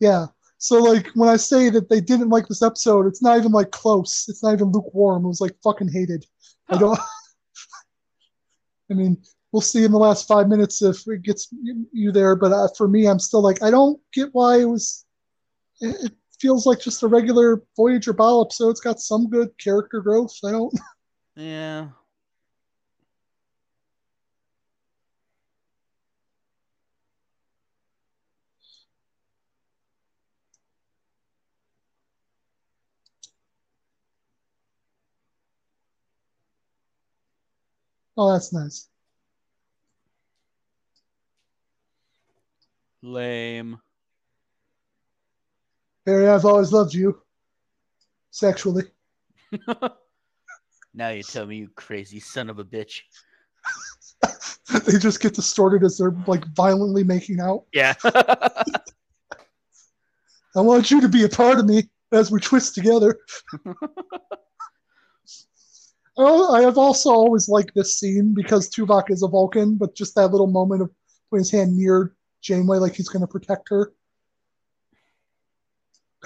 Yeah. 0.00 0.26
So 0.58 0.82
like 0.82 1.08
when 1.14 1.28
I 1.28 1.36
say 1.36 1.70
that 1.70 1.88
they 1.88 2.00
didn't 2.00 2.30
like 2.30 2.48
this 2.48 2.62
episode, 2.62 3.06
it's 3.06 3.22
not 3.22 3.38
even 3.38 3.52
like 3.52 3.70
close. 3.70 4.26
It's 4.28 4.42
not 4.42 4.54
even 4.54 4.72
lukewarm. 4.72 5.24
It 5.24 5.28
was 5.28 5.40
like 5.40 5.54
fucking 5.62 5.92
hated. 5.92 6.26
I 6.68 6.78
don't. 6.78 6.98
I 8.90 8.94
mean, 8.94 9.16
we'll 9.52 9.60
see 9.60 9.84
in 9.84 9.92
the 9.92 9.98
last 9.98 10.26
five 10.26 10.48
minutes 10.48 10.82
if 10.82 11.06
it 11.06 11.22
gets 11.22 11.48
you- 11.92 12.12
there. 12.12 12.34
But 12.36 12.52
uh, 12.52 12.68
for 12.76 12.88
me, 12.88 13.06
I'm 13.06 13.18
still 13.18 13.42
like 13.42 13.62
I 13.62 13.70
don't 13.70 14.00
get 14.12 14.30
why 14.32 14.60
it 14.60 14.64
was. 14.64 15.04
It 15.80 16.12
feels 16.46 16.64
like 16.64 16.78
just 16.80 17.02
a 17.02 17.08
regular 17.08 17.60
Voyager 17.76 18.12
Ball 18.12 18.48
so 18.50 18.68
It's 18.70 18.78
got 18.80 19.00
some 19.00 19.28
good 19.28 19.48
character 19.58 20.00
growth. 20.00 20.32
I 20.44 20.52
don't. 20.52 20.72
Yeah. 21.38 21.88
Oh, 38.16 38.32
that's 38.32 38.50
nice. 38.52 38.88
Lame. 43.02 43.80
Barry, 46.06 46.28
I've 46.28 46.44
always 46.44 46.72
loved 46.72 46.94
you. 46.94 47.20
Sexually. 48.30 48.84
now 50.94 51.08
you 51.08 51.24
tell 51.24 51.46
me, 51.46 51.56
you 51.56 51.68
crazy 51.74 52.20
son 52.20 52.48
of 52.48 52.60
a 52.60 52.64
bitch. 52.64 53.00
they 54.86 54.98
just 54.98 55.20
get 55.20 55.34
distorted 55.34 55.82
as 55.82 55.98
they're 55.98 56.14
like 56.28 56.46
violently 56.54 57.02
making 57.02 57.40
out. 57.40 57.64
Yeah. 57.72 57.94
I 58.04 60.60
want 60.60 60.92
you 60.92 61.00
to 61.00 61.08
be 61.08 61.24
a 61.24 61.28
part 61.28 61.58
of 61.58 61.66
me 61.66 61.90
as 62.12 62.30
we 62.30 62.38
twist 62.38 62.76
together. 62.76 63.18
oh, 66.16 66.54
I 66.54 66.62
have 66.62 66.78
also 66.78 67.10
always 67.10 67.48
liked 67.48 67.74
this 67.74 67.98
scene 67.98 68.32
because 68.32 68.70
Tuvok 68.70 69.10
is 69.10 69.24
a 69.24 69.28
Vulcan, 69.28 69.74
but 69.74 69.96
just 69.96 70.14
that 70.14 70.30
little 70.30 70.46
moment 70.46 70.82
of 70.82 70.90
putting 71.30 71.40
his 71.40 71.50
hand 71.50 71.76
near 71.76 72.14
Janeway 72.42 72.78
like 72.78 72.94
he's 72.94 73.08
going 73.08 73.22
to 73.22 73.26
protect 73.26 73.68
her. 73.70 73.92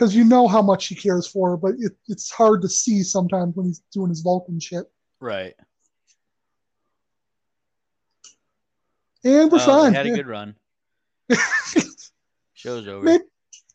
Because 0.01 0.17
you 0.17 0.25
know 0.25 0.49
how 0.49 0.63
much 0.63 0.87
he 0.87 0.95
cares 0.95 1.27
for 1.27 1.51
her, 1.51 1.57
but 1.59 1.73
it, 1.79 1.93
it's 2.09 2.31
hard 2.31 2.63
to 2.63 2.69
see 2.71 3.03
sometimes 3.03 3.55
when 3.55 3.67
he's 3.67 3.83
doing 3.93 4.09
his 4.09 4.23
Vulcan 4.23 4.59
shit. 4.59 4.87
right. 5.21 5.53
And 9.23 9.53
we're 9.53 9.59
Oh, 9.61 9.67
fine. 9.67 9.91
we 9.91 9.97
had 9.97 10.07
a 10.07 10.11
good 10.17 10.27
run. 10.27 10.55
Show's 12.55 12.89
over. 12.89 13.05
Maybe- 13.05 13.25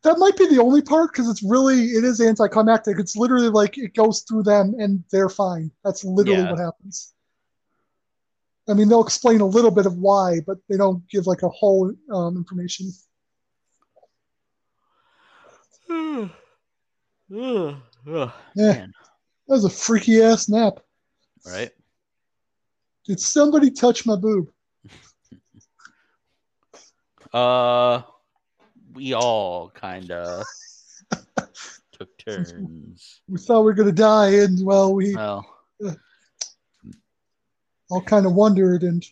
that 0.02 0.18
might 0.18 0.36
be 0.36 0.48
the 0.48 0.60
only 0.62 0.82
part 0.82 1.12
because 1.12 1.30
it's 1.30 1.44
really 1.44 1.82
it 1.90 2.04
is 2.04 2.20
anticlimactic. 2.22 2.98
It's 3.00 3.16
literally 3.16 3.50
like 3.50 3.78
it 3.78 3.94
goes 3.94 4.22
through 4.22 4.44
them 4.44 4.74
and 4.80 5.04
they're 5.12 5.30
fine. 5.30 5.70
That's 5.84 6.04
literally 6.04 6.42
Yeah. 6.42 6.50
what 6.52 6.60
happens. 6.60 7.14
I 8.68 8.74
mean, 8.74 8.90
they'll 8.90 9.04
explain 9.04 9.42
a 9.42 9.46
little 9.46 9.70
bit 9.72 9.86
of 9.86 9.96
why, 9.98 10.40
but 10.48 10.58
they 10.70 10.78
don't 10.78 11.08
give 11.10 11.28
like 11.28 11.44
a 11.44 11.50
whole 11.50 11.92
um, 12.12 12.36
information. 12.38 12.92
Ugh. 15.90 16.30
Ugh. 17.36 17.76
Ugh. 18.08 18.32
Yeah, 18.56 18.74
Man. 18.74 18.94
that 19.48 19.54
was 19.54 19.66
a 19.66 19.70
freaky 19.70 20.22
ass 20.22 20.48
nap. 20.50 20.80
Right. 21.46 21.72
Did 23.06 23.20
somebody 23.20 23.70
touch 23.72 24.06
my 24.06 24.16
boob? 24.16 24.50
Uh, 27.34 28.02
we 28.94 29.14
all 29.14 29.70
kind 29.72 30.10
of 30.10 30.46
took 31.92 32.18
turns. 32.18 33.20
We 33.28 33.38
thought 33.40 33.60
we 33.62 33.66
were 33.66 33.74
gonna 33.74 33.92
die, 33.92 34.30
and 34.36 34.66
well, 34.66 34.94
we 34.96 35.14
Well, 35.16 35.46
all 37.90 38.02
kind 38.02 38.26
of 38.26 38.34
wondered. 38.36 38.84
And 38.84 39.04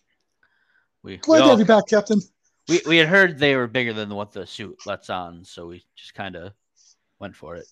we 1.03 1.17
glad 1.17 1.37
we, 1.37 1.39
to 1.39 1.43
all- 1.43 1.49
have 1.49 1.59
you 1.59 1.65
back, 1.65 1.83
Captain. 1.89 2.21
we 2.69 2.81
we 2.87 2.95
had 2.97 3.09
heard 3.09 3.37
they 3.37 3.57
were 3.57 3.67
bigger 3.67 3.91
than 3.91 4.09
what 4.09 4.31
the 4.31 4.47
suit 4.47 4.77
lets 4.85 5.09
on, 5.09 5.43
so 5.43 5.67
we 5.67 5.83
just 5.97 6.13
kind 6.13 6.37
of 6.37 6.53
went 7.23 7.35
for 7.37 7.55
it. 7.55 7.65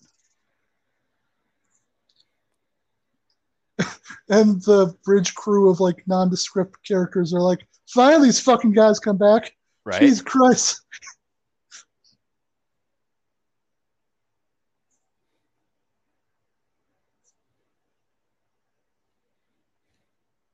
And 4.30 4.62
the 4.62 4.96
bridge 5.04 5.34
crew 5.34 5.68
of 5.68 5.78
like 5.78 6.02
nondescript 6.06 6.78
characters 6.88 7.34
are 7.34 7.40
like, 7.40 7.60
finally, 7.86 8.28
these 8.28 8.40
fucking 8.40 8.72
guys 8.72 8.98
come 8.98 9.18
back. 9.18 9.54
Right. 9.84 10.00
Jesus 10.00 10.22
Christ. 10.22 10.80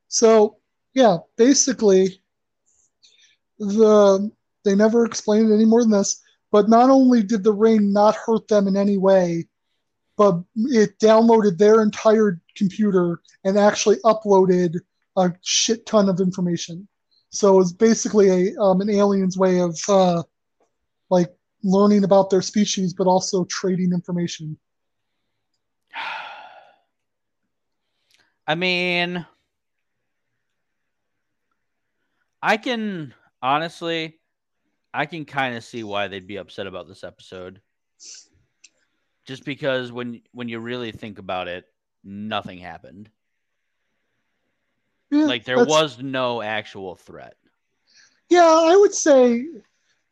So, 0.09 0.57
yeah, 0.95 1.19
basically, 1.37 2.21
the 3.59 4.31
they 4.65 4.75
never 4.75 5.05
explained 5.05 5.53
it 5.53 5.55
any 5.55 5.67
more 5.67 5.83
than 5.83 5.93
this. 5.93 6.21
But 6.51 6.69
not 6.69 6.91
only 6.91 7.23
did 7.23 7.45
the 7.45 7.53
rain 7.53 7.93
not 7.93 8.17
hurt 8.17 8.49
them 8.49 8.67
in 8.69 8.77
any 8.77 8.97
way, 8.97 9.47
but 10.17 10.43
it 10.57 10.99
downloaded 10.99 11.59
their 11.59 11.83
entire 11.83 12.41
computer 12.57 13.21
and 13.45 13.59
actually 13.59 13.97
uploaded 14.05 14.77
a 15.17 15.33
shit 15.43 15.87
ton 15.87 16.09
of 16.09 16.21
information. 16.21 16.89
So 17.31 17.55
it 17.55 17.59
was 17.59 17.73
basically 17.73 18.29
a 18.29 18.61
um, 18.61 18.81
an 18.81 18.91
alien's 18.91 19.39
way 19.39 19.61
of 19.61 19.79
uh, 19.89 20.25
like 21.11 21.33
learning 21.63 22.05
about 22.05 22.31
their 22.31 22.43
species, 22.43 22.95
but 22.95 23.07
also 23.07 23.45
trading 23.45 23.93
information. 23.93 24.59
I 28.47 28.55
mean, 28.55 29.27
I 32.43 32.57
can 32.57 33.15
honestly, 33.43 34.18
I 34.99 35.07
can 35.07 35.25
kind 35.25 35.57
of 35.57 35.63
see 35.63 35.85
why 35.85 36.09
they'd 36.09 36.27
be 36.27 36.39
upset 36.39 36.67
about 36.67 36.89
this 36.89 37.05
episode. 37.05 37.61
Just 39.27 39.45
because 39.45 39.93
when 39.93 40.23
when 40.33 40.49
you 40.49 40.59
really 40.59 40.91
think 40.91 41.21
about 41.21 41.47
it, 41.47 41.67
nothing 42.03 42.59
happened. 42.59 43.09
Yeah, 45.13 45.27
Like 45.27 45.45
there 45.45 45.59
that's- 45.59 45.71
was 45.73 46.03
no 46.03 46.43
actual 46.43 46.97
threat. 46.97 47.37
Yeah, 48.29 48.45
I 48.45 48.77
would 48.77 48.93
say 48.93 49.47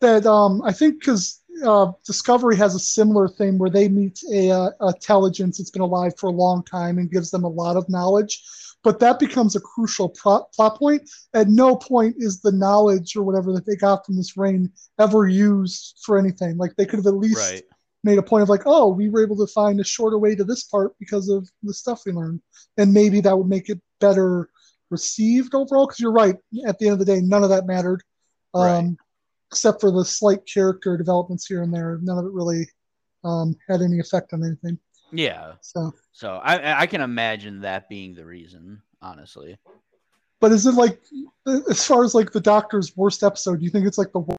that 0.00 0.24
um, 0.24 0.62
I 0.62 0.72
think 0.72 1.00
because 1.00 1.40
uh, 1.64 1.90
Discovery 2.06 2.56
has 2.56 2.76
a 2.76 2.78
similar 2.78 3.26
thing 3.28 3.58
where 3.58 3.70
they 3.70 3.88
meet 3.88 4.20
a 4.32 4.50
uh, 4.52 4.70
intelligence 4.82 5.58
that's 5.58 5.70
been 5.70 5.82
alive 5.82 6.16
for 6.16 6.28
a 6.28 6.32
long 6.32 6.62
time 6.62 6.98
and 6.98 7.10
gives 7.10 7.32
them 7.32 7.42
a 7.42 7.48
lot 7.48 7.76
of 7.76 7.88
knowledge, 7.88 8.44
but 8.86 9.00
that 9.00 9.18
becomes 9.18 9.56
a 9.56 9.60
crucial 9.60 10.08
plot, 10.08 10.52
plot 10.52 10.78
point. 10.78 11.10
At 11.34 11.48
no 11.48 11.74
point 11.74 12.14
is 12.18 12.40
the 12.40 12.52
knowledge 12.52 13.16
or 13.16 13.24
whatever 13.24 13.52
that 13.52 13.66
they 13.66 13.74
got 13.74 14.06
from 14.06 14.14
this 14.14 14.36
rain 14.36 14.70
ever 15.00 15.26
used 15.26 15.98
for 16.04 16.20
anything. 16.20 16.56
Like 16.56 16.76
they 16.76 16.86
could 16.86 17.00
have 17.00 17.06
at 17.08 17.16
least 17.16 17.36
Right. 17.36 17.64
made 18.04 18.18
a 18.18 18.22
point 18.22 18.44
of 18.44 18.48
like, 18.48 18.62
oh, 18.64 18.86
we 18.86 19.08
were 19.08 19.24
able 19.24 19.36
to 19.38 19.52
find 19.52 19.80
a 19.80 19.84
shorter 19.84 20.20
way 20.20 20.36
to 20.36 20.44
this 20.44 20.62
part 20.62 20.96
because 21.00 21.28
of 21.28 21.50
the 21.64 21.74
stuff 21.74 22.02
we 22.06 22.12
learned, 22.12 22.40
and 22.76 22.94
maybe 22.94 23.20
that 23.22 23.36
would 23.36 23.48
make 23.48 23.68
it 23.70 23.80
better 23.98 24.50
received 24.90 25.52
overall. 25.56 25.88
Because 25.88 25.98
you're 25.98 26.12
right, 26.12 26.36
at 26.64 26.78
the 26.78 26.86
end 26.86 26.92
of 26.92 27.00
the 27.00 27.12
day, 27.12 27.20
none 27.20 27.42
of 27.42 27.50
that 27.50 27.66
mattered, 27.66 28.04
um, 28.54 28.62
Right. 28.62 28.96
except 29.50 29.80
for 29.80 29.90
the 29.90 30.04
slight 30.04 30.46
character 30.46 30.96
developments 30.96 31.44
here 31.46 31.64
and 31.64 31.74
there. 31.74 31.98
None 32.04 32.18
of 32.18 32.24
it 32.24 32.32
really 32.32 32.70
um, 33.24 33.56
had 33.68 33.82
any 33.82 33.98
effect 33.98 34.32
on 34.32 34.44
anything. 34.44 34.78
Yeah. 35.12 35.52
So, 35.60 35.92
So 36.12 36.34
I 36.42 36.82
I 36.82 36.86
can 36.86 37.00
imagine 37.00 37.60
that 37.60 37.88
being 37.88 38.14
the 38.14 38.24
reason, 38.24 38.82
honestly. 39.00 39.58
but 40.40 40.52
is 40.52 40.66
it 40.66 40.74
like 40.74 41.00
as 41.70 41.86
far 41.86 42.04
as 42.04 42.14
like 42.14 42.32
the 42.32 42.40
Doctor's 42.40 42.96
worst 42.96 43.22
episode? 43.22 43.58
Do 43.60 43.64
you 43.64 43.70
think 43.70 43.86
it's 43.86 43.98
like 43.98 44.12
the 44.12 44.20
wor- 44.20 44.36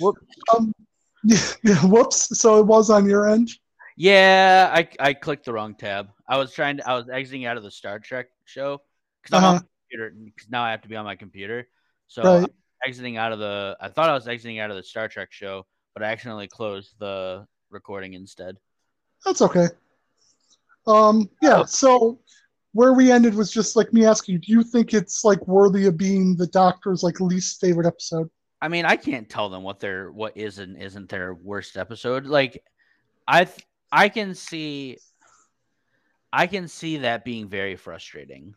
Whoop. 0.00 0.16
um, 0.56 0.72
yeah, 1.24 1.38
yeah, 1.64 1.84
whoops. 1.86 2.38
So 2.38 2.58
it 2.60 2.66
was 2.66 2.90
on 2.90 3.08
your 3.08 3.28
end. 3.28 3.50
Yeah, 3.96 4.70
I 4.72 4.88
I 5.00 5.12
clicked 5.14 5.44
the 5.44 5.52
wrong 5.52 5.74
tab. 5.74 6.08
I 6.28 6.38
was 6.38 6.52
trying 6.52 6.76
to 6.78 6.88
I 6.88 6.94
was 6.94 7.08
exiting 7.08 7.46
out 7.46 7.56
of 7.56 7.62
the 7.64 7.70
Star 7.70 7.98
Trek 7.98 8.26
show 8.44 8.80
because 9.22 9.36
I'm 9.36 9.44
on 9.44 9.54
Uh-huh. 9.56 9.62
my 9.64 9.68
computer 9.90 10.14
because 10.24 10.48
now 10.50 10.62
I 10.62 10.70
have 10.70 10.82
to 10.82 10.88
be 10.88 10.94
on 10.96 11.04
my 11.04 11.16
computer. 11.16 11.68
So 12.06 12.22
Right. 12.22 12.42
I'm 12.44 12.48
exiting 12.86 13.16
out 13.16 13.32
of 13.32 13.40
the 13.40 13.76
I 13.80 13.88
thought 13.88 14.08
I 14.08 14.14
was 14.14 14.28
exiting 14.28 14.60
out 14.60 14.70
of 14.70 14.76
the 14.76 14.82
Star 14.84 15.08
Trek 15.08 15.32
show, 15.32 15.66
but 15.94 16.02
I 16.04 16.06
accidentally 16.12 16.46
closed 16.46 16.94
the 17.00 17.46
recording 17.70 18.14
instead. 18.14 18.56
That's 19.24 19.42
okay. 19.42 19.66
Um, 20.88 21.28
yeah, 21.42 21.60
Oh. 21.60 21.64
so 21.64 22.18
where 22.72 22.92
we 22.92 23.12
ended 23.12 23.34
was 23.34 23.50
just 23.50 23.76
like 23.76 23.92
me 23.92 24.04
asking 24.04 24.34
you, 24.34 24.38
do 24.38 24.52
you 24.52 24.62
think 24.62 24.94
it's 24.94 25.24
like 25.24 25.46
worthy 25.46 25.86
of 25.86 25.96
being 25.96 26.36
the 26.36 26.46
doctor's 26.46 27.02
like 27.02 27.20
least 27.20 27.60
favorite 27.60 27.86
episode? 27.86 28.30
I 28.60 28.68
mean, 28.68 28.84
I 28.84 28.96
can't 28.96 29.28
tell 29.28 29.48
them 29.48 29.62
what 29.62 29.80
their 29.80 30.10
what 30.10 30.36
is 30.36 30.58
and 30.58 30.80
isn't 30.82 31.08
their 31.08 31.34
worst 31.34 31.76
episode. 31.76 32.26
Like, 32.26 32.62
I 33.26 33.44
th- 33.44 33.66
I 33.92 34.08
can 34.08 34.34
see, 34.34 34.98
I 36.32 36.46
can 36.46 36.66
see 36.68 36.98
that 36.98 37.24
being 37.24 37.48
very 37.48 37.76
frustrating. 37.76 38.54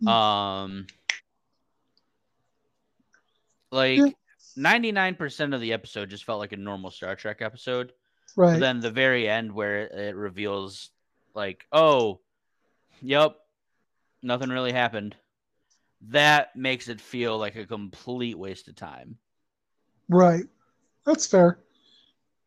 Hmm. 0.00 0.08
Um, 0.08 0.86
like 3.72 4.14
ninety 4.56 4.92
nine 4.92 5.14
percent 5.14 5.54
of 5.54 5.60
the 5.60 5.72
episode 5.72 6.10
just 6.10 6.24
felt 6.24 6.38
like 6.38 6.52
a 6.52 6.56
normal 6.56 6.90
Star 6.90 7.16
Trek 7.16 7.38
episode. 7.40 7.92
Right. 8.36 8.52
But 8.54 8.60
then 8.60 8.80
the 8.80 8.90
very 8.90 9.28
end 9.28 9.52
where 9.52 9.86
it 9.86 10.14
reveals, 10.14 10.90
like, 11.34 11.66
oh, 11.72 12.20
yep, 13.02 13.36
nothing 14.22 14.50
really 14.50 14.72
happened. 14.72 15.16
That 16.08 16.54
makes 16.56 16.88
it 16.88 17.00
feel 17.00 17.38
like 17.38 17.56
a 17.56 17.66
complete 17.66 18.38
waste 18.38 18.68
of 18.68 18.76
time. 18.76 19.18
Right. 20.08 20.44
That's 21.06 21.26
fair. 21.26 21.58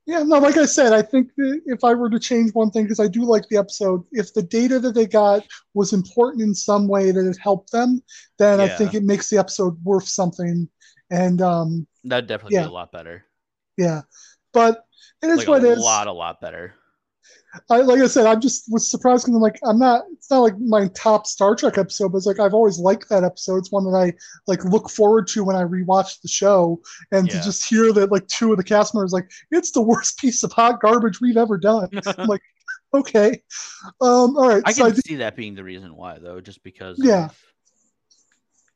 Yeah, 0.06 0.24
no, 0.24 0.38
like 0.40 0.56
I 0.56 0.66
said, 0.66 0.94
I 0.94 1.02
think 1.02 1.32
that 1.36 1.62
if 1.66 1.84
I 1.84 1.94
were 1.94 2.10
to 2.10 2.20
change 2.20 2.54
one 2.54 2.72
thing, 2.72 2.84
because 2.86 3.02
I 3.02 3.08
do 3.10 3.24
like 3.24 3.48
the 3.50 3.58
episode, 3.58 4.06
if 4.14 4.34
the 4.34 4.42
data 4.42 4.80
that 4.80 4.94
they 4.96 5.06
got 5.06 5.46
was 5.74 5.92
important 5.92 6.44
in 6.44 6.56
some 6.56 6.88
way 6.88 7.12
that 7.12 7.28
it 7.30 7.38
helped 7.42 7.72
them, 7.74 8.02
then 8.40 8.62
I 8.62 8.70
think 8.70 8.94
it 8.94 9.04
makes 9.04 9.30
the 9.30 9.38
episode 9.38 9.84
worth 9.84 10.08
something. 10.08 10.70
And 11.12 11.42
um, 11.42 11.88
That'd 12.06 12.28
definitely 12.28 12.56
Yeah. 12.56 12.64
be 12.64 12.70
a 12.70 12.74
lot 12.74 12.92
better. 12.94 13.26
yeah, 13.78 14.02
but 14.54 14.86
it 15.22 15.28
is 15.28 15.40
Like 15.40 15.48
what 15.50 15.64
a 15.64 15.68
it 15.68 15.72
is. 15.74 15.84
lot, 15.84 16.08
a 16.08 16.12
lot 16.14 16.40
better. 16.40 16.74
I 17.70 17.78
like 17.82 18.00
I 18.02 18.08
said, 18.08 18.26
I 18.26 18.36
just 18.36 18.66
was 18.72 18.90
surprised 18.90 19.24
because 19.26 19.36
I'm 19.36 19.42
like, 19.42 19.60
I'm 19.64 19.80
not. 19.80 20.04
It's 20.14 20.30
not 20.30 20.40
like 20.40 20.58
my 20.60 20.88
top 20.90 21.26
Star 21.28 21.56
Trek 21.56 21.78
episode, 21.78 22.12
but 22.12 22.18
it's 22.18 22.26
like 22.28 22.40
I've 22.40 22.54
always 22.54 22.80
liked 22.80 23.10
that 23.10 23.24
episode. 23.24 23.58
It's 23.58 23.72
one 23.72 23.84
that 23.86 23.98
I 23.98 24.14
like 24.48 24.64
look 24.66 24.90
forward 24.90 25.28
to 25.30 25.44
when 25.44 25.56
I 25.56 25.64
rewatch 25.64 26.22
the 26.22 26.28
show, 26.28 26.82
and 27.12 27.28
Yeah. 27.28 27.34
to 27.40 27.44
just 27.44 27.68
hear 27.68 27.92
that 27.94 28.12
like 28.12 28.28
two 28.28 28.52
of 28.52 28.58
the 28.58 28.64
cast 28.64 28.94
members 28.94 29.14
like 29.14 29.30
it's 29.52 29.72
the 29.72 29.82
worst 29.82 30.18
piece 30.20 30.44
of 30.44 30.52
hot 30.52 30.82
garbage 30.82 31.22
we've 31.22 31.38
ever 31.38 31.58
done. 31.58 31.90
I'm 32.18 32.28
like, 32.28 32.42
okay, 32.94 33.42
um, 34.02 34.38
all 34.38 34.50
right. 34.50 34.64
I 34.66 34.72
so 34.74 34.84
can 34.86 34.94
I 34.94 34.96
see 34.96 35.16
that 35.16 35.36
being 35.36 35.56
the 35.56 35.64
reason 35.64 35.96
why, 35.96 36.18
though, 36.20 36.42
just 36.42 36.64
because. 36.64 36.98
Yeah. 37.02 37.26
of- 37.26 37.38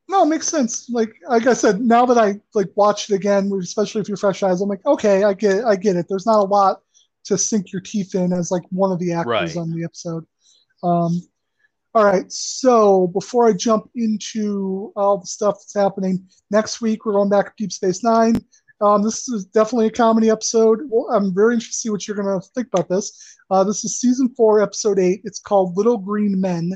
no, 0.09 0.23
it 0.23 0.27
makes 0.27 0.47
sense. 0.47 0.89
Like 0.89 1.13
like 1.29 1.47
I 1.47 1.53
said, 1.53 1.79
now 1.79 2.05
that 2.05 2.17
I 2.17 2.41
like 2.53 2.67
watch 2.75 3.09
it 3.09 3.15
again, 3.15 3.49
especially 3.61 4.01
if 4.01 4.09
you're 4.09 4.17
fresh 4.17 4.43
eyes, 4.43 4.59
I'm 4.59 4.67
like, 4.67 4.85
okay, 4.85 5.23
I 5.23 5.33
get 5.33 5.63
I 5.63 5.77
get 5.77 5.95
it. 5.95 6.07
There's 6.09 6.25
not 6.25 6.39
a 6.39 6.43
lot 6.43 6.81
to 7.25 7.37
sink 7.37 7.71
your 7.71 7.81
teeth 7.81 8.15
in 8.15 8.33
as 8.33 8.51
like 8.51 8.63
one 8.69 8.91
of 8.91 8.99
the 8.99 9.11
actors 9.13 9.55
Right. 9.55 9.57
on 9.57 9.71
the 9.71 9.83
episode. 9.83 10.25
Um, 10.83 11.21
all 11.93 12.05
right, 12.05 12.31
so 12.31 13.07
before 13.07 13.47
I 13.47 13.53
jump 13.53 13.89
into 13.95 14.93
all 14.95 15.17
the 15.17 15.27
stuff 15.27 15.55
that's 15.55 15.73
happening 15.73 16.25
next 16.49 16.79
week, 16.81 17.05
we're 17.05 17.11
going 17.13 17.29
back 17.29 17.47
to 17.47 17.53
Deep 17.57 17.71
Space 17.71 18.01
Nine. 18.03 18.35
Um, 18.79 19.03
this 19.03 19.27
is 19.29 19.45
definitely 19.45 19.87
a 19.87 19.91
comedy 19.91 20.29
episode. 20.29 20.79
Well, 20.89 21.13
I'm 21.13 21.35
very 21.35 21.53
interested 21.53 21.73
to 21.75 21.79
see 21.81 21.89
what 21.89 22.07
you're 22.07 22.17
going 22.17 22.39
to 22.39 22.47
think 22.55 22.67
about 22.73 22.89
this. 22.89 23.37
Uh, 23.51 23.63
this 23.63 23.83
is 23.83 23.99
season 23.99 24.29
four, 24.35 24.61
episode 24.61 24.97
eight. 24.99 25.21
It's 25.23 25.39
called 25.39 25.77
Little 25.77 25.97
Green 25.97 26.39
Men. 26.39 26.71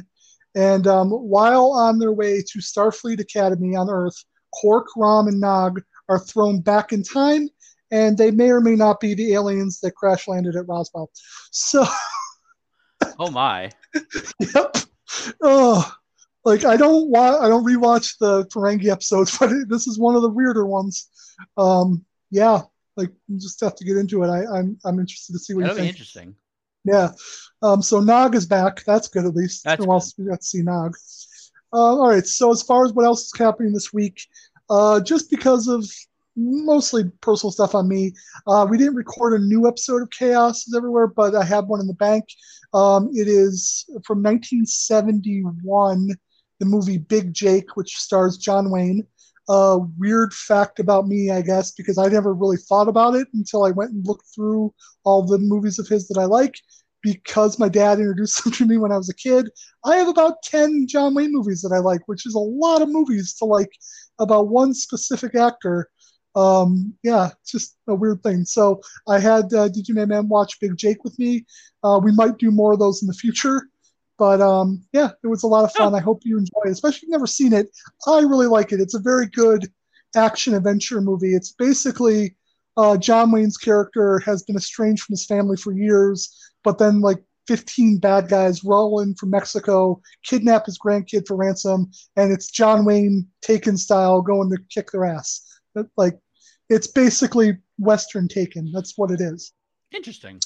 And 0.54 0.86
um, 0.86 1.10
while 1.10 1.72
on 1.72 1.98
their 1.98 2.12
way 2.12 2.42
to 2.42 2.60
Starfleet 2.60 3.20
Academy 3.20 3.76
on 3.76 3.90
Earth, 3.90 4.16
Quark, 4.54 4.88
Rom, 4.96 5.28
and 5.28 5.40
Nog 5.40 5.82
are 6.08 6.20
thrown 6.20 6.60
back 6.62 6.94
in 6.94 7.02
time, 7.04 7.50
and 7.92 8.18
they 8.18 8.32
may 8.32 8.50
or 8.50 8.62
may 8.62 8.76
not 8.76 9.00
be 9.00 9.14
the 9.14 9.34
aliens 9.34 9.80
that 9.82 9.96
crash 9.96 10.28
landed 10.28 10.56
at 10.56 10.68
Roswell. 10.68 11.10
So, 11.52 11.86
Oh 13.20 13.32
my! 13.32 13.72
yep. 14.40 14.76
Oh, 15.42 15.92
like 16.44 16.66
I 16.66 16.78
don't 16.78 17.10
wa- 17.10 17.40
I 17.40 17.48
don't 17.48 17.66
rewatch 17.66 18.18
the 18.20 18.46
Ferengi 18.48 18.88
episodes, 18.90 19.38
but 19.40 19.52
it, 19.52 19.70
this 19.70 19.88
is 19.88 20.00
one 20.00 20.16
of 20.16 20.22
the 20.22 20.30
weirder 20.30 20.66
ones. 20.66 21.10
Um, 21.58 22.06
yeah, 22.32 22.62
like 22.98 23.12
you 23.28 23.40
just 23.40 23.60
have 23.62 23.76
to 23.76 23.86
get 23.86 23.98
into 23.98 24.24
it. 24.24 24.28
I, 24.30 24.46
I'm 24.46 24.78
I'm 24.86 25.00
interested 25.00 25.34
to 25.34 25.40
see 25.40 25.54
what 25.54 25.62
That'll 25.62 25.76
you 25.78 25.82
be 25.82 25.86
think. 25.88 25.96
interesting. 25.96 26.36
Yeah. 26.84 27.12
Um, 27.62 27.82
so 27.82 28.00
Nog 28.00 28.36
is 28.36 28.46
back. 28.46 28.84
That's 28.86 29.08
good 29.08 29.26
at 29.26 29.36
least. 29.36 29.64
That's 29.64 29.80
been 29.80 29.86
a 29.86 29.90
while 29.90 30.00
good. 30.00 30.04
since 30.04 30.18
we 30.20 30.26
got 30.26 30.42
to 30.42 30.46
see 30.46 30.62
Nog. 30.62 30.96
Uh, 31.74 31.78
all 31.78 32.10
right. 32.10 32.26
So 32.26 32.52
as 32.52 32.62
far 32.62 32.86
as 32.86 32.94
what 32.94 33.06
else 33.06 33.26
is 33.26 33.34
happening 33.40 33.74
this 33.74 33.92
week, 33.92 34.22
uh, 34.70 35.00
just 35.00 35.30
because 35.32 35.68
of 35.68 35.84
mostly 36.36 37.06
personal 37.22 37.52
stuff 37.52 37.76
on 37.76 37.88
me, 37.88 38.14
uh, 38.48 38.66
we 38.70 38.78
didn't 38.78 38.96
record 38.96 39.34
a 39.40 39.44
new 39.44 39.68
episode 39.68 40.02
of 40.02 40.10
Chaos 40.12 40.68
is 40.68 40.76
Everywhere, 40.76 41.08
but 41.08 41.36
I 41.36 41.44
have 41.44 41.68
one 41.68 41.80
in 41.80 41.88
the 41.88 41.94
bank. 41.94 42.26
Um, 42.74 43.10
it 43.14 43.28
is 43.28 43.86
from 44.06 44.22
1971, 44.22 46.10
the 46.60 46.66
movie 46.66 46.98
Big 46.98 47.34
Jake, 47.34 47.76
which 47.76 47.98
stars 47.98 48.38
John 48.38 48.70
Wayne. 48.70 49.06
Uh, 49.48 49.80
weird 49.98 50.34
fact 50.34 50.80
about 50.80 51.08
me, 51.08 51.30
I 51.30 51.42
guess, 51.42 51.72
because 51.72 51.98
I 51.98 52.08
never 52.08 52.34
really 52.34 52.58
thought 52.58 52.88
about 52.88 53.16
it 53.16 53.28
until 53.34 53.64
I 53.64 53.72
went 53.72 53.92
and 53.92 54.06
looked 54.06 54.26
through 54.34 54.74
all 55.04 55.24
the 55.24 55.38
movies 55.38 55.78
of 55.78 55.88
his 55.88 56.08
that 56.08 56.20
I 56.20 56.26
like 56.26 56.56
because 57.06 57.60
my 57.60 57.70
dad 57.70 58.00
introduced 58.00 58.44
them 58.44 58.54
to 58.54 58.66
me 58.66 58.78
when 58.78 58.92
I 58.92 58.98
was 58.98 59.10
a 59.10 59.16
kid. 59.16 59.50
I 59.86 59.98
have 59.98 60.08
about 60.08 60.42
10 60.44 60.88
John 60.88 61.14
Wayne 61.14 61.32
movies 61.32 61.62
that 61.62 61.72
I 61.74 61.78
like, 61.78 62.02
which 62.08 62.26
is 62.26 62.34
a 62.34 62.40
lot 62.40 62.82
of 62.82 62.90
movies 62.90 63.36
to 63.36 63.46
like 63.46 63.70
about 64.20 64.48
one 64.48 64.74
specific 64.74 65.36
actor. 65.36 65.90
Um, 66.36 66.94
yeah, 67.04 67.30
just 67.48 67.78
a 67.88 67.96
weird 67.96 68.22
thing. 68.22 68.46
So 68.46 68.82
I 69.08 69.20
had 69.20 69.46
uh, 69.46 69.70
DJ 69.70 70.28
watch 70.28 70.60
Big 70.60 70.76
Jake 70.78 71.04
with 71.04 71.18
me. 71.18 71.46
Uh, 71.84 72.00
we 72.04 72.12
might 72.12 72.38
do 72.38 72.52
more 72.52 72.74
of 72.74 72.80
those 72.80 73.02
in 73.02 73.08
the 73.08 73.14
future. 73.14 73.70
But 74.18 74.42
um, 74.42 74.84
yeah, 74.94 75.10
it 75.24 75.28
was 75.28 75.44
a 75.44 75.48
lot 75.48 75.66
of 75.66 75.74
fun. 75.74 75.94
I 75.94 76.00
hope 76.00 76.22
you 76.24 76.38
enjoy 76.38 76.62
it, 76.66 76.72
especially 76.72 76.98
if 76.98 77.04
you've 77.04 77.12
never 77.12 77.28
seen 77.28 77.54
it. 77.54 77.68
I 78.08 78.20
really 78.20 78.48
like 78.48 78.72
it. 78.72 78.80
It's 78.80 78.94
a 78.94 79.00
very 79.00 79.28
good 79.28 79.68
action 80.16 80.54
adventure 80.54 81.02
movie. 81.02 81.34
It's 81.34 81.52
basically 81.52 82.36
uh, 82.78 82.98
John 82.98 83.32
Wayne's 83.32 83.58
character 83.58 84.20
has 84.20 84.44
been 84.44 84.56
estranged 84.56 85.04
from 85.04 85.14
his 85.14 85.26
family 85.26 85.58
for 85.58 85.74
years, 85.74 86.34
but 86.64 86.78
then 86.78 87.02
like 87.02 87.22
15 87.48 88.00
bad 88.00 88.28
guys 88.28 88.64
roll 88.64 89.02
in 89.02 89.16
from 89.16 89.30
Mexico, 89.30 90.02
kidnap 90.24 90.66
his 90.66 90.80
grandkid 90.80 91.28
for 91.28 91.36
ransom, 91.36 91.92
and 92.16 92.32
it's 92.32 92.50
John 92.50 92.86
Wayne 92.86 93.28
Taken 93.42 93.78
style 93.78 94.22
going 94.22 94.50
to 94.50 94.58
kick 94.70 94.92
their 94.92 95.06
ass. 95.06 95.42
Like 95.98 96.18
it's 96.70 96.88
basically 96.88 97.58
Western 97.78 98.28
Taken. 98.28 98.72
That's 98.74 98.98
what 98.98 99.12
it 99.12 99.22
is. 99.22 99.54
Interesting. 99.94 100.40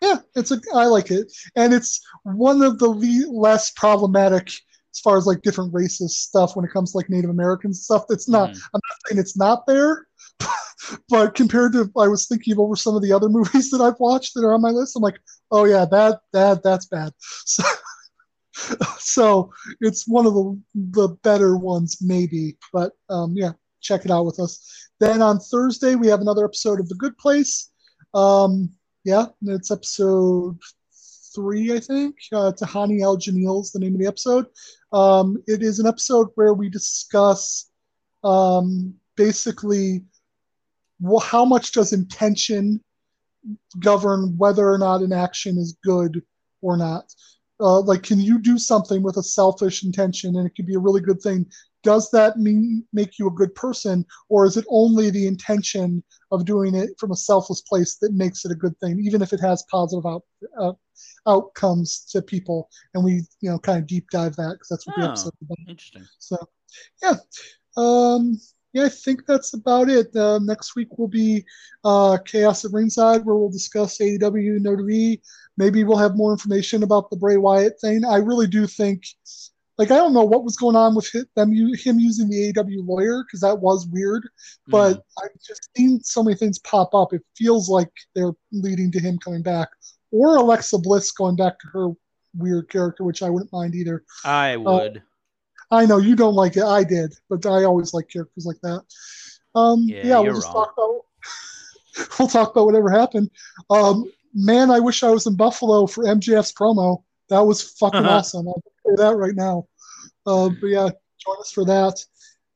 Yeah, 0.00 0.16
it's 0.34 0.50
a 0.50 0.60
I 0.74 0.86
like 0.86 1.10
it, 1.10 1.32
and 1.56 1.72
it's 1.72 2.00
one 2.24 2.60
of 2.62 2.78
the 2.78 2.88
le- 2.88 3.30
less 3.32 3.70
problematic 3.70 4.48
as 4.48 5.00
far 5.00 5.16
as 5.16 5.26
like 5.26 5.42
different 5.42 5.72
racist 5.72 6.10
stuff 6.10 6.56
when 6.56 6.64
it 6.64 6.72
comes 6.72 6.90
to 6.92 6.98
like 6.98 7.08
Native 7.08 7.30
American 7.30 7.72
stuff. 7.72 8.04
That's 8.08 8.28
not. 8.28 8.50
Mhm. 8.50 8.60
I'm 8.74 8.80
not 8.88 8.98
saying 9.06 9.20
it's 9.20 9.36
not 9.36 9.66
there, 9.66 10.06
but 11.08 11.34
compared 11.34 11.72
to 11.74 11.90
I 11.96 12.08
was 12.08 12.26
thinking 12.26 12.58
over 12.58 12.74
some 12.76 12.96
of 12.96 13.02
the 13.02 13.12
other 13.12 13.28
movies 13.38 13.70
that 13.70 13.80
I've 13.80 14.00
watched 14.00 14.34
that 14.34 14.44
are 14.44 14.54
on 14.54 14.60
my 14.60 14.70
list, 14.70 14.96
I'm 14.96 15.02
like, 15.02 15.20
oh 15.52 15.64
yeah, 15.66 15.84
that 15.90 16.20
that 16.32 16.62
that's 16.62 16.86
bad. 16.86 17.12
So, 17.46 17.64
so 18.98 19.52
it's 19.80 20.06
one 20.06 20.26
of 20.26 20.34
the 20.34 20.60
the 20.74 21.08
better 21.22 21.56
ones 21.56 21.98
maybe, 22.02 22.58
but 22.72 22.92
um, 23.08 23.34
yeah, 23.34 23.52
check 23.82 24.04
it 24.04 24.10
out 24.10 24.24
with 24.24 24.40
us. 24.40 24.88
Then 25.00 25.20
on 25.20 25.38
Thursday 25.38 25.94
we 25.94 26.06
have 26.08 26.20
another 26.20 26.44
episode 26.44 26.80
of 26.80 26.88
The 26.88 26.94
Good 26.94 27.18
Place. 27.18 27.70
Um, 28.14 28.70
yeah, 29.04 29.26
it's 29.42 29.70
episode 29.70 30.58
three, 31.34 31.74
I 31.74 31.80
think. 31.80 32.16
Uh, 32.32 32.52
Tahani 32.52 33.02
El 33.02 33.16
is 33.16 33.72
the 33.72 33.80
name 33.80 33.94
of 33.94 34.00
the 34.00 34.06
episode. 34.06 34.46
Um, 34.92 35.42
it 35.46 35.62
is 35.62 35.78
an 35.78 35.86
episode 35.86 36.28
where 36.34 36.54
we 36.54 36.68
discuss 36.68 37.70
um, 38.22 38.94
basically 39.16 40.04
wh- 41.04 41.24
how 41.24 41.44
much 41.44 41.72
does 41.72 41.92
intention 41.92 42.80
govern 43.80 44.36
whether 44.36 44.70
or 44.70 44.78
not 44.78 45.02
an 45.02 45.12
action 45.12 45.58
is 45.58 45.76
good 45.82 46.22
or 46.60 46.76
not. 46.76 47.12
Uh, 47.60 47.80
like, 47.80 48.02
can 48.02 48.20
you 48.20 48.38
do 48.38 48.58
something 48.58 49.02
with 49.02 49.16
a 49.16 49.22
selfish 49.22 49.84
intention 49.84 50.36
and 50.36 50.46
it 50.46 50.54
could 50.54 50.66
be 50.66 50.74
a 50.74 50.80
really 50.80 51.00
good 51.00 51.20
thing? 51.20 51.46
Does 51.82 52.10
that 52.12 52.38
mean 52.38 52.84
make 52.92 53.18
you 53.18 53.26
a 53.26 53.30
good 53.32 53.54
person, 53.54 54.04
or 54.28 54.46
is 54.46 54.56
it 54.56 54.64
only 54.70 55.10
the 55.10 55.26
intention 55.26 56.02
of 56.30 56.44
doing 56.44 56.74
it 56.74 56.90
from 56.98 57.10
a 57.10 57.16
selfless 57.16 57.60
place 57.62 57.96
that 58.00 58.12
makes 58.12 58.44
it 58.44 58.52
a 58.52 58.56
good 58.56 58.78
thing, 58.78 59.00
even 59.00 59.20
if 59.22 59.32
it 59.32 59.40
has 59.40 59.64
positive 59.70 60.06
out, 60.06 60.22
uh, 60.58 60.72
outcomes 61.26 62.04
to 62.10 62.22
people? 62.22 62.68
And 62.94 63.04
we, 63.04 63.22
you 63.40 63.50
know, 63.50 63.58
kind 63.58 63.78
of 63.78 63.86
deep 63.86 64.08
dive 64.10 64.36
that 64.36 64.52
because 64.54 64.68
that's 64.68 64.86
what 64.86 64.96
the 64.96 65.02
Oh. 65.02 65.08
episode's 65.08 65.36
about. 65.42 65.58
Interesting. 65.68 66.06
So, 66.18 66.36
yeah. 67.02 67.14
Um, 67.76 68.40
yeah, 68.74 68.84
I 68.84 68.88
think 68.88 69.26
that's 69.26 69.52
about 69.52 69.90
it. 69.90 70.14
Uh, 70.16 70.38
next 70.38 70.76
week 70.76 70.96
will 70.98 71.08
be 71.08 71.44
uh, 71.84 72.16
Chaos 72.24 72.64
at 72.64 72.72
Ringside, 72.72 73.24
where 73.24 73.36
we'll 73.36 73.50
discuss 73.50 73.98
AEW 73.98 74.56
and 74.56 74.64
WWE. 74.64 75.20
Maybe 75.58 75.84
we'll 75.84 75.98
have 75.98 76.16
more 76.16 76.32
information 76.32 76.82
about 76.82 77.10
the 77.10 77.16
Bray 77.16 77.36
Wyatt 77.36 77.78
thing. 77.80 78.04
I 78.04 78.16
really 78.16 78.46
do 78.46 78.66
think, 78.66 79.04
like, 79.82 79.90
I 79.90 79.96
don't 79.96 80.14
know 80.14 80.24
what 80.24 80.44
was 80.44 80.56
going 80.56 80.76
on 80.76 80.94
with 80.94 81.08
hi- 81.12 81.20
them, 81.34 81.50
him 81.52 81.98
using 81.98 82.28
the 82.28 82.52
AEW 82.52 82.86
lawyer 82.86 83.24
because 83.24 83.40
that 83.40 83.58
was 83.60 83.86
weird. 83.88 84.28
But 84.68 84.98
Mhm. 84.98 85.02
I've 85.22 85.40
just 85.46 85.68
seen 85.76 86.00
so 86.02 86.22
many 86.22 86.36
things 86.36 86.58
pop 86.60 86.94
up. 86.94 87.12
It 87.12 87.22
feels 87.36 87.68
like 87.68 87.90
they're 88.14 88.32
leading 88.52 88.92
to 88.92 89.00
him 89.00 89.18
coming 89.18 89.42
back, 89.42 89.68
or 90.12 90.36
Alexa 90.36 90.78
Bliss 90.78 91.10
going 91.10 91.36
back 91.36 91.58
to 91.60 91.66
her 91.72 91.88
weird 92.36 92.68
character, 92.70 93.04
which 93.04 93.22
I 93.22 93.30
wouldn't 93.30 93.52
mind 93.52 93.74
either. 93.74 94.04
I 94.24 94.56
would. 94.56 95.02
I 95.70 95.86
know 95.86 95.96
you 95.98 96.14
don't 96.16 96.34
like 96.34 96.56
it. 96.56 96.64
I 96.64 96.84
did, 96.84 97.14
but 97.28 97.44
I 97.46 97.64
always 97.64 97.92
like 97.94 98.08
characters 98.08 98.44
like 98.46 98.60
that. 98.62 98.82
Um, 99.54 99.82
Yeah, 99.88 100.06
yeah, 100.06 100.20
we'll 100.20 100.34
just 100.34 100.46
wrong. 100.46 100.64
talk 100.66 100.74
about 100.76 101.00
we'll 102.18 102.28
talk 102.28 102.50
about 102.52 102.66
whatever 102.66 102.90
happened. 102.90 103.30
Um, 103.70 104.04
man, 104.34 104.70
I 104.70 104.80
wish 104.80 105.02
I 105.02 105.10
was 105.10 105.26
in 105.26 105.34
Buffalo 105.36 105.86
for 105.86 106.04
MJF's 106.04 106.52
promo. 106.52 107.02
That 107.28 107.40
was 107.40 107.62
fucking 107.62 108.04
awesome. 108.06 108.48
I'll 108.48 108.62
say 108.86 108.94
that 108.96 109.16
right 109.16 109.34
now. 109.34 109.66
Uh, 110.26 110.48
but 110.60 110.66
yeah, 110.66 110.88
join 111.18 111.36
us 111.40 111.52
for 111.52 111.64
that. 111.64 112.04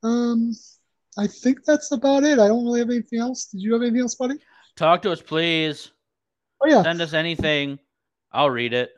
Um, 0.03 0.53
I 1.17 1.27
think 1.27 1.65
that's 1.65 1.91
about 1.91 2.23
it. 2.23 2.39
I 2.39 2.47
don't 2.47 2.63
really 2.63 2.79
have 2.79 2.89
anything 2.89 3.19
else. 3.19 3.45
Did 3.45 3.61
you 3.61 3.73
have 3.73 3.81
anything 3.81 4.01
else, 4.01 4.15
buddy? 4.15 4.35
Talk 4.75 5.01
to 5.03 5.11
us, 5.11 5.21
please. 5.21 5.91
Oh 6.61 6.69
yeah, 6.69 6.83
Send 6.83 7.01
us 7.01 7.13
anything. 7.13 7.79
I'll 8.31 8.49
read 8.49 8.73
it. 8.73 8.91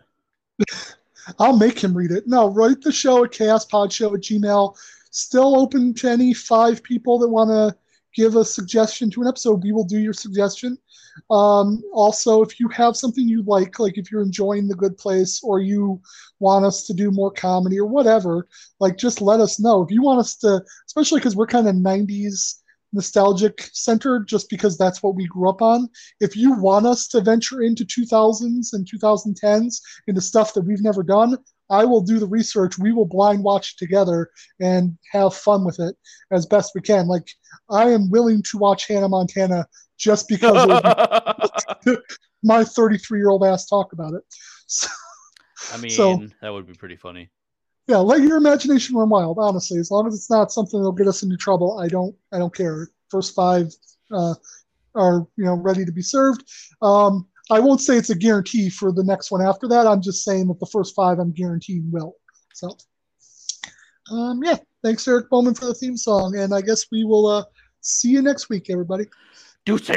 I'll 1.40 1.58
make 1.58 1.80
him 1.80 1.96
read 1.96 2.12
it. 2.12 2.28
No, 2.28 2.50
write 2.50 2.82
the 2.82 2.92
show 2.92 3.24
at 3.24 3.32
chaospodshow 3.32 4.16
at 4.16 4.22
gmail. 4.22 4.76
Still 5.12 5.60
open 5.60 5.94
to 5.96 6.10
any 6.10 6.34
five 6.34 6.84
people 6.84 7.20
that 7.20 7.28
want 7.28 7.50
to 7.50 7.76
give 8.16 8.36
a 8.36 8.46
suggestion 8.46 9.10
to 9.12 9.22
an 9.22 9.28
episode. 9.28 9.64
We 9.64 9.72
will 9.72 9.84
do 9.84 10.00
your 10.00 10.14
suggestion. 10.14 10.78
Um, 11.30 11.84
also, 11.94 12.42
if 12.42 12.60
you 12.60 12.68
have 12.70 12.96
something 12.96 13.28
you 13.28 13.44
like, 13.44 13.80
like 13.80 13.98
if 13.98 14.12
you're 14.12 14.22
enjoying 14.22 14.68
The 14.68 14.76
Good 14.76 14.98
Place 14.98 15.42
or 15.44 15.60
you 15.60 16.02
want 16.40 16.66
us 16.66 16.86
to 16.88 16.94
do 16.94 17.12
more 17.12 17.32
comedy 17.32 17.80
or 17.80 17.86
whatever, 17.86 18.48
like 18.80 18.98
just 18.98 19.22
let 19.22 19.40
us 19.40 19.60
know. 19.60 19.82
If 19.82 19.92
you 19.92 20.02
want 20.02 20.20
us 20.20 20.36
to, 20.38 20.64
especially 20.88 21.20
because 21.20 21.36
we're 21.36 21.48
kind 21.48 21.68
of 21.68 21.76
90s 21.76 22.56
nostalgic 22.94 23.70
center 23.74 24.20
just 24.20 24.50
because 24.50 24.78
that's 24.78 25.04
what 25.04 25.16
we 25.16 25.28
grew 25.28 25.50
up 25.50 25.62
on. 25.62 25.90
If 26.20 26.36
you 26.36 26.54
want 26.54 26.86
us 26.86 27.08
to 27.10 27.22
venture 27.22 27.62
into 27.62 27.86
2000s 27.86 28.74
and 28.74 28.88
2010s 28.88 29.82
into 30.08 30.22
stuff 30.22 30.54
that 30.54 30.62
we've 30.62 30.82
never 30.82 31.04
done, 31.04 31.38
I 31.70 31.86
will 31.86 32.02
do 32.02 32.18
the 32.18 32.28
research. 32.28 32.80
We 32.80 32.92
will 32.92 33.06
blind 33.06 33.44
watch 33.44 33.78
together 33.78 34.32
and 34.60 34.98
have 35.12 35.36
fun 35.36 35.64
with 35.66 35.80
it 35.80 35.96
as 36.32 36.46
best 36.46 36.72
we 36.74 36.82
can. 36.82 37.08
Like 37.08 37.28
I 37.70 37.90
am 37.90 38.10
willing 38.10 38.42
to 38.52 38.58
watch 38.58 38.88
Hannah 38.88 39.10
Montana 39.10 39.68
just 39.98 40.28
because 40.28 40.68
my 42.44 42.64
33 42.64 43.20
year 43.20 43.30
old 43.30 43.46
ass 43.46 43.68
talk 43.68 43.94
about 43.94 44.14
it. 44.14 44.24
So, 44.72 44.88
I 45.74 45.78
mean, 45.78 45.92
So- 45.92 46.24
that 46.42 46.50
would 46.54 46.68
be 46.68 46.74
pretty 46.74 46.96
funny. 46.96 47.30
yeah, 47.88 47.98
let 47.98 48.22
your 48.22 48.38
imagination 48.38 48.96
run 48.96 49.10
wild. 49.10 49.38
Honestly, 49.40 49.80
as 49.80 49.92
long 49.92 50.08
as 50.08 50.14
it's 50.16 50.30
not 50.30 50.52
something 50.52 50.80
that'll 50.80 50.92
get 50.92 51.08
us 51.08 51.24
into 51.24 51.38
trouble, 51.38 51.80
I 51.80 51.88
don't. 51.88 52.16
I 52.32 52.38
don't 52.40 52.54
care. 52.56 52.90
First 53.10 53.34
five 53.36 53.74
uh, 54.12 54.36
are 54.96 55.28
you 55.38 55.46
know 55.46 55.56
ready 55.56 55.86
to 55.86 55.92
be 55.92 56.02
served. 56.02 56.44
Um, 56.82 57.28
I 57.52 57.60
won't 57.60 57.82
say 57.82 57.98
it's 57.98 58.12
a 58.12 58.16
guarantee 58.16 58.70
for 58.70 58.92
the 58.92 59.04
next 59.04 59.32
one 59.32 59.42
after 59.42 59.68
that. 59.70 59.88
I'm 59.88 60.02
just 60.02 60.24
saying 60.24 60.48
that 60.48 60.60
the 60.60 60.68
first 60.68 60.94
five 60.96 61.18
I'm 61.18 61.32
guaranteeing 61.32 61.90
will. 61.92 62.16
So, 62.54 62.78
um, 64.12 64.44
yeah, 64.44 64.58
thanks 64.84 65.08
Eric 65.08 65.30
Bowman 65.30 65.56
for 65.56 65.66
the 65.66 65.74
theme 65.74 65.98
song, 65.98 66.38
and 66.38 66.54
I 66.54 66.62
guess 66.62 66.86
we 66.92 67.04
will 67.04 67.26
uh, 67.26 67.44
see 67.82 68.10
you 68.10 68.22
next 68.22 68.50
week, 68.50 68.70
everybody. 68.70 69.06
Deuces. 69.66 69.96